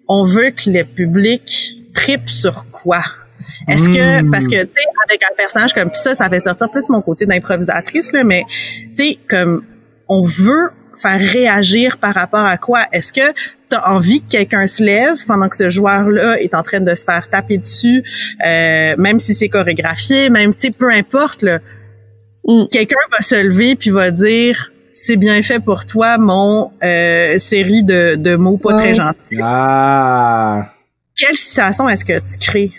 on 0.08 0.26
veut 0.26 0.52
que 0.52 0.70
le 0.70 0.84
public 0.84 1.76
tripe 1.94 2.30
sur 2.30 2.66
quoi? 2.72 3.02
Est-ce 3.68 3.88
que 3.88 4.22
hmm. 4.22 4.32
parce 4.32 4.46
que 4.46 4.62
tu 4.64 4.74
sais 4.74 4.88
avec 5.08 5.24
un 5.24 5.36
personnage 5.36 5.74
comme 5.74 5.92
ça, 5.94 6.16
ça 6.16 6.30
fait 6.30 6.40
sortir 6.40 6.70
plus 6.70 6.90
mon 6.90 7.02
côté 7.02 7.26
d'improvisatrice 7.26 8.12
là, 8.12 8.24
mais 8.24 8.44
tu 8.96 9.06
sais 9.06 9.18
comme 9.30 9.64
on 10.14 10.24
veut 10.24 10.70
faire 11.02 11.20
réagir 11.20 11.98
par 11.98 12.14
rapport 12.14 12.46
à 12.46 12.58
quoi? 12.58 12.82
Est-ce 12.92 13.12
que 13.12 13.34
tu 13.70 13.76
as 13.76 13.90
envie 13.90 14.22
que 14.22 14.30
quelqu'un 14.30 14.68
se 14.68 14.84
lève 14.84 15.18
pendant 15.26 15.50
que 15.50 15.58
ce 15.58 15.70
joueur-là 15.70 16.40
est 16.40 16.54
en 16.54 16.64
train 16.64 16.80
de 16.82 16.94
se 16.94 17.04
faire 17.04 17.30
taper 17.30 17.58
dessus, 17.58 18.04
euh, 18.46 18.96
même 18.98 19.20
si 19.20 19.34
c'est 19.34 19.50
chorégraphié, 19.50 20.30
même 20.30 20.52
si 20.58 20.72
peu 20.72 20.92
importe 20.92 21.42
là, 21.42 21.60
hmm. 22.46 22.66
quelqu'un 22.72 22.96
va 23.12 23.24
se 23.24 23.36
lever 23.36 23.76
puis 23.76 23.90
va 23.90 24.12
dire 24.12 24.72
c'est 24.94 25.18
bien 25.18 25.42
fait 25.42 25.60
pour 25.60 25.86
toi 25.86 26.20
mon 26.20 26.72
euh, 26.84 27.40
série 27.40 27.84
de, 27.84 28.16
de 28.16 28.36
mots 28.36 28.58
pas 28.58 28.78
très 28.78 28.94
gentils. 28.94 29.40
Ah. 29.42 30.70
Quelle 31.16 31.36
situation 31.36 31.90
est-ce 31.90 32.06
que 32.06 32.20
tu 32.20 32.38
crées? 32.40 32.72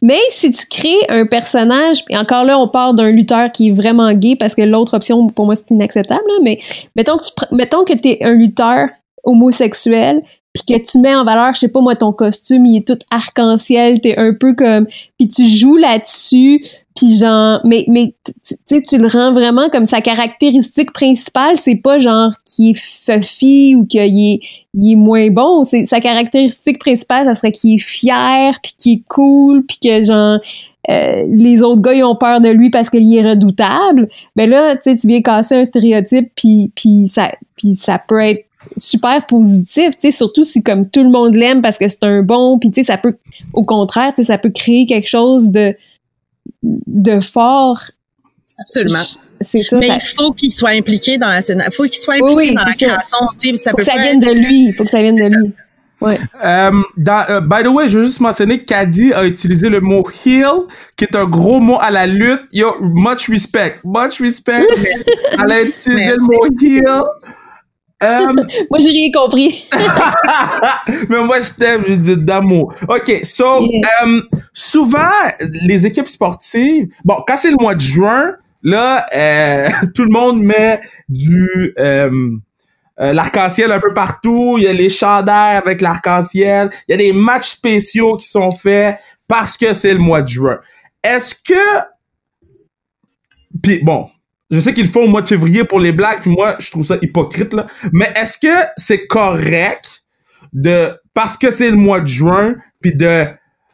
Mais 0.00 0.20
si 0.28 0.50
tu 0.50 0.66
crées 0.66 1.06
un 1.08 1.26
personnage, 1.26 2.04
et 2.10 2.16
encore 2.16 2.44
là, 2.44 2.58
on 2.58 2.68
part 2.68 2.94
d'un 2.94 3.10
lutteur 3.10 3.50
qui 3.50 3.68
est 3.68 3.72
vraiment 3.72 4.12
gay 4.12 4.36
parce 4.36 4.54
que 4.54 4.62
l'autre 4.62 4.94
option, 4.94 5.28
pour 5.28 5.46
moi, 5.46 5.54
c'est 5.54 5.70
inacceptable, 5.70 6.22
mais 6.42 6.58
mettons 6.96 7.16
que 7.18 7.94
tu 7.94 8.08
es 8.08 8.24
un 8.24 8.32
lutteur 8.32 8.88
homosexuel, 9.24 10.22
puis 10.52 10.64
que 10.68 10.82
tu 10.84 10.98
mets 10.98 11.14
en 11.14 11.24
valeur, 11.24 11.54
je 11.54 11.60
sais 11.60 11.68
pas 11.68 11.80
moi, 11.80 11.96
ton 11.96 12.12
costume, 12.12 12.66
il 12.66 12.78
est 12.78 12.86
tout 12.86 12.98
arc-en-ciel, 13.10 14.00
t'es 14.00 14.18
un 14.18 14.34
peu 14.34 14.54
comme, 14.54 14.86
puis 15.18 15.28
tu 15.28 15.48
joues 15.48 15.76
là-dessus, 15.76 16.64
puis 16.94 17.16
genre, 17.16 17.60
mais, 17.64 17.84
mais 17.88 18.14
tu 18.44 18.56
sais, 18.64 18.82
tu 18.82 18.98
le 18.98 19.06
rends 19.06 19.32
vraiment 19.32 19.70
comme 19.70 19.86
sa 19.86 20.00
caractéristique 20.00 20.92
principale, 20.92 21.56
c'est 21.56 21.76
pas 21.76 21.98
genre 21.98 22.32
qu'il 22.44 22.70
est 22.70 22.78
fuffy 22.78 23.74
ou 23.74 23.86
qu'il 23.86 24.00
est, 24.00 24.40
il 24.74 24.92
est 24.92 24.96
moins 24.96 25.30
bon. 25.30 25.64
C'est 25.64 25.86
sa 25.86 26.00
caractéristique 26.00 26.78
principale, 26.78 27.24
ça 27.24 27.34
serait 27.34 27.52
qu'il 27.52 27.74
est 27.74 27.78
fier, 27.78 28.58
puis 28.62 28.74
qu'il 28.76 28.92
est 28.94 29.02
cool, 29.08 29.64
puis 29.64 29.78
que 29.82 30.02
genre 30.02 30.38
euh, 30.90 31.24
les 31.30 31.62
autres 31.62 31.80
gars 31.80 31.94
ils 31.94 32.04
ont 32.04 32.16
peur 32.16 32.40
de 32.40 32.48
lui 32.48 32.68
parce 32.68 32.90
qu'il 32.90 33.14
est 33.16 33.26
redoutable. 33.26 34.08
Ben 34.36 34.50
là, 34.50 34.76
tu 34.76 34.82
sais, 34.84 34.96
tu 34.96 35.06
viens 35.06 35.22
casser 35.22 35.54
un 35.54 35.64
stéréotype, 35.64 36.30
puis 36.34 36.72
puis 36.74 37.08
ça, 37.08 37.32
puis 37.56 37.74
ça 37.74 37.98
peut 37.98 38.20
être 38.20 38.44
super 38.76 39.24
positif, 39.26 39.90
tu 39.92 40.00
sais, 40.00 40.10
surtout 40.10 40.44
si 40.44 40.62
comme 40.62 40.88
tout 40.88 41.02
le 41.02 41.10
monde 41.10 41.34
l'aime 41.34 41.62
parce 41.62 41.78
que 41.78 41.88
c'est 41.88 42.04
un 42.04 42.22
bon, 42.22 42.58
puis 42.58 42.70
tu 42.70 42.76
sais, 42.76 42.84
ça 42.84 42.98
peut, 42.98 43.16
au 43.54 43.64
contraire, 43.64 44.12
tu 44.14 44.22
sais, 44.22 44.28
ça 44.28 44.38
peut 44.38 44.50
créer 44.50 44.86
quelque 44.86 45.08
chose 45.08 45.50
de 45.50 45.74
de 46.62 47.20
fort. 47.20 47.80
Absolument. 48.58 48.98
C'est 49.40 49.62
ça. 49.62 49.76
Mais 49.78 49.88
il 49.88 50.14
faut 50.16 50.32
qu'il 50.32 50.52
soit 50.52 50.70
impliqué 50.70 51.18
dans 51.18 51.28
la 51.28 51.42
scène. 51.42 51.62
Il 51.66 51.72
faut 51.72 51.84
qu'il 51.84 51.94
soit 51.94 52.14
impliqué 52.14 52.54
dans 52.54 52.64
la 52.64 52.72
création. 52.72 53.18
Il 53.42 53.58
faut 53.58 53.76
que 53.76 53.84
ça 53.84 53.96
vienne 53.96 54.20
de 54.20 54.30
lui. 54.30 54.66
Il 54.66 54.74
faut 54.74 54.84
que 54.84 54.90
ça 54.90 55.02
vienne 55.02 55.16
de 55.16 55.34
lui. 55.34 55.52
Ouais. 56.00 56.18
Euh, 56.44 56.70
dans, 56.96 57.24
euh, 57.28 57.40
by 57.40 57.62
the 57.62 57.68
way, 57.68 57.88
je 57.88 57.98
veux 57.98 58.06
juste 58.06 58.18
mentionner 58.18 58.64
qu'Adi 58.64 59.12
a 59.12 59.24
utilisé 59.24 59.68
le 59.68 59.80
mot 59.80 60.04
heal, 60.26 60.66
qui 60.96 61.04
est 61.04 61.14
un 61.14 61.26
gros 61.26 61.60
mot 61.60 61.78
à 61.80 61.92
la 61.92 62.08
lutte. 62.08 62.42
Yo, 62.52 62.74
much 62.80 63.28
respect. 63.28 63.78
Much 63.84 64.20
respect. 64.20 64.66
Elle 65.32 65.52
a 65.52 65.62
utilisé 65.62 66.10
le 66.10 66.22
mot 66.22 66.46
heal. 66.60 67.02
Euh, 68.02 68.32
moi, 68.70 68.80
j'ai 68.80 68.90
rien 68.90 69.10
compris. 69.12 69.68
Mais 71.08 71.22
moi, 71.22 71.40
je 71.40 71.52
t'aime, 71.52 71.82
j'ai 71.86 71.96
dit 71.96 72.16
d'amour. 72.16 72.74
OK, 72.88 73.20
so, 73.24 73.68
um, 74.02 74.22
souvent, 74.52 75.10
les 75.66 75.86
équipes 75.86 76.08
sportives, 76.08 76.88
bon, 77.04 77.16
quand 77.26 77.36
c'est 77.36 77.50
le 77.50 77.56
mois 77.60 77.74
de 77.74 77.80
juin, 77.80 78.34
là, 78.62 79.06
euh, 79.14 79.68
tout 79.94 80.04
le 80.04 80.12
monde 80.12 80.42
met 80.42 80.80
du... 81.08 81.74
Euh, 81.78 82.10
l'arc-en-ciel 82.98 83.72
un 83.72 83.80
peu 83.80 83.92
partout, 83.92 84.56
il 84.58 84.64
y 84.64 84.68
a 84.68 84.72
les 84.72 84.90
chandails 84.90 85.56
avec 85.56 85.80
l'arc-en-ciel, 85.80 86.70
il 86.86 86.92
y 86.92 86.94
a 86.94 86.98
des 86.98 87.12
matchs 87.12 87.48
spéciaux 87.48 88.16
qui 88.16 88.28
sont 88.28 88.52
faits 88.52 88.96
parce 89.26 89.56
que 89.56 89.74
c'est 89.74 89.94
le 89.94 89.98
mois 89.98 90.22
de 90.22 90.28
juin. 90.28 90.60
Est-ce 91.02 91.34
que 91.34 91.82
puis 93.60 93.80
bon, 93.82 94.08
je 94.52 94.60
sais 94.60 94.74
qu'ils 94.74 94.84
le 94.84 94.90
font 94.90 95.04
au 95.04 95.08
mois 95.08 95.22
de 95.22 95.28
février 95.28 95.64
pour 95.64 95.80
les 95.80 95.92
blagues, 95.92 96.20
puis 96.20 96.30
moi, 96.30 96.56
je 96.60 96.70
trouve 96.70 96.84
ça 96.84 96.96
hypocrite, 97.00 97.54
là. 97.54 97.66
Mais 97.92 98.12
est-ce 98.14 98.38
que 98.38 98.66
c'est 98.76 99.06
correct 99.06 100.04
de, 100.52 100.90
parce 101.14 101.38
que 101.38 101.50
c'est 101.50 101.70
le 101.70 101.76
mois 101.76 102.00
de 102.00 102.06
juin, 102.06 102.54
puis 102.82 102.94
de, 102.94 103.24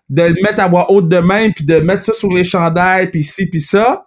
de 0.09 0.23
le 0.23 0.43
mettre 0.43 0.63
à 0.63 0.69
voix 0.69 0.91
haute 0.91 1.09
de 1.09 1.19
même, 1.19 1.53
puis 1.53 1.65
de 1.65 1.81
mettre 1.81 2.05
ça 2.05 2.13
sur 2.13 2.33
les 2.33 2.45
chandails, 2.45 3.11
puis 3.11 3.25
ci, 3.25 3.47
puis 3.47 3.61
ça, 3.61 4.07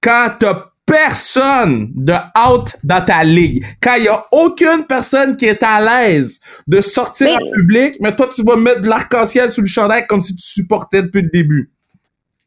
quand 0.00 0.30
t'as 0.38 0.64
personne 0.86 1.90
de 1.94 2.14
out 2.48 2.76
dans 2.82 3.04
ta 3.04 3.22
ligue, 3.22 3.64
quand 3.82 3.96
il 3.96 4.04
y 4.04 4.08
a 4.08 4.24
aucune 4.32 4.86
personne 4.88 5.36
qui 5.36 5.44
est 5.44 5.62
à 5.62 5.80
l'aise 5.80 6.40
de 6.66 6.80
sortir 6.80 7.36
en 7.36 7.50
public, 7.52 7.96
mais 8.00 8.14
toi, 8.16 8.30
tu 8.32 8.42
vas 8.42 8.56
mettre 8.56 8.80
de 8.82 8.88
l'arc-en-ciel 8.88 9.50
sur 9.50 9.62
le 9.62 9.68
chandail 9.68 10.06
comme 10.06 10.20
si 10.20 10.34
tu 10.34 10.46
supportais 10.46 11.02
depuis 11.02 11.22
le 11.22 11.30
début. 11.30 11.72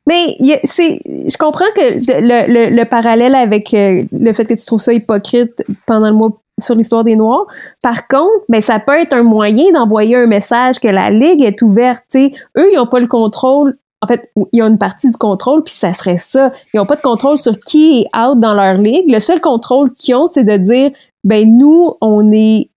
Mais 0.07 0.35
c'est, 0.63 0.99
je 1.05 1.37
comprends 1.37 1.71
que 1.75 1.99
le, 2.21 2.75
le, 2.75 2.85
parallèle 2.85 3.35
avec 3.35 3.73
euh, 3.73 4.03
le 4.11 4.33
fait 4.33 4.45
que 4.45 4.55
tu 4.55 4.65
trouves 4.65 4.79
ça 4.79 4.91
hypocrite 4.91 5.63
pendant 5.85 6.09
le 6.09 6.15
mois 6.15 6.31
sur 6.59 6.75
l'histoire 6.75 7.03
des 7.03 7.15
Noirs. 7.15 7.45
Par 7.81 8.07
contre, 8.07 8.43
ben, 8.49 8.61
ça 8.61 8.79
peut 8.79 8.99
être 8.99 9.13
un 9.13 9.23
moyen 9.23 9.71
d'envoyer 9.71 10.15
un 10.15 10.25
message 10.25 10.79
que 10.79 10.87
la 10.87 11.09
Ligue 11.09 11.43
est 11.43 11.61
ouverte. 11.61 12.03
Eux, 12.15 12.69
ils 12.71 12.75
n'ont 12.75 12.87
pas 12.87 12.99
le 12.99 13.07
contrôle. 13.07 13.77
En 14.01 14.07
fait, 14.07 14.31
ils 14.53 14.63
ont 14.63 14.67
une 14.67 14.77
partie 14.77 15.09
du 15.09 15.17
contrôle, 15.17 15.63
puis 15.63 15.73
ça 15.73 15.91
serait 15.93 16.17
ça. 16.17 16.47
Ils 16.73 16.77
n'ont 16.77 16.85
pas 16.85 16.95
de 16.95 17.01
contrôle 17.01 17.37
sur 17.37 17.59
qui 17.59 18.01
est 18.01 18.17
out 18.17 18.39
dans 18.39 18.53
leur 18.53 18.75
ligue. 18.75 19.11
Le 19.11 19.19
seul 19.19 19.41
contrôle 19.41 19.91
qu'ils 19.93 20.15
ont, 20.15 20.27
c'est 20.27 20.45
de 20.45 20.57
dire, 20.57 20.91
ben 21.23 21.45
nous, 21.57 21.93
on 22.01 22.31
est 22.31 22.69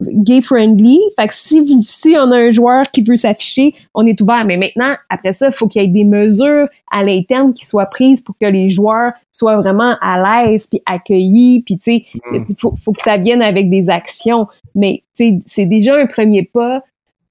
gay 0.00 0.40
friendly. 0.40 1.00
Fait 1.18 1.26
que 1.26 1.34
si, 1.34 1.82
si 1.82 2.16
on 2.18 2.30
a 2.30 2.38
un 2.38 2.50
joueur 2.50 2.90
qui 2.90 3.02
veut 3.02 3.16
s'afficher, 3.16 3.74
on 3.94 4.06
est 4.06 4.20
ouvert. 4.20 4.44
Mais 4.44 4.56
maintenant, 4.56 4.94
après 5.08 5.32
ça, 5.32 5.48
il 5.48 5.52
faut 5.52 5.68
qu'il 5.68 5.82
y 5.82 5.84
ait 5.84 5.88
des 5.88 6.04
mesures 6.04 6.68
à 6.90 7.02
l'interne 7.02 7.52
qui 7.52 7.66
soient 7.66 7.86
prises 7.86 8.20
pour 8.20 8.36
que 8.40 8.46
les 8.46 8.70
joueurs 8.70 9.12
soient 9.32 9.56
vraiment 9.56 9.96
à 10.00 10.44
l'aise 10.44 10.66
puis 10.66 10.82
accueillis. 10.86 11.62
Puis 11.64 11.76
tu 11.78 11.84
sais, 11.84 12.04
il 12.32 12.40
mm. 12.40 12.46
faut, 12.58 12.74
faut 12.82 12.92
que 12.92 13.02
ça 13.02 13.16
vienne 13.16 13.42
avec 13.42 13.70
des 13.70 13.90
actions. 13.90 14.46
Mais 14.74 15.02
tu 15.16 15.24
sais, 15.24 15.38
c'est 15.46 15.66
déjà 15.66 15.96
un 15.96 16.06
premier 16.06 16.44
pas 16.44 16.82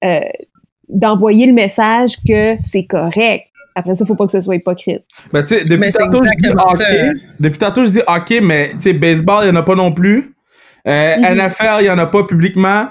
euh, 0.04 0.20
d'envoyer 0.88 1.46
le 1.46 1.52
message 1.52 2.16
que 2.26 2.56
c'est 2.58 2.84
correct. 2.84 3.46
Après 3.74 3.94
ça, 3.94 4.04
faut 4.04 4.14
pas 4.14 4.26
que 4.26 4.32
ce 4.32 4.40
soit 4.40 4.56
hypocrite. 4.56 5.02
Ben, 5.32 5.42
tu 5.42 5.56
sais, 5.56 5.64
depuis, 5.64 5.92
tantôt, 5.92 6.24
je 6.24 6.30
dis 6.38 6.48
hockey. 6.48 7.12
Depuis 7.38 7.58
tantôt, 7.58 7.84
je 7.84 7.90
dis 7.90 8.00
OK, 8.00 8.42
mais 8.42 8.70
tu 8.72 8.80
sais, 8.80 8.92
baseball, 8.92 9.44
il 9.44 9.50
n'y 9.50 9.56
en 9.56 9.60
a 9.60 9.62
pas 9.62 9.76
non 9.76 9.92
plus. 9.92 10.34
Euh, 10.86 11.16
mhm. 11.16 11.38
NFL, 11.38 11.76
il 11.80 11.86
y 11.86 11.90
en 11.90 11.98
a 11.98 12.06
pas 12.06 12.24
publiquement. 12.24 12.88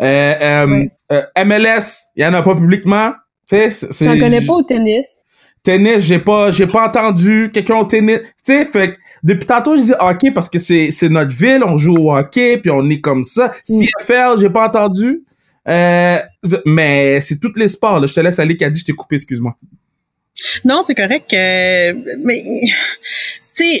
Euh, 0.00 0.34
euh, 0.40 0.84
euh 1.12 1.44
MLS, 1.44 2.04
il 2.16 2.22
y 2.22 2.26
en 2.26 2.34
a 2.34 2.42
pas 2.42 2.54
publiquement. 2.54 3.12
Tu 3.48 3.70
sais, 3.70 3.88
J'en 4.04 4.18
connais 4.18 4.44
pas 4.44 4.54
au 4.54 4.62
tennis? 4.62 5.06
Tennis, 5.62 5.98
j'ai 5.98 6.18
pas, 6.18 6.50
j'ai 6.50 6.66
pas 6.66 6.86
entendu 6.86 7.50
quelqu'un 7.52 7.76
au 7.76 7.84
tennis. 7.84 8.20
Tu 8.44 8.52
sais, 8.52 8.64
fait 8.64 8.96
depuis 9.22 9.46
tantôt, 9.46 9.76
je 9.76 9.82
dis 9.82 9.92
hockey 9.98 10.30
parce 10.30 10.48
que 10.48 10.58
c'est, 10.58 10.90
c'est 10.90 11.10
notre 11.10 11.36
ville, 11.36 11.62
on 11.64 11.76
joue 11.76 11.94
au 11.94 12.14
hockey, 12.14 12.56
puis 12.56 12.70
on 12.70 12.88
est 12.88 13.00
comme 13.00 13.24
ça. 13.24 13.52
Mm. 13.68 13.80
CFL, 13.80 14.40
j'ai 14.40 14.48
pas 14.48 14.66
entendu. 14.66 15.24
Euh, 15.68 16.18
mais 16.64 17.20
c'est 17.20 17.38
tous 17.38 17.52
les 17.56 17.68
sports. 17.68 18.00
Là. 18.00 18.06
Je 18.06 18.14
te 18.14 18.20
laisse 18.20 18.38
aller, 18.38 18.54
dit 18.54 18.78
je 18.78 18.84
t'ai 18.84 18.92
coupé, 18.92 19.16
excuse-moi. 19.16 19.54
Non, 20.64 20.82
c'est 20.82 20.94
correct. 20.94 21.30
mais 21.32 22.42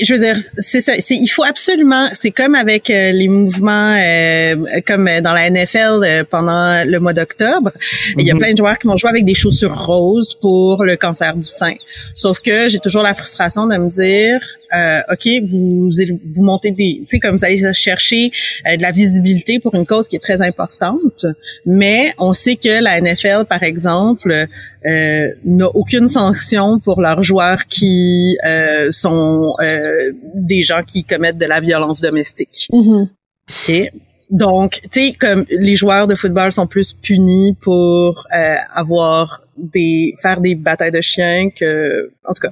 je 0.02 0.12
veux 0.12 0.20
dire, 0.20 0.36
c'est 0.54 0.80
ça. 0.80 0.92
il 1.08 1.28
faut 1.28 1.44
absolument. 1.44 2.06
C'est 2.12 2.30
comme 2.30 2.54
avec 2.54 2.90
euh, 2.90 3.12
les 3.12 3.28
mouvements, 3.28 3.94
euh, 3.96 4.56
comme 4.86 5.08
dans 5.22 5.32
la 5.32 5.50
NFL 5.50 6.02
euh, 6.02 6.24
pendant 6.28 6.84
le 6.84 6.98
mois 6.98 7.12
d'octobre. 7.12 7.72
Il 8.16 8.26
y 8.26 8.30
a 8.30 8.34
mhm. 8.34 8.40
plein 8.40 8.52
de 8.52 8.58
joueurs 8.58 8.78
qui 8.78 8.86
vont 8.86 8.96
jouer 8.96 9.10
avec 9.10 9.24
des 9.24 9.34
chaussures 9.34 9.76
roses 9.76 10.34
pour 10.40 10.84
le 10.84 10.96
cancer 10.96 11.34
du 11.34 11.46
sein. 11.46 11.74
Sauf 12.14 12.40
que 12.40 12.68
j'ai 12.68 12.78
toujours 12.78 13.02
la 13.02 13.14
frustration 13.14 13.66
de 13.66 13.76
me 13.76 13.88
dire, 13.88 14.40
euh, 14.74 15.00
OK, 15.10 15.26
vous, 15.50 15.90
vous 15.90 16.42
montez 16.42 16.70
des, 16.70 16.98
tu 17.00 17.06
sais, 17.08 17.18
comme 17.18 17.36
vous 17.36 17.44
allez 17.44 17.72
chercher 17.72 18.30
euh, 18.66 18.76
de 18.76 18.82
la 18.82 18.92
visibilité 18.92 19.58
pour 19.58 19.74
une 19.74 19.86
cause 19.86 20.08
qui 20.08 20.16
est 20.16 20.20
très 20.20 20.42
importante, 20.42 21.26
mais 21.66 22.12
on 22.18 22.32
sait 22.32 22.56
que 22.56 22.82
la 22.82 23.00
NFL, 23.00 23.46
par 23.48 23.62
exemple, 23.62 24.46
euh, 24.86 25.28
n'a 25.44 25.66
aucune 25.74 26.08
sanction 26.08 26.78
pour 26.78 27.00
leurs 27.00 27.22
joueurs 27.22 27.66
qui 27.66 28.38
euh, 28.46 28.90
sont 28.92 29.54
euh, 29.70 30.12
des 30.34 30.62
gens 30.62 30.82
qui 30.82 31.04
commettent 31.04 31.38
de 31.38 31.46
la 31.46 31.60
violence 31.60 32.00
domestique. 32.00 32.68
Mm-hmm. 32.72 33.08
OK? 33.48 33.92
Donc, 34.30 34.78
tu 34.92 35.08
sais, 35.08 35.12
comme 35.18 35.44
les 35.50 35.74
joueurs 35.74 36.06
de 36.06 36.14
football 36.14 36.52
sont 36.52 36.68
plus 36.68 36.92
punis 36.92 37.56
pour 37.60 38.26
euh, 38.32 38.54
avoir 38.74 39.42
des 39.60 40.14
faire 40.22 40.40
des 40.40 40.54
batailles 40.54 40.92
de 40.92 41.00
chiens 41.00 41.50
que 41.50 42.10
en 42.24 42.32
tout 42.32 42.40
cas 42.40 42.50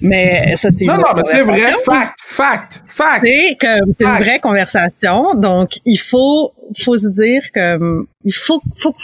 mais 0.00 0.56
ça 0.56 0.70
c'est 0.72 0.86
non 0.86 0.96
non 0.96 1.12
mais 1.14 1.22
c'est 1.24 1.42
vrai 1.42 1.74
fact 1.84 2.18
fact 2.24 2.82
fact 2.86 3.26
c'est 3.26 3.56
comme 3.60 3.92
c'est 3.98 4.06
une 4.06 4.22
vraie 4.22 4.38
conversation 4.38 5.34
donc 5.34 5.72
il 5.84 5.98
faut 5.98 6.52
faut 6.82 6.96
se 6.96 7.08
dire 7.08 7.42
que 7.52 8.06
il 8.24 8.32
faut 8.32 8.62
faut 8.78 8.94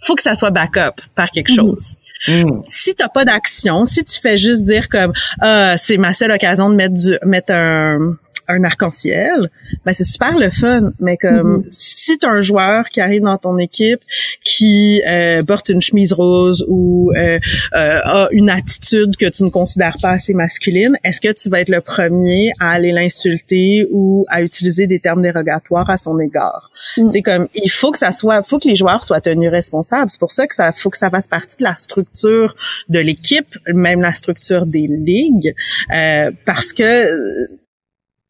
faut 0.00 0.14
que 0.14 0.22
ça 0.22 0.34
soit 0.34 0.50
backup 0.50 1.00
par 1.14 1.30
quelque 1.30 1.52
mhm. 1.52 1.56
chose 1.56 1.96
mm. 2.26 2.62
Si 2.68 2.94
t'as 2.94 3.08
pas 3.08 3.24
d'action, 3.24 3.84
si 3.84 4.04
tu 4.04 4.20
fais 4.20 4.36
juste 4.36 4.62
dire 4.64 4.88
comme 4.88 5.12
ah 5.40 5.76
c'est 5.76 5.96
ma 5.96 6.12
seule 6.12 6.32
occasion 6.32 6.70
de 6.70 6.74
mettre 6.74 6.94
du 6.94 7.16
mettre 7.24 7.52
un 7.52 8.16
un 8.48 8.64
arc-en-ciel, 8.64 9.50
ben 9.84 9.92
c'est 9.92 10.04
super 10.04 10.36
le 10.38 10.50
fun. 10.50 10.92
Mais 11.00 11.16
comme 11.16 11.58
mm-hmm. 11.58 11.66
si 11.68 12.18
t'as 12.18 12.30
un 12.30 12.40
joueur 12.40 12.88
qui 12.88 13.00
arrive 13.00 13.22
dans 13.22 13.36
ton 13.36 13.58
équipe 13.58 14.00
qui 14.44 15.02
euh, 15.08 15.42
porte 15.42 15.68
une 15.68 15.80
chemise 15.80 16.12
rose 16.12 16.64
ou 16.68 17.12
euh, 17.16 17.38
euh, 17.74 18.00
a 18.04 18.28
une 18.32 18.50
attitude 18.50 19.16
que 19.16 19.26
tu 19.26 19.44
ne 19.44 19.50
considères 19.50 19.96
pas 20.00 20.10
assez 20.10 20.34
masculine, 20.34 20.96
est-ce 21.04 21.20
que 21.20 21.32
tu 21.32 21.48
vas 21.48 21.60
être 21.60 21.68
le 21.68 21.80
premier 21.80 22.50
à 22.60 22.72
aller 22.72 22.92
l'insulter 22.92 23.86
ou 23.92 24.24
à 24.28 24.42
utiliser 24.42 24.86
des 24.86 25.00
termes 25.00 25.22
dérogatoires 25.22 25.90
à 25.90 25.96
son 25.96 26.18
égard? 26.18 26.70
C'est 26.96 27.20
mm. 27.20 27.22
comme 27.22 27.48
il 27.54 27.70
faut 27.70 27.92
que 27.92 27.98
ça 27.98 28.12
soit, 28.12 28.42
faut 28.42 28.58
que 28.58 28.68
les 28.68 28.76
joueurs 28.76 29.04
soient 29.04 29.20
tenus 29.20 29.50
responsables. 29.50 30.10
C'est 30.10 30.20
pour 30.20 30.32
ça 30.32 30.46
que 30.46 30.54
ça 30.54 30.72
faut 30.72 30.90
que 30.90 30.98
ça 30.98 31.10
fasse 31.10 31.26
partie 31.26 31.56
de 31.58 31.64
la 31.64 31.74
structure 31.74 32.54
de 32.88 32.98
l'équipe, 32.98 33.56
même 33.66 34.00
la 34.00 34.14
structure 34.14 34.66
des 34.66 34.86
ligues, 34.86 35.54
euh, 35.94 36.30
parce 36.44 36.72
que 36.72 37.48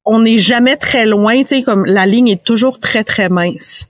on 0.08 0.20
n'est 0.20 0.38
jamais 0.38 0.76
très 0.76 1.06
loin, 1.06 1.42
tu 1.42 1.56
sais, 1.56 1.62
comme 1.62 1.84
la 1.84 2.06
ligne 2.06 2.28
est 2.28 2.42
toujours 2.42 2.80
très 2.80 3.04
très 3.04 3.28
mince 3.28 3.86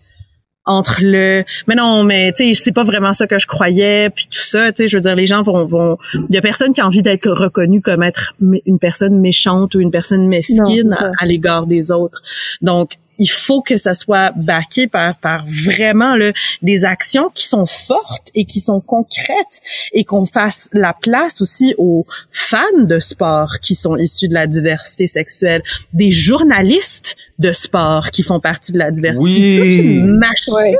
entre 0.69 0.99
le 1.01 1.45
mais 1.67 1.75
non 1.75 2.05
mais 2.05 2.31
tu 2.33 2.55
sais 2.55 2.63
c'est 2.63 2.73
pas 2.73 2.85
vraiment 2.85 3.15
ça 3.15 3.27
que 3.27 3.39
je 3.39 3.47
croyais 3.47 4.11
puis 4.11 4.29
tout 4.31 4.39
ça 4.39 4.71
tu 4.71 4.83
sais 4.83 4.89
je 4.89 4.99
veux 4.99 5.01
dire 5.01 5.17
les 5.17 5.27
gens 5.27 5.41
vont 5.41 5.65
vont 5.65 5.97
il 6.15 6.35
y 6.35 6.37
a 6.37 6.43
personne 6.43 6.75
qui 6.75 6.83
a 6.83 6.87
envie 6.87 7.01
d'être 7.01 7.31
reconnu 7.31 7.81
comme 7.81 8.03
être 8.03 8.35
une 8.41 8.79
personne 8.79 9.19
méchante 9.19 9.75
ou 9.75 9.81
une 9.81 9.91
personne 9.91 10.29
mesquine 10.29 10.95
à 11.19 11.25
l'égard 11.25 11.67
des 11.67 11.91
autres. 11.91 12.23
Donc 12.61 12.99
il 13.19 13.31
faut 13.31 13.63
que 13.63 13.79
ça 13.79 13.95
soit 13.95 14.33
backé 14.37 14.87
par 14.87 15.17
par 15.17 15.45
vraiment 15.47 16.17
là, 16.17 16.33
des 16.63 16.85
actions 16.85 17.31
qui 17.35 17.49
sont 17.49 17.67
fortes 17.67 18.31
et 18.35 18.45
qui 18.45 18.61
sont 18.61 18.81
concrètes 18.81 19.61
et 19.93 20.05
qu'on 20.05 20.27
fasse 20.27 20.69
la 20.73 20.93
place 20.93 21.41
aussi 21.41 21.75
aux 21.79 22.05
fans 22.31 22.59
de 22.79 22.99
sport 22.99 23.61
qui 23.61 23.75
sont 23.75 23.97
issus 23.97 24.29
de 24.29 24.35
la 24.35 24.47
diversité 24.47 25.07
sexuelle, 25.07 25.63
des 25.93 26.11
journalistes 26.11 27.17
de 27.39 27.53
sport 27.53 28.11
qui 28.11 28.23
font 28.23 28.41
partie 28.41 28.73
de 28.73 28.79
la 28.79 28.91
diversité. 28.91 29.23
Oui. 29.23 30.01
machine. 30.01 30.77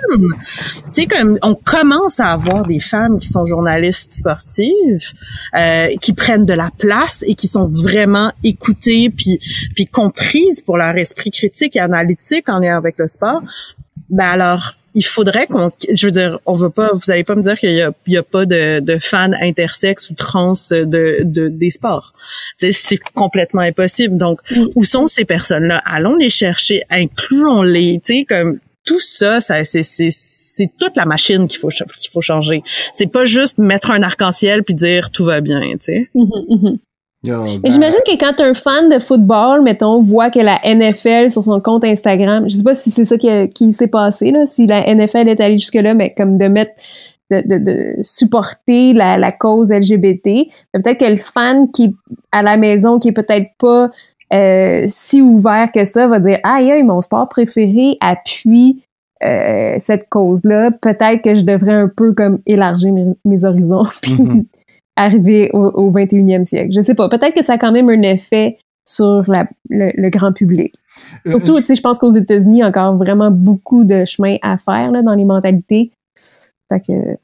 Tu 0.93 1.03
sais, 1.03 1.07
comme 1.07 1.39
on 1.43 1.55
commence 1.55 2.19
à 2.19 2.33
avoir 2.33 2.67
des 2.67 2.81
femmes 2.81 3.19
qui 3.21 3.29
sont 3.29 3.47
journalistes 3.47 4.13
sportives, 4.13 5.13
euh, 5.57 5.89
qui 6.01 6.13
prennent 6.13 6.47
de 6.47 6.53
la 6.53 6.71
place 6.77 7.25
et 7.27 7.35
qui 7.35 7.47
sont 7.47 7.67
vraiment 7.67 8.33
écoutées 8.43 9.11
puis 9.11 9.39
puis 9.75 9.87
comprises 9.87 10.61
pour 10.61 10.77
leur 10.79 10.97
esprit 10.97 11.31
critique 11.31 11.77
et 11.77 11.81
analytique 11.81 12.28
en 12.49 12.59
lien 12.59 12.77
avec 12.77 12.97
le 12.99 13.07
sport. 13.07 13.43
Ben 14.11 14.27
alors 14.27 14.75
il 14.95 15.05
faudrait 15.05 15.47
qu'on, 15.47 15.71
je 15.95 16.07
veux 16.07 16.11
dire, 16.11 16.39
on 16.45 16.55
veut 16.55 16.71
pas, 16.71 16.91
vous 16.93 17.11
allez 17.11 17.23
pas 17.23 17.37
me 17.37 17.43
dire 17.43 17.59
qu'il 17.59 17.73
y 17.73 17.83
a, 17.83 17.93
il 18.07 18.15
y 18.15 18.17
a 18.17 18.23
pas 18.23 18.47
de, 18.47 18.81
de 18.81 18.99
fans 18.99 19.31
intersexes 19.41 20.11
ou 20.11 20.15
trans 20.15 20.55
de, 20.71 21.23
de 21.23 21.49
des 21.49 21.71
sports. 21.71 22.13
C'est 22.59 22.99
complètement 23.15 23.61
impossible. 23.61 24.17
Donc, 24.17 24.41
où 24.75 24.85
sont 24.85 25.07
ces 25.07 25.25
personnes-là? 25.25 25.81
Allons 25.85 26.17
les 26.17 26.31
chercher, 26.31 26.83
incluons-les. 26.91 28.01
Tu 28.05 28.15
sais, 28.15 28.25
comme 28.25 28.59
tout 28.85 29.01
ça, 29.01 29.41
ça 29.41 29.65
c'est 29.65 29.83
c'est 29.83 30.71
toute 30.79 30.97
la 30.97 31.05
machine 31.05 31.47
qu'il 31.47 31.61
faut 31.61 31.69
qu'il 31.69 32.11
faut 32.11 32.21
changer. 32.21 32.63
C'est 32.93 33.07
pas 33.07 33.25
juste 33.25 33.59
mettre 33.59 33.91
un 33.91 34.03
arc-en-ciel 34.03 34.65
puis 34.65 34.75
dire 34.75 35.11
tout 35.11 35.25
va 35.25 35.41
bien. 35.41 35.61
Tu 35.61 35.79
sais. 35.81 36.11
Mm-hmm, 36.15 36.49
mm-hmm. 36.49 36.79
Mais 37.37 37.59
ben, 37.59 37.73
j'imagine 37.73 38.01
que 38.07 38.17
quand 38.19 38.41
un 38.41 38.55
fan 38.55 38.89
de 38.89 38.99
football, 38.99 39.63
mettons, 39.63 40.01
voit 40.01 40.31
que 40.31 40.39
la 40.39 40.59
NFL 40.65 41.31
sur 41.31 41.45
son 41.45 41.61
compte 41.61 41.85
Instagram, 41.85 42.49
je 42.49 42.57
sais 42.57 42.63
pas 42.63 42.75
si 42.75 42.91
c'est 42.91 43.05
ça 43.05 43.17
qui, 43.17 43.29
qui 43.51 43.73
s'est 43.73 43.89
passé, 43.89 44.31
là, 44.31 44.47
si 44.47 44.67
la 44.67 44.93
NFL 44.95 45.29
est 45.29 45.41
allée 45.41 45.59
jusque-là, 45.59 45.95
mais 45.95 46.11
comme 46.17 46.39
de 46.39 46.47
mettre, 46.47 46.73
de, 47.31 47.43
de, 47.47 47.65
de 47.65 47.97
supporter 48.03 48.93
la, 48.95 49.19
la, 49.19 49.33
cause 49.33 49.73
LGBT, 49.73 50.49
peut-être 50.73 51.01
que 51.01 51.11
le 51.11 51.19
fan 51.19 51.71
qui 51.71 51.95
à 52.33 52.43
la 52.43 52.57
maison, 52.57 52.99
qui 52.99 53.09
est 53.09 53.13
peut-être 53.13 53.49
pas 53.59 53.91
euh, 54.33 54.85
si 54.87 55.23
ouvert 55.23 55.71
que 55.73 55.85
ça, 55.85 56.07
va 56.07 56.21
dire 56.21 56.39
Aïe, 56.43 56.71
aïe, 56.71 56.83
mon 56.83 57.01
sport 57.01 57.29
préféré 57.29 57.97
appuie 58.01 58.85
euh, 59.25 59.75
cette 59.79 60.09
cause-là. 60.09 60.71
Peut-être 60.71 61.23
que 61.23 61.35
je 61.35 61.45
devrais 61.45 61.73
un 61.73 61.89
peu 61.89 62.13
comme 62.13 62.39
élargir 62.47 62.93
mes, 63.25 63.45
horizons. 63.45 63.85
Puis 64.03 64.13
mm-hmm 64.13 64.45
arriver 64.99 65.49
au, 65.53 65.91
21e 65.91 66.45
siècle. 66.45 66.71
Je 66.75 66.83
sais 66.83 66.95
pas. 66.95 67.09
Peut-être 67.09 67.35
que 67.35 67.43
ça 67.43 67.55
a 67.55 67.59
quand 67.59 67.73
même 67.73 67.89
un 67.89 68.03
effet 68.03 68.59
sur 68.85 69.25
le, 69.71 70.11
grand 70.11 70.33
public. 70.33 70.75
Euh, 71.27 71.31
Surtout, 71.31 71.59
tu 71.61 71.67
sais, 71.67 71.75
je 71.77 71.83
pense 71.83 71.99
qu'aux 71.99 72.11
États-Unis, 72.11 72.59
il 72.59 72.61
y 72.61 72.65
a 72.65 72.69
encore 72.69 72.97
vraiment 72.97 73.31
beaucoup 73.31 73.85
de 73.85 74.05
chemin 74.05 74.37
à 74.43 74.59
faire 74.59 74.91
là, 74.91 75.01
dans 75.03 75.15
les 75.15 75.25
mentalités. 75.25 75.93
Fait 76.69 76.81
que. 76.81 77.17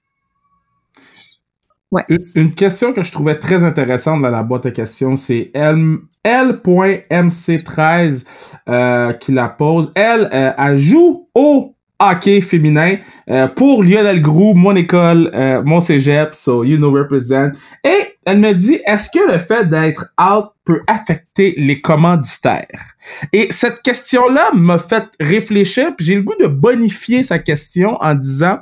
Ouais. 1.90 2.04
Une, 2.34 2.54
question 2.54 2.92
que 2.92 3.02
je 3.02 3.10
trouvais 3.12 3.38
très 3.38 3.64
intéressante 3.64 4.22
dans 4.22 4.30
la 4.30 4.42
boîte 4.42 4.66
à 4.66 4.72
questions, 4.72 5.16
c'est 5.16 5.50
L.MC13 5.54 8.26
euh, 8.68 9.12
qui 9.12 9.32
la 9.32 9.48
pose. 9.48 9.92
Elle, 9.94 10.28
euh, 10.32 10.52
elle 10.58 10.76
joue 10.76 11.28
au 11.34 11.74
hockey 12.10 12.40
féminin 12.40 12.96
euh, 13.30 13.48
pour 13.48 13.82
Lionel 13.82 14.20
Grou, 14.20 14.54
mon 14.54 14.74
école, 14.76 15.30
euh, 15.34 15.62
mon 15.64 15.80
cégep, 15.80 16.34
so 16.34 16.64
you 16.64 16.76
know 16.76 16.90
represent. 16.90 17.52
Et 17.84 18.16
elle 18.24 18.38
me 18.40 18.52
dit, 18.52 18.80
est-ce 18.86 19.08
que 19.10 19.30
le 19.30 19.38
fait 19.38 19.68
d'être 19.68 20.12
out 20.20 20.52
peut 20.64 20.82
affecter 20.86 21.54
les 21.56 21.80
commanditaires? 21.80 22.94
Et 23.32 23.48
cette 23.50 23.82
question-là 23.82 24.50
m'a 24.54 24.78
fait 24.78 25.04
réfléchir, 25.20 25.94
puis 25.96 26.06
j'ai 26.06 26.16
le 26.16 26.22
goût 26.22 26.36
de 26.40 26.46
bonifier 26.46 27.22
sa 27.22 27.38
question 27.38 27.96
en 28.00 28.14
disant, 28.14 28.58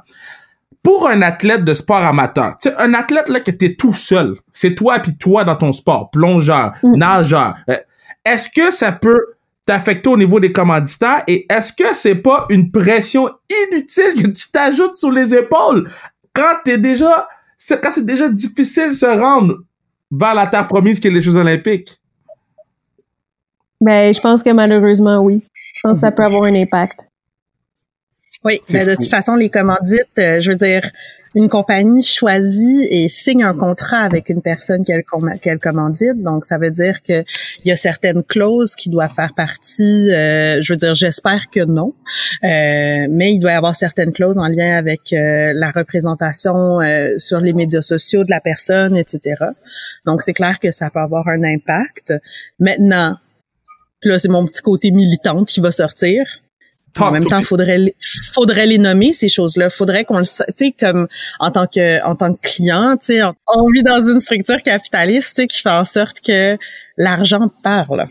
pour 0.83 1.09
un 1.09 1.23
athlète 1.23 1.65
de 1.65 1.75
sport 1.75 2.05
amateur, 2.05 2.57
tu 2.61 2.69
sais, 2.69 2.75
un 2.77 2.93
athlète 2.95 3.29
là 3.29 3.41
que 3.41 3.53
t'es 3.53 3.75
tout 3.75 3.93
seul, 3.93 4.35
c'est 4.53 4.75
toi 4.75 4.99
puis 4.99 5.17
toi 5.17 5.45
dans 5.45 5.57
ton 5.57 5.73
sport, 5.73 6.11
plongeur, 6.11 6.75
mm. 6.83 6.97
nageur, 6.97 7.55
euh, 7.69 7.77
est-ce 8.25 8.49
que 8.49 8.73
ça 8.73 8.93
peut 8.93 9.35
t'affecter 9.67 10.09
au 10.09 10.17
niveau 10.17 10.41
des 10.41 10.53
commanditaires 10.53 11.23
et 11.27 11.47
est-ce 11.49 11.73
que 11.73 11.95
c'est 11.95 12.17
pas 12.17 12.47
une 12.51 12.71
pression 12.71 13.31
inutile 13.71 14.23
que 14.23 14.29
tu 14.29 14.51
t'ajoutes 14.51 14.95
sur 14.95 15.11
les 15.11 15.35
épaules 15.35 15.89
quand 16.35 16.57
t'es 16.65 16.79
déjà 16.79 17.29
quand 17.71 17.91
c'est 17.91 18.05
déjà 18.05 18.29
difficile 18.29 18.89
de 18.89 18.95
se 18.95 19.07
rendre 19.07 19.59
vers 20.11 20.35
la 20.35 20.47
terre 20.47 20.67
promise 20.67 20.99
qui 20.99 21.09
est 21.09 21.13
les 21.13 21.23
Jeux 21.23 21.37
olympiques? 21.37 22.01
Ben, 23.81 24.13
je 24.13 24.21
pense 24.21 24.43
que 24.43 24.51
malheureusement, 24.51 25.19
oui. 25.19 25.45
Je 25.75 25.81
pense 25.83 25.99
que 25.99 26.01
ça 26.01 26.13
peut 26.13 26.25
avoir 26.25 26.45
un 26.45 26.55
impact. 26.55 27.09
Oui, 28.45 28.61
mais 28.73 28.85
de 28.85 28.95
toute 28.95 29.09
façon, 29.09 29.37
les 29.37 29.51
commandites, 29.51 30.19
euh, 30.19 30.41
je 30.41 30.51
veux 30.51 30.57
dire, 30.57 30.83
une 31.35 31.49
compagnie 31.49 32.03
choisit 32.03 32.87
et 32.91 33.09
signe 33.09 33.43
un 33.43 33.55
contrat 33.55 34.01
avec 34.01 34.29
une 34.29 34.43
personne 34.43 34.85
qu'elle 34.85 35.05
qu'elle 35.41 35.59
commandite. 35.59 36.23
Donc, 36.23 36.45
ça 36.45 36.59
veut 36.59 36.71
dire 36.71 37.03
que 37.03 37.25
il 37.65 37.69
y 37.69 37.73
a 37.73 37.77
certaines 37.77 38.23
clauses 38.23 38.75
qui 38.75 38.91
doivent 38.91 39.15
faire 39.15 39.35
partie. 39.35 40.11
Euh, 40.13 40.63
je 40.63 40.73
veux 40.73 40.77
dire, 40.77 40.95
j'espère 40.95 41.51
que 41.51 41.65
non, 41.65 41.95
euh, 42.45 43.07
mais 43.11 43.35
il 43.35 43.41
doit 43.41 43.53
y 43.53 43.55
avoir 43.55 43.77
certaines 43.77 44.13
clauses 44.13 44.39
en 44.39 44.49
lien 44.49 44.77
avec 44.77 45.13
euh, 45.13 45.53
la 45.55 45.71
représentation 45.71 46.81
sur 47.19 47.41
les 47.41 47.53
médias 47.53 47.83
sociaux 47.83 48.25
de 48.25 48.31
la 48.31 48.41
personne, 48.41 48.97
etc. 48.97 49.45
Donc, 50.07 50.23
c'est 50.23 50.33
clair 50.33 50.59
que 50.59 50.71
ça 50.71 50.91
peut 50.91 51.01
avoir 51.01 51.29
un 51.29 51.43
impact. 51.43 52.15
Maintenant, 52.59 53.17
là, 54.05 54.19
c'est 54.19 54.29
mon 54.29 54.47
petit 54.47 54.63
côté 54.63 54.91
militante 54.91 55.49
qui 55.49 55.61
va 55.61 55.71
sortir 55.71 56.42
en 56.99 57.11
même 57.11 57.25
temps, 57.25 57.43
faudrait 57.43 57.95
faudrait 58.33 58.67
les 58.67 58.79
nommer 58.79 59.13
ces 59.13 59.29
choses-là. 59.29 59.71
Faudrait 59.71 60.05
qu'on 60.05 60.19
le, 60.19 60.25
tu 60.25 60.53
sais, 60.57 60.73
comme 60.73 61.09
en 61.41 61.51
tant 61.51 61.67
que 61.67 62.05
en 62.05 62.15
tant 62.15 62.35
que 62.35 62.41
client, 62.41 62.97
tu 62.97 63.07
sais, 63.07 63.23
on 63.23 63.67
vit 63.73 63.83
dans 63.83 64.07
une 64.07 64.21
structure 64.21 64.63
capitaliste, 64.63 65.37
tu 65.37 65.43
sais, 65.43 65.47
qui 65.47 65.61
fait 65.61 65.71
en 65.71 65.85
sorte 65.85 66.21
que 66.21 66.57
l'argent 66.97 67.51
parle. 67.63 68.09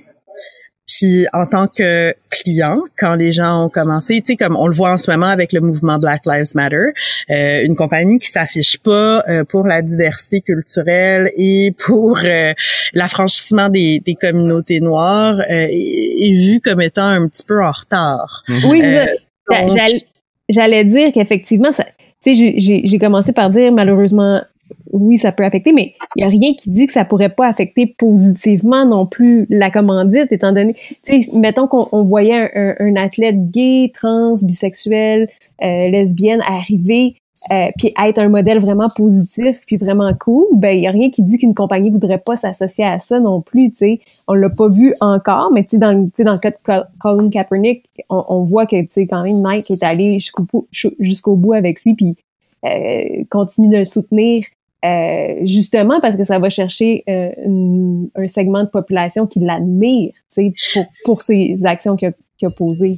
Puis 0.91 1.25
en 1.31 1.45
tant 1.45 1.67
que 1.67 2.13
client, 2.29 2.79
quand 2.97 3.15
les 3.15 3.31
gens 3.31 3.65
ont 3.65 3.69
commencé, 3.69 4.15
tu 4.21 4.33
sais, 4.33 4.35
comme 4.35 4.55
on 4.57 4.67
le 4.67 4.75
voit 4.75 4.91
en 4.91 4.97
ce 4.97 5.09
moment 5.09 5.27
avec 5.27 5.53
le 5.53 5.61
mouvement 5.61 5.97
Black 5.97 6.21
Lives 6.25 6.51
Matter, 6.55 6.91
euh, 7.29 7.65
une 7.65 7.75
compagnie 7.75 8.19
qui 8.19 8.29
s'affiche 8.29 8.77
pas 8.77 9.23
euh, 9.29 9.43
pour 9.43 9.65
la 9.65 9.81
diversité 9.81 10.41
culturelle 10.41 11.31
et 11.37 11.73
pour 11.77 12.19
euh, 12.23 12.53
l'affranchissement 12.93 13.69
des, 13.69 13.99
des, 13.99 14.15
communautés 14.15 14.81
noires 14.81 15.39
euh, 15.39 15.67
est, 15.69 16.33
vue 16.33 16.59
comme 16.59 16.81
étant 16.81 17.07
un 17.07 17.27
petit 17.27 17.43
peu 17.43 17.63
en 17.63 17.71
retard. 17.71 18.43
Mhm. 18.47 18.69
Oui, 18.69 18.81
j'allais 20.49 20.85
dire 20.85 21.11
qu'effectivement, 21.13 21.69
tu 22.23 22.35
sais, 22.35 22.55
j'ai 22.57 22.99
commencé 22.99 23.31
par 23.31 23.49
dire 23.49 23.71
malheureusement 23.71 24.41
oui, 24.93 25.17
ça 25.17 25.31
peut 25.31 25.43
affecter, 25.43 25.71
mais 25.71 25.93
il 26.15 26.19
n'y 26.19 26.23
a 26.23 26.29
rien 26.29 26.53
qui 26.53 26.69
dit 26.69 26.85
que 26.85 26.93
ça 26.93 27.05
pourrait 27.05 27.29
pas 27.29 27.47
affecter 27.47 27.87
positivement 27.97 28.85
non 28.85 29.05
plus 29.05 29.45
la 29.49 29.71
commandite, 29.71 30.31
étant 30.31 30.51
donné, 30.51 30.73
tu 31.05 31.21
sais, 31.21 31.39
mettons 31.39 31.67
qu'on 31.67 32.03
voyait 32.03 32.51
un, 32.55 32.95
athlète 32.95 33.51
gay, 33.51 33.91
trans, 33.93 34.35
bisexuel, 34.41 35.29
euh, 35.63 35.87
lesbienne 35.87 36.41
arriver, 36.47 37.15
euh, 37.51 37.69
puis 37.77 37.91
être 37.99 38.19
un 38.19 38.29
modèle 38.29 38.59
vraiment 38.59 38.89
positif, 38.95 39.61
puis 39.65 39.77
vraiment 39.77 40.13
cool, 40.13 40.45
ben 40.53 40.77
il 40.77 40.83
y 40.83 40.87
a 40.87 40.91
rien 40.91 41.09
qui 41.09 41.23
dit 41.23 41.39
qu'une 41.39 41.55
compagnie 41.55 41.89
voudrait 41.89 42.19
pas 42.19 42.35
s'associer 42.35 42.85
à 42.85 42.99
ça 42.99 43.19
non 43.19 43.41
plus, 43.41 43.71
tu 43.71 43.77
sais. 43.77 43.99
On 44.27 44.35
l'a 44.35 44.49
pas 44.49 44.69
vu 44.69 44.93
encore, 45.01 45.51
mais 45.51 45.63
tu 45.63 45.71
sais 45.71 45.77
dans, 45.79 45.91
dans 45.91 46.33
le 46.33 46.37
cas 46.37 46.51
de 46.51 46.83
Colin 46.99 47.29
Kaepernick, 47.29 47.83
on, 48.09 48.43
voit 48.43 48.67
que 48.67 48.79
tu 48.81 48.87
sais 48.89 49.07
quand 49.07 49.23
même 49.23 49.41
Nike 49.43 49.71
est 49.71 49.83
allé 49.83 50.15
jusqu'au 50.19 50.45
jusqu'au 50.99 51.35
bout 51.35 51.53
avec 51.53 51.83
lui, 51.83 51.95
puis 51.95 52.15
euh, 52.63 53.23
continue 53.31 53.69
de 53.69 53.77
le 53.77 53.85
soutenir 53.85 54.43
euh, 54.83 55.45
justement 55.45 55.99
parce 56.01 56.15
que 56.15 56.23
ça 56.23 56.39
va 56.39 56.49
chercher 56.49 57.03
euh, 57.07 57.29
un 58.15 58.27
segment 58.27 58.63
de 58.63 58.69
population 58.69 59.27
qui 59.27 59.39
l'admire, 59.39 60.11
pour, 60.73 60.85
pour 61.05 61.21
ses 61.21 61.65
actions 61.65 61.95
qu'il 61.95 62.13
a 62.43 62.49
posées. 62.49 62.95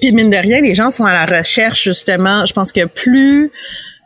Puis 0.00 0.12
mine 0.12 0.30
de 0.30 0.36
rien, 0.36 0.60
les 0.60 0.74
gens 0.74 0.90
sont 0.90 1.04
à 1.04 1.12
la 1.12 1.38
recherche 1.38 1.84
justement. 1.84 2.46
Je 2.46 2.52
pense 2.52 2.72
que 2.72 2.86
plus 2.86 3.50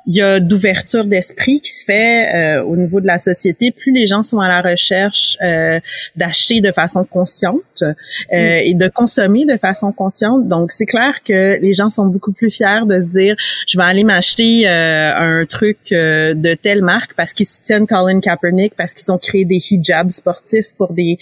il 0.07 0.17
y 0.17 0.23
a 0.23 0.41
d'ouverture 0.41 1.05
d'esprit 1.05 1.61
qui 1.61 1.73
se 1.73 1.85
fait 1.85 2.35
euh, 2.35 2.63
au 2.65 2.77
niveau 2.77 3.01
de 3.01 3.07
la 3.07 3.19
société. 3.19 3.71
Plus 3.71 3.93
les 3.93 4.07
gens 4.07 4.23
sont 4.23 4.39
à 4.39 4.49
la 4.49 4.61
recherche 4.61 5.37
euh, 5.43 5.79
d'acheter 6.17 6.61
de 6.61 6.73
façon 6.73 7.05
consciente 7.05 7.83
euh, 7.83 7.93
mm. 8.33 8.67
et 8.67 8.75
de 8.75 8.89
consommer 8.89 9.47
de 9.47 9.57
façon 9.57 9.93
consciente. 9.93 10.49
Donc, 10.49 10.73
c'est 10.73 10.87
clair 10.87 11.23
que 11.23 11.59
les 11.61 11.73
gens 11.73 11.91
sont 11.91 12.07
beaucoup 12.07 12.33
plus 12.33 12.51
fiers 12.51 12.85
de 12.87 13.01
se 13.01 13.09
dire, 13.09 13.37
je 13.69 13.79
vais 13.79 13.85
aller 13.85 14.05
m'acheter 14.05 14.67
un 14.67 15.45
truc 15.47 15.79
de 15.91 16.55
telle 16.55 16.83
marque 16.83 17.15
parce 17.15 17.33
qu'ils 17.33 17.47
soutiennent 17.47 17.87
Colin 17.87 18.21
Kaepernick, 18.21 18.75
parce 18.77 18.95
qu'ils 18.95 19.11
ont 19.13 19.19
créé 19.19 19.45
des 19.45 19.61
hijabs 19.71 20.11
sportifs 20.11 20.73
pour 20.77 20.93
des 20.93 21.19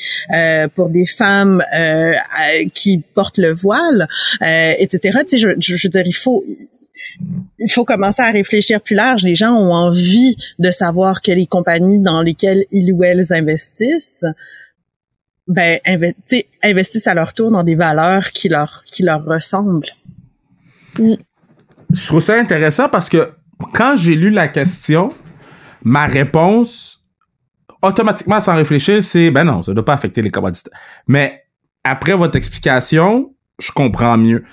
pour 0.75 0.89
des 0.89 1.07
femmes 1.07 1.63
qui 2.75 3.03
portent 3.15 3.39
le 3.39 3.53
voile, 3.53 4.09
etc. 4.41 5.19
Tu 5.21 5.29
sais, 5.29 5.39
je, 5.39 5.49
je, 5.59 5.77
je 5.77 5.87
veux 5.87 5.91
dire, 5.91 6.03
il 6.07 6.13
faut 6.13 6.45
il 7.59 7.71
faut 7.71 7.85
commencer 7.85 8.23
à 8.23 8.31
réfléchir 8.31 8.81
plus 8.81 8.97
large. 8.97 9.23
Les 9.23 9.35
gens 9.35 9.53
ont 9.53 9.73
envie 9.73 10.37
de 10.59 10.71
savoir 10.71 11.23
que 11.23 11.33
les 11.33 11.47
compagnies 11.47 11.99
dans 11.99 12.23
lesquelles 12.23 12.65
ils 12.71 12.93
ou 12.93 13.05
elles 13.05 13.33
investissent, 13.33 14.25
ben, 15.47 15.79
investissent 16.63 17.07
à 17.07 17.15
leur 17.15 17.35
tour 17.35 17.51
dans 17.51 17.63
des 17.63 17.75
valeurs 17.75 18.31
qui 18.31 18.49
leur, 18.49 18.83
qui 18.85 19.03
leur 19.03 19.25
ressemblent. 19.25 19.93
Je 20.97 22.07
trouve 22.07 22.23
ça 22.23 22.35
intéressant 22.35 22.89
parce 22.89 23.09
que 23.09 23.33
quand 23.75 23.97
j'ai 23.97 24.15
lu 24.15 24.31
la 24.31 24.49
question, 24.49 25.11
ma 25.83 26.07
réponse, 26.07 27.05
automatiquement, 27.83 28.41
sans 28.41 28.55
réfléchir, 28.55 29.03
c'est, 29.03 29.31
ben 29.31 29.45
non, 29.45 29.63
ça 29.63 29.73
ne 29.73 29.75
doit 29.75 29.85
pas 29.85 29.95
affecter 29.95 30.23
les 30.23 30.31
commodités. 30.31 30.71
Mais 31.07 31.43
après 31.85 32.15
votre 32.15 32.37
explication, 32.37 33.35
je 33.61 33.73
comprends 33.73 34.17
mieux. 34.17 34.45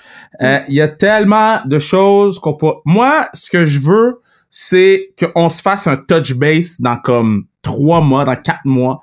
Euh, 0.42 0.60
il 0.68 0.74
y 0.74 0.80
a 0.80 0.88
tellement 0.88 1.60
de 1.64 1.78
choses 1.78 2.38
qu'on 2.38 2.54
peut... 2.54 2.72
Moi, 2.84 3.28
ce 3.32 3.50
que 3.50 3.64
je 3.64 3.78
veux, 3.78 4.20
c'est 4.50 5.10
qu'on 5.18 5.48
se 5.48 5.60
fasse 5.60 5.86
un 5.86 5.96
touch 5.96 6.34
base 6.34 6.80
dans 6.80 6.96
comme 6.96 7.46
trois 7.62 8.00
mois, 8.00 8.24
dans 8.24 8.36
quatre 8.36 8.64
mois. 8.64 9.02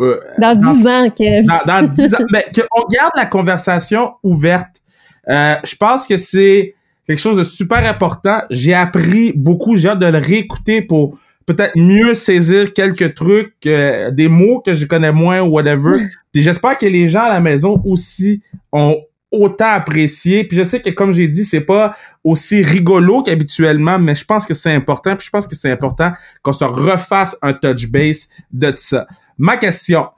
Euh, 0.00 0.20
dans 0.38 0.54
dix 0.54 0.86
ans, 0.86 1.08
Kev. 1.10 1.46
Dans, 1.46 1.60
dans 1.66 1.88
dix 1.94 2.14
ans. 2.14 2.24
Mais 2.30 2.46
qu'on 2.54 2.86
garde 2.88 3.12
la 3.16 3.26
conversation 3.26 4.14
ouverte. 4.22 4.82
Euh, 5.28 5.56
je 5.64 5.74
pense 5.76 6.06
que 6.06 6.16
c'est 6.16 6.74
quelque 7.06 7.18
chose 7.18 7.38
de 7.38 7.44
super 7.44 7.78
important. 7.78 8.42
J'ai 8.50 8.74
appris 8.74 9.32
beaucoup. 9.34 9.76
J'ai 9.76 9.88
hâte 9.88 9.98
de 9.98 10.06
le 10.06 10.18
réécouter 10.18 10.82
pour 10.82 11.18
peut-être 11.46 11.76
mieux 11.76 12.14
saisir 12.14 12.72
quelques 12.72 13.14
trucs, 13.14 13.54
euh, 13.66 14.10
des 14.10 14.28
mots 14.28 14.60
que 14.60 14.74
je 14.74 14.84
connais 14.84 15.12
moins 15.12 15.40
ou 15.42 15.52
whatever. 15.52 15.98
Puis 16.32 16.42
j'espère 16.42 16.76
que 16.76 16.86
les 16.86 17.08
gens 17.08 17.22
à 17.22 17.28
la 17.28 17.40
maison 17.40 17.80
aussi 17.84 18.42
ont 18.72 18.98
autant 19.30 19.70
apprécié. 19.70 20.44
Puis 20.44 20.56
je 20.56 20.62
sais 20.62 20.80
que 20.80 20.90
comme 20.90 21.12
j'ai 21.12 21.28
dit, 21.28 21.44
c'est 21.44 21.60
pas 21.60 21.96
aussi 22.24 22.62
rigolo 22.62 23.22
qu'habituellement, 23.22 23.98
mais 23.98 24.14
je 24.14 24.24
pense 24.24 24.46
que 24.46 24.54
c'est 24.54 24.72
important. 24.72 25.16
Puis 25.16 25.26
je 25.26 25.30
pense 25.30 25.46
que 25.46 25.54
c'est 25.56 25.70
important 25.70 26.12
qu'on 26.42 26.52
se 26.52 26.64
refasse 26.64 27.36
un 27.42 27.52
touch 27.52 27.86
base 27.86 28.28
de 28.52 28.72
ça. 28.76 29.06
Ma 29.38 29.56
question. 29.56 30.08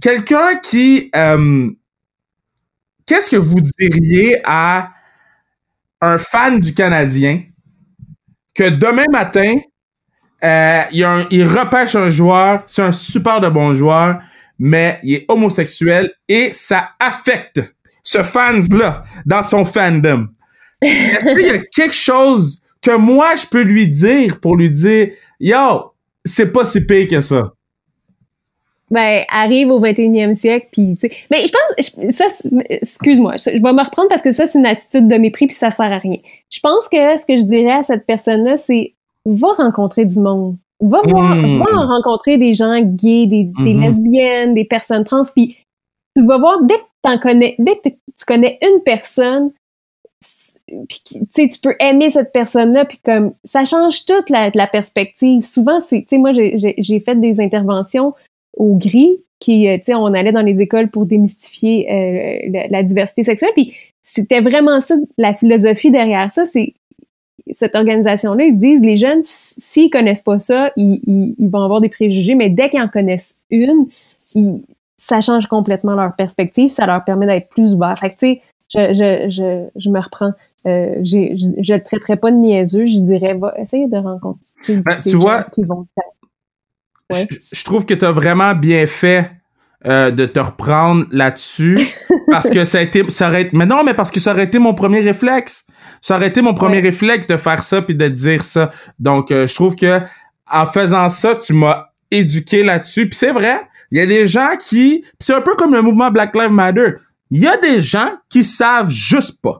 Quelqu'un 0.00 0.56
qui 0.56 1.10
euh, 1.14 1.70
qu'est-ce 3.06 3.30
que 3.30 3.36
vous 3.36 3.60
diriez 3.78 4.40
à 4.44 4.92
un 6.00 6.18
fan 6.18 6.60
du 6.60 6.74
Canadien 6.74 7.42
que 8.54 8.68
demain 8.68 9.04
matin, 9.10 9.54
euh, 10.44 10.82
il, 10.92 11.06
il 11.30 11.44
repêche 11.44 11.94
un 11.94 12.10
joueur, 12.10 12.62
c'est 12.66 12.82
un 12.82 12.92
super 12.92 13.40
de 13.40 13.48
bon 13.48 13.74
joueur, 13.74 14.20
mais 14.58 14.98
il 15.02 15.14
est 15.14 15.24
homosexuel 15.28 16.12
et 16.28 16.52
ça 16.52 16.90
affecte 16.98 17.60
ce 18.06 18.22
fans-là 18.22 19.02
dans 19.26 19.42
son 19.42 19.64
fandom. 19.64 20.28
Est-ce 20.80 21.24
qu'il 21.24 21.46
y 21.46 21.50
a 21.50 21.58
quelque 21.58 21.94
chose 21.94 22.62
que 22.80 22.96
moi 22.96 23.34
je 23.36 23.46
peux 23.46 23.62
lui 23.62 23.88
dire 23.88 24.40
pour 24.40 24.56
lui 24.56 24.70
dire 24.70 25.08
Yo, 25.40 25.92
c'est 26.24 26.52
pas 26.52 26.64
si 26.64 26.86
pire 26.86 27.08
que 27.08 27.20
ça? 27.20 27.52
Ben, 28.88 29.24
arrive 29.28 29.70
au 29.70 29.80
21e 29.80 30.36
siècle, 30.36 30.68
puis 30.70 30.96
tu 31.00 31.08
sais. 31.08 31.16
Mais 31.28 31.38
je 31.40 31.52
pense, 31.52 32.14
ça, 32.14 32.26
excuse-moi, 32.70 33.34
je, 33.36 33.50
vais 33.50 33.72
me 33.72 33.84
reprendre 33.84 34.08
parce 34.08 34.22
que 34.22 34.30
ça, 34.30 34.46
c'est 34.46 34.60
une 34.60 34.66
attitude 34.66 35.08
de 35.08 35.16
mépris, 35.16 35.48
puis 35.48 35.56
ça 35.56 35.72
sert 35.72 35.92
à 35.92 35.98
rien. 35.98 36.18
Je 36.50 36.60
pense 36.60 36.88
que 36.88 37.16
ce 37.16 37.26
que 37.26 37.36
je 37.36 37.42
dirais 37.42 37.72
à 37.72 37.82
cette 37.82 38.06
personne-là, 38.06 38.56
c'est 38.56 38.94
va 39.24 39.48
rencontrer 39.54 40.04
du 40.04 40.20
monde. 40.20 40.56
Va, 40.80 41.00
voir, 41.04 41.34
hmm. 41.34 41.58
va 41.58 41.64
rencontrer 41.64 42.38
des 42.38 42.54
gens 42.54 42.78
gays, 42.80 43.26
des, 43.26 43.44
des 43.44 43.74
mm-hmm. 43.74 43.80
lesbiennes, 43.80 44.54
des 44.54 44.64
personnes 44.64 45.02
trans, 45.02 45.22
puis 45.34 45.56
tu 46.16 46.24
vas 46.24 46.38
voir, 46.38 46.62
dès 46.62 46.76
que 46.76 46.84
dès 47.58 47.76
que 47.76 47.88
tu 47.88 48.24
connais 48.26 48.58
une 48.62 48.82
personne, 48.82 49.52
tu 50.68 51.60
peux 51.62 51.74
aimer 51.78 52.10
cette 52.10 52.32
personne-là, 52.32 52.84
puis 52.84 52.98
comme 53.04 53.34
ça 53.44 53.64
change 53.64 54.04
toute 54.04 54.30
la, 54.30 54.66
perspective. 54.66 55.42
Souvent, 55.42 55.80
c'est, 55.80 56.06
moi 56.12 56.32
j'ai 56.32 57.00
fait 57.00 57.20
des 57.20 57.40
interventions 57.40 58.14
au 58.56 58.76
gris, 58.76 59.18
qui, 59.38 59.68
euh, 59.68 59.78
on 59.90 60.14
allait 60.14 60.32
dans 60.32 60.42
les 60.42 60.62
écoles 60.62 60.88
pour 60.88 61.06
démystifier 61.06 61.86
euh, 61.92 62.66
la, 62.70 62.82
diversité 62.82 63.22
sexuelle, 63.22 63.52
puis 63.54 63.74
c'était 64.02 64.40
vraiment 64.40 64.80
ça, 64.80 64.96
la 65.18 65.34
philosophie 65.34 65.90
derrière 65.90 66.32
ça, 66.32 66.44
c'est 66.46 66.74
cette 67.52 67.76
organisation-là, 67.76 68.44
ils 68.44 68.54
se 68.54 68.58
disent, 68.58 68.80
les 68.80 68.96
jeunes, 68.96 69.20
s'ils 69.22 69.90
connaissent 69.90 70.22
pas 70.22 70.38
ça, 70.40 70.72
ils, 70.76 71.34
ils, 71.38 71.48
vont 71.48 71.62
avoir 71.62 71.80
des 71.80 71.88
préjugés, 71.88 72.34
mais 72.34 72.50
dès 72.50 72.70
qu'ils 72.70 72.80
en 72.80 72.88
connaissent 72.88 73.36
une, 73.50 73.88
ils, 74.34 74.62
ça 75.06 75.20
change 75.20 75.46
complètement 75.46 75.94
leur 75.94 76.14
perspective, 76.16 76.70
ça 76.70 76.86
leur 76.86 77.04
permet 77.04 77.26
d'être 77.26 77.48
plus 77.50 77.74
ouverts. 77.74 77.96
Fait 77.98 78.10
que, 78.10 78.16
tu 78.16 78.34
sais, 78.34 78.42
je, 78.74 78.94
je, 78.94 79.30
je, 79.30 79.68
je, 79.76 79.90
me 79.90 80.00
reprends. 80.00 80.32
Euh, 80.66 80.96
je 81.04 81.18
ne 81.18 81.74
le 81.76 81.84
traiterais 81.84 82.16
pas 82.16 82.32
de 82.32 82.36
niaiseux, 82.36 82.86
je 82.86 82.98
dirais, 82.98 83.34
va 83.34 83.54
essayer 83.58 83.86
de 83.86 83.96
rencontrer 83.96 84.42
ben, 84.68 84.96
tu 85.00 85.14
vois, 85.14 85.44
qui 85.44 85.62
vont 85.62 85.86
je, 87.12 87.64
trouve 87.64 87.86
que 87.86 87.94
tu 87.94 88.04
as 88.04 88.10
vraiment 88.10 88.54
bien 88.54 88.84
fait 88.88 89.30
euh, 89.84 90.10
de 90.10 90.26
te 90.26 90.40
reprendre 90.40 91.06
là-dessus 91.12 91.86
parce 92.32 92.50
que 92.50 92.64
ça 92.64 92.78
a 92.78 92.80
été 92.80 93.08
ça 93.08 93.28
aurait 93.28 93.48
mais 93.52 93.66
non 93.66 93.84
mais 93.84 93.94
parce 93.94 94.10
que 94.10 94.18
ça 94.18 94.32
aurait 94.32 94.44
été 94.44 94.58
mon 94.58 94.74
premier 94.74 95.00
réflexe 95.00 95.66
ça 96.00 96.16
aurait 96.16 96.26
été 96.26 96.42
mon 96.42 96.54
premier 96.54 96.80
réflexe 96.80 97.28
de 97.28 97.36
faire 97.36 97.62
ça 97.62 97.80
puis 97.80 97.94
de 97.94 98.08
dire 98.08 98.42
ça 98.42 98.72
donc 98.98 99.30
euh, 99.30 99.46
je 99.46 99.54
trouve 99.54 99.76
que 99.76 100.00
en 100.50 100.66
faisant 100.66 101.08
ça 101.08 101.36
tu 101.36 101.52
m'as 101.52 101.90
éduqué 102.10 102.64
là-dessus 102.64 103.08
puis 103.08 103.16
c'est 103.16 103.30
vrai 103.30 103.60
il 103.90 103.98
y 103.98 104.00
a 104.00 104.06
des 104.06 104.24
gens 104.24 104.56
qui, 104.58 105.04
c'est 105.18 105.34
un 105.34 105.40
peu 105.40 105.54
comme 105.54 105.74
le 105.74 105.82
mouvement 105.82 106.10
Black 106.10 106.34
Lives 106.34 106.50
Matter. 106.50 106.94
Il 107.30 107.40
y 107.40 107.46
a 107.46 107.56
des 107.56 107.80
gens 107.80 108.12
qui 108.28 108.44
savent 108.44 108.90
juste 108.90 109.40
pas. 109.40 109.58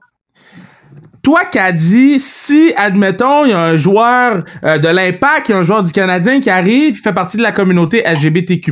Toi 1.22 1.44
qui 1.46 1.58
as 1.58 1.72
dit, 1.72 2.20
si, 2.20 2.72
admettons, 2.76 3.44
il 3.44 3.50
y 3.50 3.52
a 3.52 3.60
un 3.60 3.74
joueur 3.74 4.44
euh, 4.62 4.78
de 4.78 4.86
l'Impact, 4.86 5.48
il 5.48 5.52
y 5.52 5.54
a 5.56 5.58
un 5.58 5.64
joueur 5.64 5.82
du 5.82 5.90
Canadien 5.90 6.40
qui 6.40 6.50
arrive, 6.50 6.94
qui 6.94 7.02
fait 7.02 7.12
partie 7.12 7.36
de 7.36 7.42
la 7.42 7.50
communauté 7.50 8.04
LGBTQ+, 8.06 8.70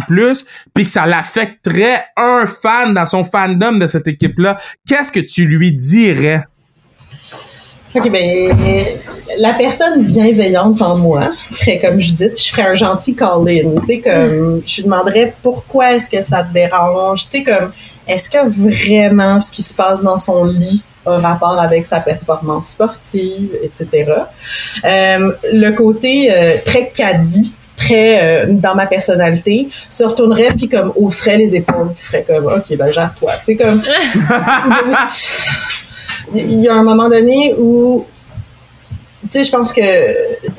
puis 0.72 0.84
que 0.84 0.90
ça 0.90 1.04
l'affecterait 1.04 2.04
un 2.16 2.46
fan 2.46 2.94
dans 2.94 3.06
son 3.06 3.24
fandom 3.24 3.72
de 3.72 3.88
cette 3.88 4.06
équipe-là, 4.06 4.56
qu'est-ce 4.86 5.10
que 5.10 5.18
tu 5.18 5.46
lui 5.46 5.72
dirais? 5.72 6.44
OK, 7.96 8.10
ben, 8.10 8.56
la 9.38 9.52
personne 9.52 10.02
bienveillante 10.02 10.82
en 10.82 10.96
moi 10.96 11.30
ferait 11.52 11.78
comme 11.78 12.00
je 12.00 12.12
dis, 12.12 12.28
je 12.36 12.50
ferais 12.50 12.70
un 12.70 12.74
gentil 12.74 13.14
call-in. 13.14 13.80
Tu 13.80 13.86
sais, 13.86 14.00
comme, 14.00 14.62
je 14.66 14.76
lui 14.76 14.82
demanderais 14.82 15.34
pourquoi 15.42 15.94
est-ce 15.94 16.10
que 16.10 16.20
ça 16.20 16.42
te 16.42 16.52
dérange? 16.52 17.28
Tu 17.28 17.38
sais, 17.38 17.44
comme, 17.44 17.70
est-ce 18.08 18.28
que 18.28 18.48
vraiment 18.48 19.38
ce 19.40 19.50
qui 19.50 19.62
se 19.62 19.72
passe 19.72 20.02
dans 20.02 20.18
son 20.18 20.44
lit 20.44 20.84
a 21.06 21.18
rapport 21.18 21.60
avec 21.60 21.86
sa 21.86 22.00
performance 22.00 22.70
sportive, 22.70 23.50
etc. 23.62 24.12
Euh, 24.84 25.32
le 25.52 25.70
côté 25.70 26.32
euh, 26.32 26.56
très 26.64 26.88
caddie, 26.88 27.56
très 27.76 28.44
euh, 28.44 28.46
dans 28.48 28.74
ma 28.74 28.86
personnalité, 28.86 29.68
se 29.88 30.02
retournerait 30.02 30.48
puis 30.48 30.68
comme 30.68 30.92
hausserait 30.96 31.36
les 31.36 31.54
épaules, 31.54 31.92
puis 31.94 32.04
ferait 32.04 32.24
comme, 32.24 32.46
OK, 32.46 32.76
ben, 32.76 32.90
gère-toi. 32.90 33.32
Tu 33.38 33.44
sais, 33.44 33.56
comme, 33.56 33.82
il 36.34 36.60
y 36.60 36.68
a 36.68 36.74
un 36.74 36.82
moment 36.82 37.08
donné 37.08 37.54
où, 37.58 38.04
tu 39.22 39.28
sais, 39.30 39.44
je 39.44 39.50
pense 39.50 39.72
que 39.72 39.82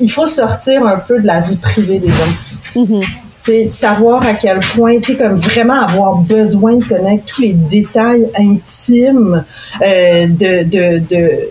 il 0.00 0.10
faut 0.10 0.26
sortir 0.26 0.86
un 0.86 0.98
peu 0.98 1.20
de 1.20 1.26
la 1.26 1.40
vie 1.40 1.56
privée 1.56 1.98
des 1.98 2.08
gens. 2.08 2.74
Mm-hmm. 2.74 3.00
Tu 3.00 3.52
sais, 3.52 3.64
savoir 3.66 4.26
à 4.26 4.34
quel 4.34 4.58
point, 4.58 4.98
tu 4.98 5.12
sais, 5.12 5.18
comme 5.18 5.36
vraiment 5.36 5.80
avoir 5.80 6.16
besoin 6.16 6.76
de 6.76 6.84
connaître 6.84 7.24
tous 7.26 7.42
les 7.42 7.52
détails 7.52 8.30
intimes 8.36 9.44
euh, 9.82 10.26
de, 10.26 10.64
de, 10.64 10.98
de, 10.98 11.48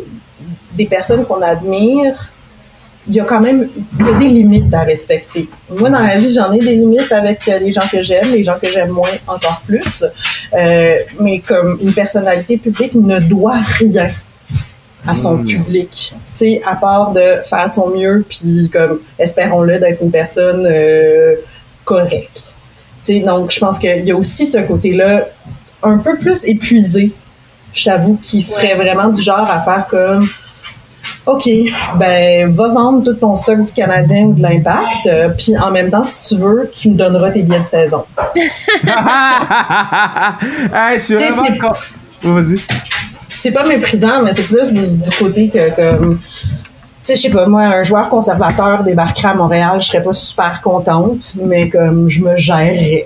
des 0.73 0.85
personnes 0.85 1.25
qu'on 1.25 1.41
admire 1.41 2.29
il 3.07 3.15
y 3.15 3.19
a 3.19 3.23
quand 3.25 3.39
même 3.39 3.69
il 3.99 4.05
y 4.05 4.09
a 4.09 4.13
des 4.17 4.27
limites 4.27 4.73
à 4.73 4.81
respecter. 4.81 5.47
Moi, 5.69 5.89
dans 5.89 5.99
la 5.99 6.15
vie, 6.15 6.33
j'en 6.33 6.51
ai 6.51 6.59
des 6.59 6.75
limites 6.75 7.11
avec 7.11 7.47
euh, 7.47 7.59
les 7.59 7.71
gens 7.71 7.87
que 7.91 8.01
j'aime, 8.01 8.31
les 8.31 8.43
gens 8.43 8.57
que 8.61 8.69
j'aime 8.69 8.89
moins 8.89 9.09
encore 9.27 9.61
plus. 9.65 10.03
Euh, 10.53 10.97
mais 11.19 11.39
comme 11.39 11.77
une 11.81 11.93
personnalité 11.93 12.57
publique 12.57 12.95
ne 12.95 13.19
doit 13.19 13.59
rien 13.79 14.09
à 15.07 15.13
son 15.13 15.37
Mm. 15.37 15.45
public. 15.45 16.13
Tu 16.13 16.15
sais, 16.33 16.61
à 16.65 16.75
part 16.75 17.11
de 17.11 17.21
faire 17.43 17.69
de 17.69 17.73
son 17.73 17.89
mieux, 17.89 18.25
puis 18.27 18.69
comme, 18.73 18.99
espérons-le, 19.19 19.77
d'être 19.79 20.01
une 20.01 20.11
personne 20.11 20.65
euh, 20.69 21.35
correcte. 21.83 22.55
Tu 23.05 23.13
sais, 23.13 23.19
donc, 23.19 23.51
je 23.51 23.59
pense 23.59 23.77
qu'il 23.77 24.03
y 24.03 24.11
a 24.11 24.15
aussi 24.15 24.47
ce 24.47 24.57
côté-là 24.57 25.27
un 25.83 25.99
peu 25.99 26.17
plus 26.17 26.47
épuisé, 26.49 27.11
j'avoue, 27.71 28.17
qui 28.21 28.41
serait 28.41 28.73
vraiment 28.73 29.09
du 29.09 29.21
genre 29.21 29.47
à 29.49 29.61
faire 29.61 29.85
comme 29.87 30.27
OK, 31.25 31.49
ben 31.97 32.51
va 32.51 32.67
vendre 32.69 33.03
tout 33.03 33.13
ton 33.13 33.35
stock 33.35 33.63
du 33.63 33.73
Canadien 33.73 34.25
ou 34.25 34.33
de 34.33 34.41
l'Impact, 34.41 35.07
euh, 35.07 35.29
puis 35.29 35.57
en 35.57 35.71
même 35.71 35.89
temps, 35.89 36.03
si 36.03 36.35
tu 36.35 36.41
veux, 36.41 36.69
tu 36.73 36.89
me 36.89 36.95
donneras 36.95 37.31
tes 37.31 37.41
billets 37.41 37.61
de 37.61 37.65
saison. 37.65 38.05
hey, 38.35 38.49
je 40.95 40.99
suis 40.99 41.15
T'sais, 41.15 41.31
vraiment 41.31 41.73
Oh, 42.23 42.33
Vas-y. 42.33 42.59
C'est 43.39 43.51
pas 43.51 43.65
méprisant, 43.65 44.23
mais 44.23 44.33
c'est 44.33 44.47
plus 44.47 44.73
du, 44.73 44.97
du 44.97 45.09
côté 45.17 45.49
que 45.49 45.75
comme 45.75 46.19
tu 47.05 47.13
sais, 47.13 47.17
je 47.17 47.21
sais 47.21 47.29
pas, 47.29 47.45
moi, 47.45 47.61
un 47.61 47.83
joueur 47.83 48.09
conservateur 48.09 48.83
débarquerait 48.83 49.27
à 49.27 49.33
Montréal, 49.35 49.79
je 49.79 49.89
serais 49.89 50.01
pas 50.01 50.13
super 50.13 50.59
contente, 50.59 51.33
mais 51.35 51.69
comme 51.69 52.09
je 52.09 52.23
me 52.23 52.35
gérerais. 52.35 53.05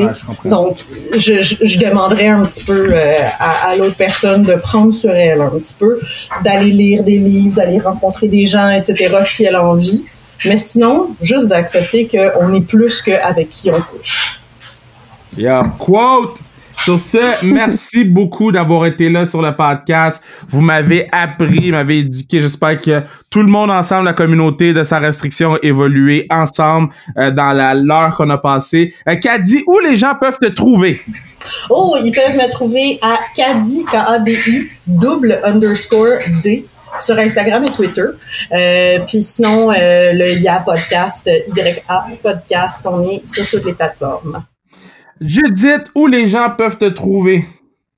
Ouais, 0.00 0.12
je. 0.44 0.48
Donc, 0.48 0.78
je, 1.16 1.42
je, 1.42 1.56
je 1.60 1.78
demanderais 1.78 2.28
un 2.28 2.44
petit 2.44 2.64
peu 2.64 2.88
euh, 2.92 3.14
à, 3.38 3.68
à 3.70 3.76
l'autre 3.76 3.96
personne 3.96 4.42
de 4.44 4.54
prendre 4.54 4.92
sur 4.92 5.10
elle 5.10 5.40
un 5.40 5.50
petit 5.50 5.74
peu, 5.78 6.00
d'aller 6.42 6.70
lire 6.70 7.02
des 7.02 7.18
livres, 7.18 7.56
d'aller 7.56 7.78
rencontrer 7.78 8.28
des 8.28 8.46
gens, 8.46 8.68
etc., 8.70 9.14
si 9.26 9.44
elle 9.44 9.56
a 9.56 9.64
envie. 9.64 10.04
Mais 10.44 10.56
sinon, 10.56 11.14
juste 11.20 11.48
d'accepter 11.48 12.08
qu'on 12.08 12.52
est 12.52 12.60
plus 12.62 13.02
qu'avec 13.02 13.48
qui 13.48 13.70
on 13.70 13.80
couche. 13.80 14.40
Yeah. 15.36 15.62
Quote! 15.78 16.40
Sur 16.84 16.98
ce, 16.98 17.46
merci 17.46 18.02
beaucoup 18.02 18.50
d'avoir 18.50 18.86
été 18.86 19.08
là 19.08 19.24
sur 19.24 19.40
le 19.40 19.54
podcast. 19.54 20.20
Vous 20.48 20.60
m'avez 20.60 21.08
appris, 21.12 21.70
m'avez 21.70 22.00
éduqué. 22.00 22.40
J'espère 22.40 22.80
que 22.80 23.02
tout 23.30 23.40
le 23.40 23.46
monde 23.46 23.70
ensemble, 23.70 24.06
la 24.06 24.14
communauté 24.14 24.72
de 24.72 24.82
sa 24.82 24.98
restriction, 24.98 25.54
a 25.54 25.58
évolué 25.62 26.26
ensemble 26.28 26.92
euh, 27.18 27.30
dans 27.30 27.52
la 27.52 27.74
l'heure 27.74 28.16
qu'on 28.16 28.28
a 28.30 28.38
passée. 28.38 28.94
Euh, 29.08 29.14
Caddy, 29.14 29.62
où 29.68 29.78
les 29.78 29.94
gens 29.94 30.16
peuvent 30.20 30.38
te 30.40 30.48
trouver? 30.48 31.00
Oh, 31.70 31.96
ils 32.02 32.10
peuvent 32.10 32.36
me 32.36 32.50
trouver 32.50 32.98
à 33.00 33.14
Kadi, 33.36 33.84
K-A-D-I, 33.84 34.70
double 34.84 35.40
underscore 35.44 36.18
D 36.42 36.66
sur 36.98 37.16
Instagram 37.16 37.64
et 37.64 37.70
Twitter. 37.70 38.06
Euh, 38.52 38.98
Puis 39.06 39.22
sinon, 39.22 39.70
euh, 39.70 40.12
le 40.12 40.32
IA 40.32 40.58
Podcast, 40.58 41.30
YA 41.56 42.06
Podcast, 42.20 42.84
on 42.90 43.08
est 43.08 43.22
sur 43.26 43.48
toutes 43.48 43.66
les 43.66 43.72
plateformes. 43.72 44.42
Judith, 45.20 45.84
où 45.94 46.06
les 46.06 46.26
gens 46.26 46.50
peuvent 46.56 46.78
te 46.78 46.86
trouver? 46.86 47.44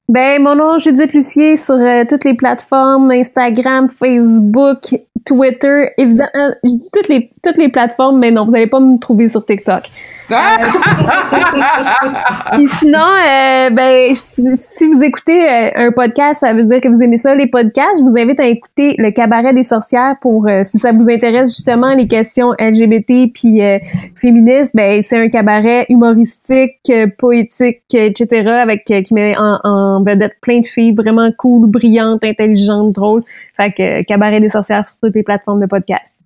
Ben, 0.09 0.43
mon 0.43 0.55
nom, 0.55 0.77
Judith 0.77 1.13
Lucier, 1.15 1.57
sur 1.57 1.77
euh, 1.77 2.05
toutes 2.09 2.25
les 2.25 2.35
plateformes, 2.35 3.11
Instagram, 3.11 3.89
Facebook, 3.89 4.81
Twitter, 5.25 5.87
évidemment, 5.97 6.29
euh, 6.35 6.51
je 6.63 6.69
dis 6.69 6.91
toutes 6.93 7.09
les, 7.09 7.31
toutes 7.43 7.57
les 7.57 7.69
plateformes, 7.69 8.19
mais 8.19 8.31
non, 8.31 8.47
vous 8.47 8.55
allez 8.55 8.67
pas 8.67 8.81
me 8.81 8.99
trouver 8.99 9.29
sur 9.29 9.45
TikTok. 9.45 9.85
Puis 12.53 12.69
sinon, 12.79 12.99
euh, 12.99 13.71
ben, 13.71 14.15
si, 14.15 14.87
vous 14.87 15.03
écoutez 15.03 15.49
euh, 15.49 15.89
un 15.89 15.93
podcast, 15.93 16.41
ça 16.41 16.53
veut 16.53 16.65
dire 16.65 16.81
que 16.81 16.89
vous 16.89 17.03
aimez 17.03 17.17
ça, 17.17 17.35
les 17.35 17.47
podcasts. 17.47 18.01
Je 18.01 18.05
vous 18.05 18.19
invite 18.19 18.41
à 18.41 18.47
écouter 18.47 18.95
le 18.99 19.11
Cabaret 19.11 19.53
des 19.53 19.63
sorcières 19.63 20.17
pour, 20.21 20.49
euh, 20.49 20.63
si 20.63 20.79
ça 20.79 20.93
vous 20.93 21.11
intéresse 21.11 21.55
justement 21.55 21.95
les 21.95 22.07
questions 22.07 22.53
LGBT 22.59 23.33
puis 23.33 23.63
euh, 23.63 23.79
féministes, 24.15 24.75
ben, 24.75 25.03
c'est 25.03 25.19
un 25.19 25.29
cabaret 25.29 25.87
humoristique, 25.89 26.79
euh, 26.91 27.07
poétique, 27.19 27.83
euh, 27.95 28.07
etc., 28.07 28.49
avec, 28.49 28.91
euh, 28.91 29.03
qui 29.03 29.15
met 29.15 29.37
en, 29.37 29.59
en 29.65 30.03
vedette 30.03 30.35
plein 30.41 30.61
de 30.61 30.67
filles 30.67 30.95
vraiment 30.95 31.31
cool, 31.37 31.69
brillantes, 31.69 32.25
intelligentes, 32.25 32.93
drôles. 32.93 33.23
Fait 33.57 33.73
que 33.73 33.83
euh, 33.83 34.03
Cabaret 34.03 34.41
des 34.41 34.49
sorcières 34.49 34.85
sur 34.85 34.97
toutes 35.15 35.21
les 35.21 35.23
plateformes 35.23 35.61
de 35.61 35.67
podcast. 35.67 36.17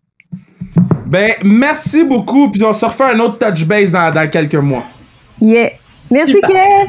Ben, 1.06 1.32
merci 1.44 2.04
beaucoup. 2.04 2.50
Puis 2.50 2.64
on 2.64 2.72
se 2.72 2.84
refait 2.84 3.04
un 3.04 3.18
autre 3.20 3.38
touch 3.38 3.64
base 3.66 3.90
dans, 3.90 4.12
dans 4.12 4.28
quelques 4.30 4.54
mois. 4.54 4.84
Yeah! 5.40 5.70
Merci, 6.10 6.32
Super. 6.32 6.50
Claire! 6.50 6.86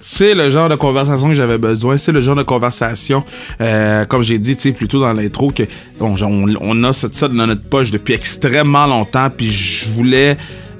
C'est 0.00 0.34
le 0.34 0.50
genre 0.50 0.68
de 0.68 0.74
conversation 0.74 1.28
que 1.28 1.34
j'avais 1.34 1.58
besoin. 1.58 1.96
C'est 1.96 2.10
le 2.10 2.20
genre 2.20 2.34
de 2.34 2.42
conversation, 2.42 3.24
euh, 3.60 4.04
comme 4.04 4.22
j'ai 4.22 4.40
dit, 4.40 4.56
tu 4.56 4.62
sais, 4.62 4.72
plutôt 4.72 5.00
dans 5.00 5.12
l'intro, 5.12 5.52
que 5.52 5.62
bon, 5.98 6.16
on, 6.20 6.46
on 6.60 6.84
a 6.84 6.92
ça, 6.92 7.08
ça 7.12 7.28
dans 7.28 7.46
notre 7.46 7.62
poche 7.68 7.92
depuis 7.92 8.14
extrêmement 8.14 8.86
longtemps. 8.86 9.30
Puis 9.30 9.48
je 9.48 9.90
voulais 9.90 10.36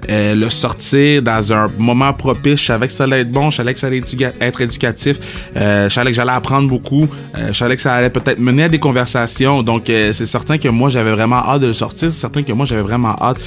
euh, 0.08 0.34
le 0.34 0.50
sortir 0.50 1.22
dans 1.22 1.52
un 1.52 1.70
moment 1.78 2.12
propice. 2.12 2.60
Je 2.60 2.66
savais 2.66 2.86
que 2.86 2.92
ça 2.92 3.04
allait 3.04 3.20
être 3.20 3.32
bon. 3.32 3.50
Je 3.50 3.56
savais 3.56 3.74
que 3.74 3.80
ça 3.80 3.88
allait 3.88 4.02
être 4.40 4.60
éducatif. 4.60 5.18
Euh, 5.56 5.88
je 5.88 5.94
savais 5.94 6.10
que 6.10 6.16
j'allais 6.16 6.32
apprendre 6.32 6.68
beaucoup. 6.68 7.08
Euh, 7.36 7.48
je 7.48 7.52
savais 7.52 7.76
que 7.76 7.82
ça 7.82 7.94
allait 7.94 8.10
peut-être 8.10 8.38
mener 8.38 8.64
à 8.64 8.68
des 8.68 8.78
conversations. 8.78 9.62
Donc, 9.62 9.90
euh, 9.90 10.12
c'est 10.12 10.26
certain 10.26 10.58
que 10.58 10.68
moi, 10.68 10.88
j'avais 10.88 11.12
vraiment 11.12 11.44
hâte 11.44 11.62
de 11.62 11.66
le 11.68 11.72
sortir. 11.72 12.10
C'est 12.10 12.20
certain 12.20 12.42
que 12.42 12.52
moi, 12.52 12.66
j'avais 12.66 12.82
vraiment 12.82 13.16
hâte 13.20 13.38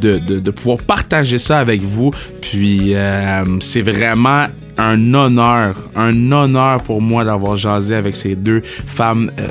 de, 0.00 0.18
de, 0.18 0.38
de 0.38 0.50
pouvoir 0.50 0.78
partager 0.78 1.38
ça 1.38 1.58
avec 1.58 1.80
vous. 1.82 2.12
Puis, 2.40 2.94
euh, 2.94 3.44
c'est 3.60 3.82
vraiment 3.82 4.46
un 4.78 5.12
honneur, 5.12 5.88
un 5.96 6.30
honneur 6.32 6.82
pour 6.82 7.02
moi 7.02 7.24
d'avoir 7.24 7.56
jasé 7.56 7.94
avec 7.96 8.14
ces 8.16 8.36
deux 8.36 8.62
femmes, 8.64 9.30
euh, 9.38 9.48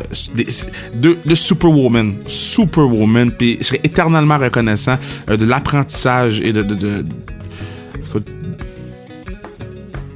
deux, 0.95 1.17
deux 1.25 1.36
superwoman, 1.36 2.15
superwoman, 2.25 3.32
puis 3.32 3.57
je 3.59 3.65
serais 3.65 3.82
éternellement 3.84 4.38
reconnaissant 4.38 4.97
euh, 5.30 5.36
de 5.38 5.45
l'apprentissage 5.45 6.41
et 6.41 6.53
de, 6.53 6.63
de, 6.63 6.75
de- 6.75 7.05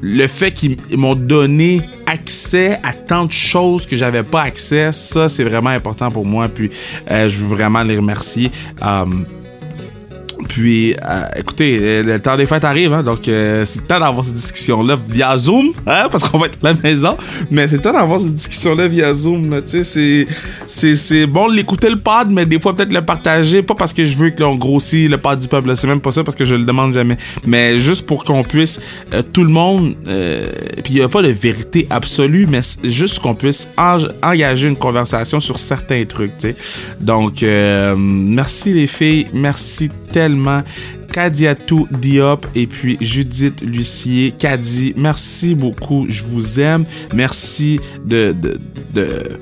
le 0.04 0.26
fait 0.26 0.52
qu'ils 0.52 0.78
m'ont 0.98 1.14
donné 1.14 1.82
accès 2.08 2.80
à 2.82 2.92
tant 2.94 3.26
de 3.26 3.32
choses 3.32 3.86
que 3.86 3.96
j'avais 3.96 4.24
pas 4.24 4.42
accès, 4.42 4.92
ça 4.92 5.30
c'est 5.30 5.44
vraiment 5.44 5.70
important 5.70 6.10
pour 6.10 6.26
moi. 6.26 6.48
Puis 6.50 6.72
euh, 7.12 7.28
je 7.30 7.38
veux 7.40 7.56
vraiment 7.56 7.84
les 7.84 7.98
remercier. 7.98 8.50
Puis, 10.48 10.94
euh, 10.94 11.24
écoutez, 11.36 11.78
euh, 11.82 12.04
le 12.04 12.20
temps 12.20 12.36
des 12.38 12.46
fêtes 12.46 12.64
arrive, 12.64 12.94
hein, 12.94 13.04
donc 13.04 13.28
euh, 13.28 13.64
c'est 13.66 13.88
temps 13.88 14.00
d'avoir 14.00 14.24
cette 14.26 14.36
discussion-là 14.36 14.98
via 15.10 15.38
Zoom, 15.38 15.72
hein, 15.88 16.08
parce 16.12 16.24
qu'on 16.28 16.38
va 16.38 16.48
être 16.48 16.58
à 16.64 16.74
la 16.74 16.80
maison, 16.82 17.18
mais 17.50 17.68
c'est 17.68 17.80
temps 17.80 17.94
d'avoir 17.94 18.20
cette 18.20 18.36
discussion-là 18.36 18.88
via 18.88 19.14
Zoom, 19.14 19.50
là, 19.52 19.58
c'est, 19.66 19.84
c'est, 20.68 20.96
c'est 20.96 21.26
bon 21.28 21.48
de 21.50 21.54
l'écouter 21.56 21.90
le 21.90 22.00
pod, 22.00 22.30
mais 22.32 22.46
des 22.46 22.60
fois 22.60 22.76
peut-être 22.76 22.94
le 22.94 23.02
partager, 23.02 23.62
pas 23.64 23.76
parce 23.76 23.94
que 23.94 24.06
je 24.06 24.18
veux 24.18 24.30
que 24.32 24.42
l'on 24.42 24.56
grossit 24.56 25.10
le 25.10 25.18
pod 25.18 25.40
du 25.40 25.48
peuple, 25.48 25.76
c'est 25.76 25.88
même 25.88 26.02
pas 26.02 26.12
ça 26.12 26.24
parce 26.24 26.36
que 26.36 26.46
je 26.46 26.56
le 26.56 26.66
demande 26.66 26.94
jamais, 26.94 27.18
mais 27.46 27.78
juste 27.80 28.06
pour 28.06 28.24
qu'on 28.24 28.44
puisse, 28.44 28.80
tout 29.34 29.44
le 29.44 29.50
monde, 29.50 29.96
puis 30.84 30.94
il 30.94 30.98
y 30.98 31.02
a 31.02 31.10
pas 31.10 31.22
de 31.22 31.30
vérité 31.30 31.88
absolue, 31.90 32.48
mais 32.50 32.62
juste 32.84 33.20
qu'on 33.20 33.36
puisse 33.36 33.68
en- 33.78 33.98
engager 34.24 34.68
une 34.68 34.76
conversation 34.78 35.40
sur 35.40 35.58
certains 35.60 36.04
trucs. 36.06 36.32
Donc, 37.00 37.44
merci 37.98 38.74
les 38.74 38.88
filles, 38.88 39.28
merci 39.34 39.90
tellement. 40.12 40.31
Kadiatou 41.12 41.88
Diop 41.92 42.46
et 42.56 42.68
puis 42.68 42.98
Judith 43.02 43.62
Lucier. 43.62 44.34
Kadi, 44.38 44.94
merci 44.96 45.56
beaucoup. 45.56 46.06
Je 46.10 46.24
vous 46.24 46.60
aime. 46.60 46.86
Merci 47.14 47.80
de, 48.06 48.34
de, 48.34 48.60
de, 48.94 49.40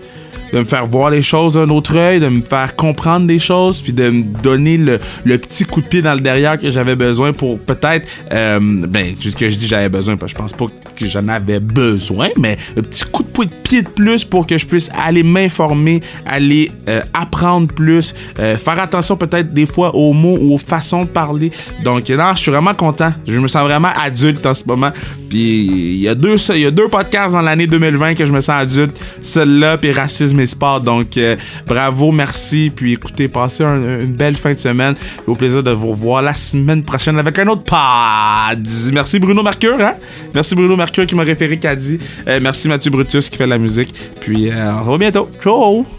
de 0.53 0.59
me 0.59 0.65
faire 0.65 0.87
voir 0.87 1.09
les 1.09 1.21
choses 1.21 1.53
d'un 1.53 1.69
autre 1.69 1.95
œil, 1.95 2.19
de 2.19 2.29
me 2.29 2.41
faire 2.41 2.75
comprendre 2.75 3.27
des 3.27 3.39
choses, 3.39 3.81
puis 3.81 3.93
de 3.93 4.09
me 4.09 4.23
donner 4.23 4.77
le, 4.77 4.99
le 5.23 5.37
petit 5.37 5.65
coup 5.65 5.81
de 5.81 5.87
pied 5.87 6.01
dans 6.01 6.13
le 6.13 6.21
derrière 6.21 6.57
que 6.57 6.69
j'avais 6.69 6.95
besoin 6.95 7.33
pour 7.33 7.59
peut-être, 7.59 8.07
euh, 8.31 8.59
ben, 8.61 9.15
juste 9.19 9.37
que 9.37 9.49
je 9.49 9.55
dis 9.55 9.67
j'avais 9.67 9.89
besoin, 9.89 10.17
parce 10.17 10.33
que 10.33 10.37
je 10.37 10.41
pense 10.41 10.53
pas 10.53 10.65
que 10.95 11.07
j'en 11.07 11.27
avais 11.27 11.59
besoin, 11.59 12.29
mais 12.37 12.57
le 12.75 12.81
petit 12.81 13.05
coup 13.05 13.23
de 13.45 13.49
pied 13.63 13.83
de 13.83 13.89
plus 13.89 14.23
pour 14.23 14.47
que 14.47 14.57
je 14.57 14.65
puisse 14.65 14.89
aller 14.93 15.23
m'informer, 15.23 16.01
aller 16.25 16.71
euh, 16.87 17.01
apprendre 17.13 17.67
plus, 17.67 18.13
euh, 18.39 18.57
faire 18.57 18.79
attention 18.79 19.15
peut-être 19.15 19.53
des 19.53 19.65
fois 19.65 19.95
aux 19.95 20.13
mots 20.13 20.37
ou 20.39 20.53
aux 20.53 20.57
façons 20.57 21.03
de 21.03 21.09
parler. 21.09 21.51
Donc, 21.83 22.09
non, 22.09 22.33
je 22.35 22.41
suis 22.41 22.51
vraiment 22.51 22.73
content. 22.73 23.13
Je 23.27 23.39
me 23.39 23.47
sens 23.47 23.63
vraiment 23.63 23.89
adulte 23.95 24.45
en 24.45 24.53
ce 24.53 24.65
moment. 24.65 24.91
Puis, 25.29 25.65
il 25.65 25.99
y 25.99 26.07
a 26.07 26.15
deux, 26.15 26.35
il 26.49 26.61
y 26.61 26.65
a 26.65 26.71
deux 26.71 26.87
podcasts 26.87 27.33
dans 27.33 27.41
l'année 27.41 27.67
2020 27.67 28.15
que 28.15 28.25
je 28.25 28.33
me 28.33 28.41
sens 28.41 28.61
adulte. 28.61 28.99
Celui-là, 29.21 29.77
puis 29.77 29.91
Racisme 29.91 30.38
Donc, 30.83 31.17
euh, 31.17 31.35
bravo, 31.67 32.11
merci. 32.11 32.71
Puis, 32.75 32.93
écoutez, 32.93 33.27
passez 33.27 33.63
un- 33.63 34.01
une 34.01 34.13
belle 34.13 34.35
fin 34.35 34.53
de 34.53 34.59
semaine. 34.59 34.95
Au 35.27 35.35
plaisir 35.35 35.63
de 35.63 35.71
vous 35.71 35.91
revoir 35.91 36.21
la 36.21 36.33
semaine 36.33 36.83
prochaine 36.83 37.17
avec 37.19 37.37
un 37.39 37.47
autre 37.47 37.63
pod. 37.63 38.67
Merci 38.93 39.19
Bruno 39.19 39.43
Mercure, 39.43 39.77
hein? 39.81 39.93
Merci 40.33 40.55
Bruno 40.55 40.75
Mercure 40.75 41.05
qui 41.05 41.15
m'a 41.15 41.23
référé 41.23 41.57
Caddy. 41.57 41.99
Euh, 42.27 42.39
merci 42.41 42.67
Mathieu 42.67 42.91
Brutus 42.91 43.29
qui 43.29 43.37
fait 43.37 43.47
la 43.47 43.57
musique. 43.57 43.93
Puis, 44.21 44.49
euh, 44.49 44.71
on 44.71 44.75
se 44.75 44.79
revoit 44.81 44.97
bientôt. 44.97 45.29
Ciao! 45.43 45.98